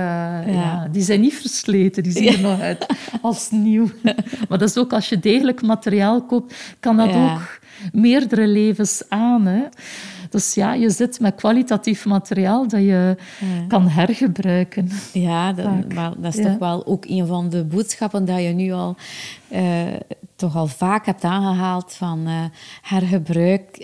ja. 0.53 0.87
die 0.91 1.01
zijn 1.01 1.21
niet 1.21 1.35
versleten, 1.35 2.03
die 2.03 2.11
zien 2.11 2.27
er 2.27 2.41
nog 2.41 2.59
uit 2.59 2.85
als 3.21 3.51
nieuw. 3.51 3.87
maar 4.49 4.57
dat 4.57 4.69
is 4.69 4.77
ook, 4.77 4.93
als 4.93 5.09
je 5.09 5.19
degelijk 5.19 5.61
materiaal 5.61 6.25
koopt, 6.25 6.75
kan 6.79 6.97
dat 6.97 7.15
ook 7.15 7.59
meerdere 7.91 8.47
levens 8.47 9.03
aan. 9.09 9.45
Hè. 9.45 9.61
Dus 10.29 10.53
ja, 10.53 10.73
je 10.73 10.89
zit 10.89 11.19
met 11.19 11.35
kwalitatief 11.35 12.05
materiaal 12.05 12.67
dat 12.67 12.81
je 12.81 13.17
kan 13.67 13.87
hergebruiken. 13.87 14.89
Ja, 15.13 15.53
dat, 15.53 15.67
dat 16.17 16.35
is 16.35 16.43
toch 16.43 16.57
wel 16.57 16.85
ook 16.85 17.05
een 17.05 17.27
van 17.27 17.49
de 17.49 17.63
boodschappen 17.63 18.25
dat 18.25 18.41
je 18.41 18.49
nu 18.49 18.71
al 18.71 18.95
uh, 19.51 19.61
toch 20.35 20.55
al 20.55 20.67
vaak 20.67 21.05
hebt 21.05 21.23
aangehaald 21.23 21.93
van 21.93 22.27
uh, 22.27 22.43
hergebruik. 22.81 23.83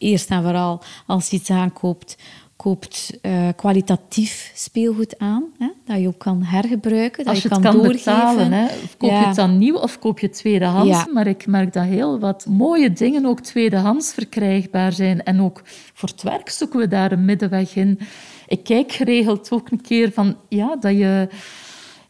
Eerst 0.00 0.30
en 0.30 0.42
vooral 0.42 0.82
als 1.06 1.30
je 1.30 1.36
iets 1.36 1.50
aankoopt, 1.50 2.16
koopt 2.56 3.18
uh, 3.22 3.48
kwalitatief 3.56 4.52
speelgoed 4.54 5.18
aan, 5.18 5.44
hè, 5.58 5.68
dat 5.84 6.00
je 6.00 6.06
ook 6.06 6.18
kan 6.18 6.42
hergebruiken, 6.42 7.24
dat 7.24 7.42
je, 7.42 7.48
kan, 7.48 7.62
kan 7.62 7.72
doorgeven. 7.72 7.94
betalen, 7.94 8.52
hè, 8.52 8.66
koop 8.98 9.10
je 9.10 9.16
het 9.16 9.36
dan 9.36 9.58
nieuw 9.58 9.76
of 9.76 9.98
koop 9.98 10.18
je 10.18 10.30
tweedehands? 10.30 10.88
Ja. 10.88 11.08
Maar 11.12 11.26
ik 11.26 11.46
merk 11.46 11.72
dat 11.72 11.84
heel 11.84 12.18
wat 12.18 12.46
mooie 12.46 12.92
dingen 12.92 13.26
ook 13.26 13.40
tweedehands 13.40 14.12
verkrijgbaar 14.12 14.92
zijn. 14.92 15.22
En 15.22 15.40
ook 15.40 15.62
voor 15.94 16.08
het 16.08 16.22
werk 16.22 16.48
zoeken 16.48 16.78
we 16.78 16.88
daar 16.88 17.12
een 17.12 17.24
middenweg 17.24 17.76
in. 17.76 17.98
Ik 18.46 18.64
kijk 18.64 18.92
geregeld 18.92 19.52
ook 19.52 19.70
een 19.70 19.80
keer 19.80 20.12
van, 20.12 20.36
ja, 20.48 20.76
dat 20.76 20.92
je... 20.92 21.28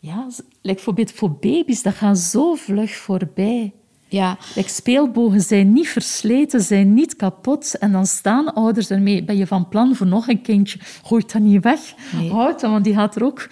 Ja, 0.03 0.27
bijvoorbeeld 0.63 1.13
voor 1.13 1.33
baby's, 1.33 1.83
dat 1.83 1.95
gaat 1.95 2.19
zo 2.19 2.55
vlug 2.55 2.97
voorbij. 2.97 3.73
Ja. 4.11 4.39
Like 4.55 4.69
speelbogen 4.69 5.41
zijn 5.41 5.73
niet 5.73 5.89
versleten, 5.89 6.61
zijn 6.61 6.95
niet 6.95 7.17
kapot. 7.17 7.75
En 7.79 7.93
dan 7.93 8.07
staan 8.07 8.55
ouders 8.55 8.91
ermee. 8.91 9.25
Ben 9.25 9.37
je 9.37 9.47
van 9.47 9.69
plan 9.69 9.95
voor 9.95 10.07
nog 10.07 10.29
een 10.29 10.43
kindje? 10.43 10.79
Gooit 11.05 11.33
dat 11.33 11.43
niet 11.43 11.63
weg. 11.63 11.81
Nee. 12.13 12.31
Houd 12.31 12.61
dat, 12.61 12.71
want 12.71 12.85
die 12.85 12.95
gaat 12.95 13.17
er 13.17 13.25
ook 13.25 13.49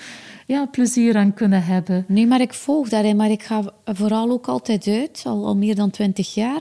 ja, 0.46 0.66
plezier 0.66 1.16
aan 1.16 1.34
kunnen 1.34 1.64
hebben. 1.64 2.04
Nee, 2.08 2.26
maar 2.26 2.40
ik 2.40 2.54
volg 2.54 2.88
daarin. 2.88 3.16
Maar 3.16 3.30
ik 3.30 3.42
ga 3.42 3.62
vooral 3.84 4.30
ook 4.30 4.46
altijd 4.46 4.86
uit, 4.86 5.22
al, 5.26 5.46
al 5.46 5.56
meer 5.56 5.74
dan 5.74 5.90
twintig 5.90 6.34
jaar. 6.34 6.60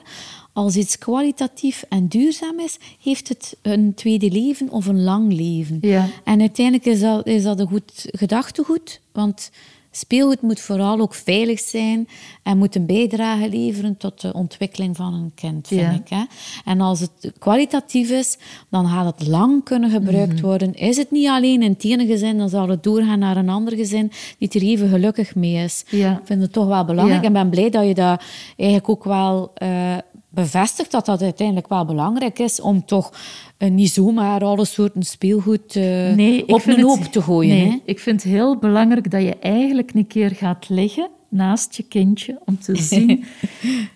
Als 0.53 0.75
iets 0.75 0.97
kwalitatief 0.97 1.85
en 1.89 2.07
duurzaam 2.07 2.59
is, 2.59 2.77
heeft 3.01 3.27
het 3.27 3.57
een 3.61 3.93
tweede 3.93 4.31
leven 4.31 4.69
of 4.69 4.85
een 4.85 5.03
lang 5.03 5.33
leven. 5.33 5.77
Ja. 5.81 6.05
En 6.23 6.39
uiteindelijk 6.39 6.85
is 6.85 6.99
dat, 6.99 7.27
is 7.27 7.43
dat 7.43 7.59
een 7.59 7.67
goed 7.67 8.05
gedachtegoed. 8.11 9.01
Want 9.11 9.51
speelgoed 9.99 10.41
moet 10.41 10.59
vooral 10.59 10.99
ook 10.99 11.13
veilig 11.13 11.59
zijn 11.59 12.07
en 12.43 12.57
moet 12.57 12.75
een 12.75 12.85
bijdrage 12.85 13.49
leveren 13.49 13.97
tot 13.97 14.21
de 14.21 14.33
ontwikkeling 14.33 14.95
van 14.95 15.13
een 15.13 15.31
kind, 15.35 15.67
vind 15.67 15.81
Ja. 15.81 15.91
ik. 15.91 16.09
Hè? 16.09 16.23
En 16.65 16.81
als 16.81 16.99
het 16.99 17.31
kwalitatief 17.39 18.09
is, 18.09 18.37
dan 18.69 18.87
gaat 18.87 19.17
het 19.17 19.27
lang 19.27 19.63
kunnen 19.63 19.89
gebruikt 19.89 20.33
Mhm. 20.33 20.41
worden. 20.41 20.73
Is 20.73 20.97
het 20.97 21.11
niet 21.11 21.27
alleen 21.27 21.61
in 21.61 21.71
het 21.71 21.83
ene 21.83 22.05
gezin, 22.05 22.37
dan 22.37 22.49
zal 22.49 22.69
het 22.69 22.83
doorgaan 22.83 23.19
naar 23.19 23.37
een 23.37 23.49
ander 23.49 23.75
gezin 23.75 24.11
die 24.37 24.49
er 24.49 24.61
even 24.61 24.89
gelukkig 24.89 25.35
mee 25.35 25.63
is. 25.63 25.83
Ja. 25.89 26.11
Ik 26.11 26.25
vind 26.25 26.41
het 26.41 26.53
toch 26.53 26.67
wel 26.67 26.85
belangrijk 26.85 27.21
Ja. 27.21 27.27
en 27.27 27.33
ben 27.33 27.49
blij 27.49 27.69
dat 27.69 27.87
je 27.87 27.93
dat 27.93 28.21
eigenlijk 28.57 28.89
ook 28.89 29.03
wel 29.03 29.51
eh, 29.53 29.95
bevestigt 30.29 30.91
dat 30.91 31.05
dat 31.05 31.21
uiteindelijk 31.21 31.67
wel 31.67 31.85
belangrijk 31.85 32.39
is 32.39 32.61
om 32.61 32.85
toch 32.85 33.11
uh, 33.57 33.69
niet 33.69 33.89
zomaar 33.89 34.43
alle 34.43 34.65
soorten 34.65 35.03
speelgoed 35.03 35.75
uh, 35.75 35.83
nee, 36.13 36.47
op 36.47 36.65
een 36.65 36.81
hoop 36.81 37.03
te 37.03 37.21
gooien. 37.21 37.55
Nee, 37.55 37.69
hè? 37.69 37.77
ik 37.85 37.99
vind 37.99 38.23
het 38.23 38.31
heel 38.31 38.57
belangrijk 38.57 39.11
dat 39.11 39.21
je 39.21 39.37
eigenlijk 39.39 39.93
een 39.93 40.07
keer 40.07 40.31
gaat 40.31 40.69
liggen 40.69 41.09
naast 41.29 41.75
je 41.75 41.83
kindje 41.83 42.39
om 42.45 42.59
te 42.59 42.75
zien 42.91 43.25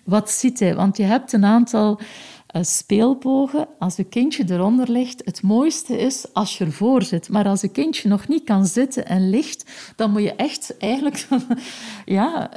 wat 0.04 0.30
ziet 0.30 0.58
hij. 0.58 0.74
Want 0.74 0.96
je 0.96 1.02
hebt 1.02 1.32
een 1.32 1.44
aantal 1.44 2.00
uh, 2.56 2.62
speelbogen. 2.62 3.68
Als 3.78 3.96
je 3.96 4.04
kindje 4.04 4.44
eronder 4.48 4.90
ligt, 4.90 5.22
het 5.24 5.42
mooiste 5.42 5.98
is 5.98 6.26
als 6.32 6.58
je 6.58 6.64
ervoor 6.64 7.02
zit. 7.02 7.28
Maar 7.28 7.46
als 7.46 7.60
je 7.60 7.68
kindje 7.68 8.08
nog 8.08 8.28
niet 8.28 8.44
kan 8.44 8.66
zitten 8.66 9.06
en 9.06 9.30
ligt, 9.30 9.92
dan 9.96 10.10
moet 10.10 10.22
je 10.22 10.34
echt 10.34 10.76
eigenlijk 10.78 11.26
ja, 12.04 12.50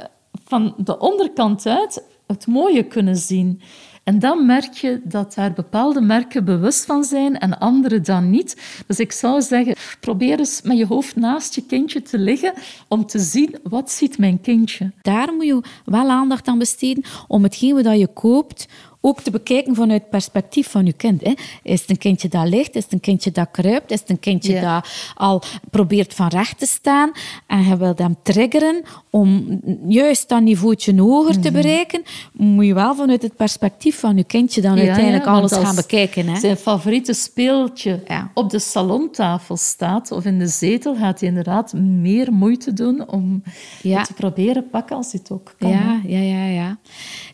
van 0.44 0.74
de 0.76 0.98
onderkant 0.98 1.66
uit 1.66 2.02
het 2.26 2.46
mooie 2.46 2.82
kunnen 2.82 3.16
zien. 3.16 3.60
En 4.06 4.18
dan 4.18 4.46
merk 4.46 4.72
je 4.72 5.00
dat 5.04 5.34
daar 5.34 5.52
bepaalde 5.52 6.00
merken 6.00 6.44
bewust 6.44 6.84
van 6.84 7.04
zijn 7.04 7.38
en 7.38 7.58
andere 7.58 8.00
dan 8.00 8.30
niet. 8.30 8.56
Dus 8.86 8.98
ik 8.98 9.12
zou 9.12 9.42
zeggen, 9.42 9.74
probeer 10.00 10.38
eens 10.38 10.62
met 10.62 10.78
je 10.78 10.86
hoofd 10.86 11.16
naast 11.16 11.54
je 11.54 11.66
kindje 11.66 12.02
te 12.02 12.18
liggen 12.18 12.52
om 12.88 13.06
te 13.06 13.18
zien 13.18 13.58
wat 13.62 13.90
ziet 13.90 14.18
mijn 14.18 14.40
kindje. 14.40 14.92
Daar 15.02 15.32
moet 15.32 15.44
je 15.44 15.60
wel 15.84 16.10
aandacht 16.10 16.48
aan 16.48 16.58
besteden 16.58 17.04
om 17.28 17.42
hetgeen 17.42 17.82
wat 17.82 17.98
je 17.98 18.06
koopt 18.06 18.68
ook 19.06 19.20
te 19.20 19.30
bekijken 19.30 19.74
vanuit 19.74 20.00
het 20.00 20.10
perspectief 20.10 20.70
van 20.70 20.86
je 20.86 20.92
kind. 20.92 21.24
Hè. 21.24 21.32
Is 21.62 21.80
het 21.80 21.90
een 21.90 21.98
kindje 21.98 22.28
dat 22.28 22.48
ligt? 22.48 22.74
Is 22.74 22.82
het 22.82 22.92
een 22.92 23.00
kindje 23.00 23.30
dat 23.30 23.48
kruipt? 23.50 23.90
Is 23.90 24.00
het 24.00 24.10
een 24.10 24.20
kindje 24.20 24.60
dat 24.60 24.88
al 25.14 25.42
probeert 25.70 26.14
van 26.14 26.28
recht 26.28 26.58
te 26.58 26.66
staan? 26.66 27.12
En 27.46 27.64
je 27.64 27.76
wilt 27.76 27.98
hem 27.98 28.16
triggeren 28.22 28.82
om 29.10 29.60
juist 29.88 30.28
dat 30.28 30.40
niveautje 30.40 31.00
hoger 31.00 31.40
te 31.40 31.50
mhm. 31.50 31.52
bereiken, 31.52 32.02
moet 32.32 32.66
je 32.66 32.74
wel 32.74 32.94
vanuit 32.94 33.22
het 33.22 33.36
perspectief 33.36 33.98
van 33.98 34.16
je 34.16 34.24
kindje 34.24 34.60
dan 34.60 34.78
uiteindelijk 34.78 35.26
alles 35.26 35.52
gaan 35.52 35.74
bekijken. 35.74 36.28
Hè. 36.28 36.38
Zijn 36.38 36.56
favoriete 36.56 37.12
speeltje 37.12 38.02
op 38.34 38.50
de 38.50 38.58
salontafel 38.58 39.56
staat 39.56 40.10
of 40.10 40.24
in 40.24 40.38
de 40.38 40.46
zetel, 40.46 40.96
gaat 40.96 41.20
hij 41.20 41.28
inderdaad 41.28 41.72
meer 41.72 42.32
moeite 42.32 42.72
doen 42.72 43.08
om 43.08 43.42
het 43.82 44.06
te 44.06 44.12
proberen 44.14 44.68
pakken 44.70 44.96
als 44.96 45.12
hij 45.12 45.20
het 45.22 45.30
ook 45.30 45.54
kan. 45.58 45.70
Ja, 45.70 46.00
ja, 46.04 46.18
ja, 46.18 46.44
ja. 46.44 46.78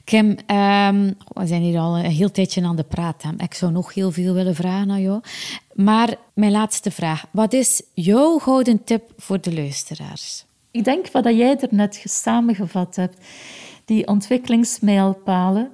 Kim, 0.05 0.27
um, 0.27 1.15
we 1.27 1.47
zijn 1.47 1.63
hier 1.63 1.79
al 1.79 1.99
een 1.99 2.11
heel 2.11 2.31
tijdje 2.31 2.63
aan 2.63 2.77
de 2.77 2.83
praat. 2.83 3.25
Ik 3.37 3.55
zou 3.55 3.73
nog 3.73 3.95
heel 3.95 4.11
veel 4.11 4.35
willen 4.35 4.55
vragen 4.55 4.91
aan 4.91 5.01
jou. 5.01 5.21
Maar 5.75 6.17
mijn 6.35 6.53
laatste 6.53 6.91
vraag. 6.91 7.27
Wat 7.31 7.53
is 7.53 7.83
jouw 7.95 8.39
gouden 8.39 8.85
tip 8.85 9.13
voor 9.17 9.41
de 9.41 9.55
luisteraars? 9.55 10.45
Ik 10.71 10.85
denk 10.85 11.11
wat 11.11 11.25
jij 11.25 11.59
er 11.61 11.69
net 11.71 12.03
samengevat 12.05 12.97
hebt. 12.97 13.27
Die 13.85 14.07
ontwikkelingsmijlpalen. 14.07 15.71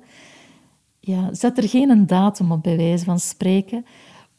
Ja, 1.00 1.34
zet 1.34 1.58
er 1.58 1.68
geen 1.68 2.06
datum 2.06 2.52
op, 2.52 2.62
bij 2.62 2.76
wijze 2.76 3.04
van 3.04 3.20
spreken. 3.20 3.86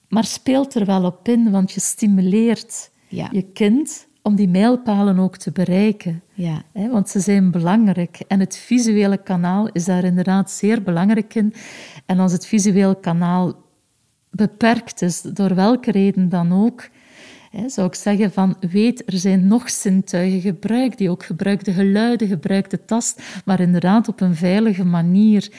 Maar 0.08 0.26
speelt 0.26 0.76
er 0.76 0.86
wel 0.86 1.04
op 1.04 1.28
in, 1.28 1.52
want 1.52 1.72
je 1.72 1.80
stimuleert 1.80 2.92
je 3.10 3.42
kind 3.54 4.08
om 4.30 4.36
die 4.36 4.50
mijlpalen 4.50 5.20
ook 5.20 5.38
te 5.38 5.52
bereiken. 5.52 6.22
Ja. 6.34 6.62
Want 6.74 7.10
ze 7.10 7.20
zijn 7.20 7.52
belangrijk. 7.52 8.22
En 8.28 8.40
het 8.40 8.58
visuele 8.58 9.18
kanaal 9.18 9.70
is 9.72 9.86
daar 9.86 10.04
inderdaad 10.04 10.52
zeer 10.52 10.84
belangrijk 10.84 11.36
in. 11.36 11.54
En 12.06 12.20
als 12.20 12.32
het 12.32 12.46
visuele 12.46 13.00
kanaal 13.00 13.54
beperkt 14.30 15.02
is, 15.02 15.22
door 15.22 15.56
welke 15.56 15.92
reden 15.92 16.30
dan 16.30 16.54
ook, 16.66 16.90
zou 17.68 17.88
ik 17.88 17.96
zeggen 17.96 18.32
van 18.32 18.56
weet, 18.72 19.04
er 19.06 19.18
zijn 19.18 19.48
nog 19.48 19.70
zintuigen, 19.70 20.42
gebruik 20.42 20.98
die 20.98 21.10
ook, 21.10 21.26
gebruik 21.26 21.64
de 21.64 21.72
geluiden, 21.72 22.28
gebruik 22.28 22.70
de 22.70 22.86
tast, 22.86 23.22
maar 23.46 23.60
inderdaad 23.60 24.08
op 24.08 24.22
een 24.22 24.36
veilige 24.36 24.84
manier. 24.84 25.52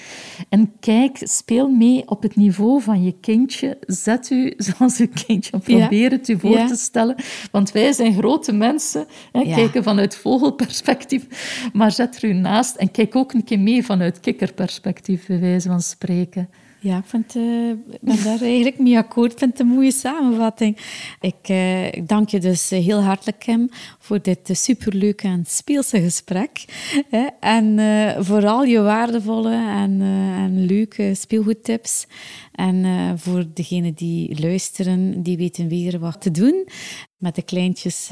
En 0.49 0.73
kijk, 0.81 1.21
speel 1.23 1.69
mee 1.69 2.09
op 2.09 2.23
het 2.23 2.37
niveau 2.37 2.83
van 2.83 3.03
je 3.03 3.15
kindje. 3.21 3.79
Zet 3.81 4.31
u 4.31 4.55
zoals 4.67 4.99
je 4.99 5.07
kindje, 5.07 5.59
probeer 5.59 6.11
het 6.11 6.29
u 6.29 6.39
voor 6.39 6.67
te 6.67 6.77
stellen. 6.77 7.17
Want 7.51 7.73
wij 7.73 7.93
zijn 7.93 8.15
grote 8.15 8.53
mensen, 8.53 9.07
hè, 9.33 9.43
kijken 9.43 9.83
vanuit 9.83 10.17
vogelperspectief, 10.17 11.27
maar 11.73 11.93
zet 11.93 12.23
er 12.23 12.29
u 12.29 12.33
naast 12.33 12.77
en 12.77 12.91
kijk 12.91 13.17
ook 13.17 13.33
een 13.33 13.45
keer 13.45 13.61
mee 13.61 13.85
vanuit 13.85 14.21
kikkerperspectief, 14.21 15.27
bij 15.27 15.41
wijze 15.41 15.69
van 15.69 15.81
spreken. 15.81 16.49
Ja, 16.83 16.99
ik, 16.99 17.05
vind, 17.05 17.37
uh, 17.37 17.73
ben 18.01 18.25
daar 18.25 18.41
eigenlijk 18.53 18.79
mee 18.79 18.97
akkoord. 18.97 19.33
Ik 19.33 19.39
vind 19.39 19.51
het 19.51 19.61
een 19.61 19.75
mooie 19.75 19.93
samenvatting. 19.93 20.77
Ik, 21.21 21.49
uh, 21.51 22.07
dank 22.07 22.29
je 22.29 22.41
dus 22.41 22.71
eh, 22.71 22.85
heel 22.85 23.01
hartelijk, 23.01 23.39
Kim, 23.39 23.69
voor 23.99 24.23
dit 24.23 24.51
superleuke 24.53 25.27
en 25.27 25.45
speelse 25.47 26.01
gesprek. 26.01 26.65
Hè? 27.09 27.27
En 27.41 27.79
vooral 28.25 28.65
je 28.65 28.81
waardevolle 28.81 29.55
en, 29.55 30.01
en 30.37 30.65
leuke 30.65 31.15
speelgoedtips. 31.15 32.07
En 32.53 32.85
voor 33.19 33.45
degenen 33.55 33.95
die 33.95 34.41
luisteren, 34.41 35.23
die 35.23 35.37
weten 35.37 35.69
weer 35.69 35.99
wat 35.99 36.21
te 36.21 36.31
doen. 36.31 36.69
Met 37.17 37.35
de 37.35 37.43
kleintjes 37.43 38.11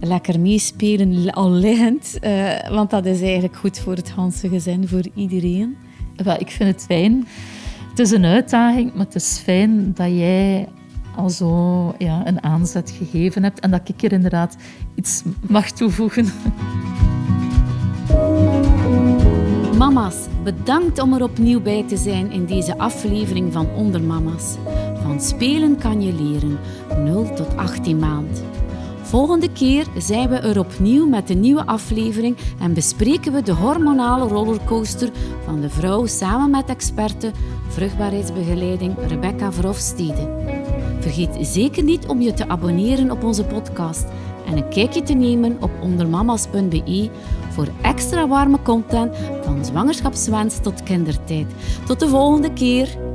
lekker 0.00 0.40
meespelen, 0.40 1.30
al 1.30 1.50
liggend. 1.50 2.18
want 2.70 2.90
dat 2.90 3.06
is 3.06 3.20
eigenlijk 3.20 3.56
goed 3.56 3.78
voor 3.78 3.94
het 3.94 4.14
hele 4.14 4.48
gezin, 4.54 4.88
voor 4.88 5.06
iedereen. 5.14 5.76
Wel, 6.16 6.40
ik 6.40 6.50
vind 6.50 6.72
het 6.72 6.84
fijn 6.84 7.26
het 7.98 8.06
is 8.06 8.12
een 8.12 8.24
uitdaging, 8.24 8.94
maar 8.94 9.04
het 9.04 9.14
is 9.14 9.38
fijn 9.38 9.92
dat 9.94 10.08
jij 10.08 10.68
al 11.16 11.30
zo 11.30 11.94
ja, 11.98 12.26
een 12.26 12.42
aanzet 12.42 12.90
gegeven 12.90 13.42
hebt 13.42 13.60
en 13.60 13.70
dat 13.70 13.88
ik 13.88 14.02
er 14.02 14.12
inderdaad 14.12 14.56
iets 14.94 15.22
mag 15.48 15.70
toevoegen. 15.70 16.26
Mama's, 19.78 20.16
bedankt 20.44 20.98
om 20.98 21.14
er 21.14 21.22
opnieuw 21.22 21.60
bij 21.60 21.84
te 21.88 21.96
zijn 21.96 22.30
in 22.30 22.46
deze 22.46 22.78
aflevering 22.78 23.52
van 23.52 23.68
Onder 23.74 24.02
Mama's. 24.02 24.56
Van 25.02 25.20
spelen 25.20 25.78
kan 25.78 26.02
je 26.02 26.12
leren, 26.12 26.58
0 27.04 27.34
tot 27.34 27.56
18 27.56 27.98
maand. 27.98 28.42
Volgende 29.08 29.52
keer 29.52 29.86
zijn 29.96 30.28
we 30.28 30.36
er 30.36 30.58
opnieuw 30.58 31.06
met 31.06 31.30
een 31.30 31.40
nieuwe 31.40 31.66
aflevering 31.66 32.36
en 32.60 32.74
bespreken 32.74 33.32
we 33.32 33.42
de 33.42 33.52
hormonale 33.52 34.28
rollercoaster 34.28 35.10
van 35.44 35.60
de 35.60 35.70
vrouw 35.70 36.06
samen 36.06 36.50
met 36.50 36.68
experte 36.68 37.30
vruchtbaarheidsbegeleiding 37.68 38.94
Rebecca 39.06 39.52
Verhofstede. 39.52 40.28
Vergeet 41.00 41.36
zeker 41.40 41.82
niet 41.82 42.06
om 42.06 42.20
je 42.20 42.34
te 42.34 42.48
abonneren 42.48 43.10
op 43.10 43.24
onze 43.24 43.44
podcast 43.44 44.06
en 44.46 44.56
een 44.56 44.68
kijkje 44.68 45.02
te 45.02 45.14
nemen 45.14 45.56
op 45.60 45.70
ondermamas.be 45.82 47.10
voor 47.50 47.68
extra 47.82 48.28
warme 48.28 48.62
content 48.62 49.16
van 49.42 49.64
zwangerschapswens 49.64 50.58
tot 50.60 50.82
kindertijd. 50.82 51.46
Tot 51.86 52.00
de 52.00 52.08
volgende 52.08 52.52
keer! 52.52 53.07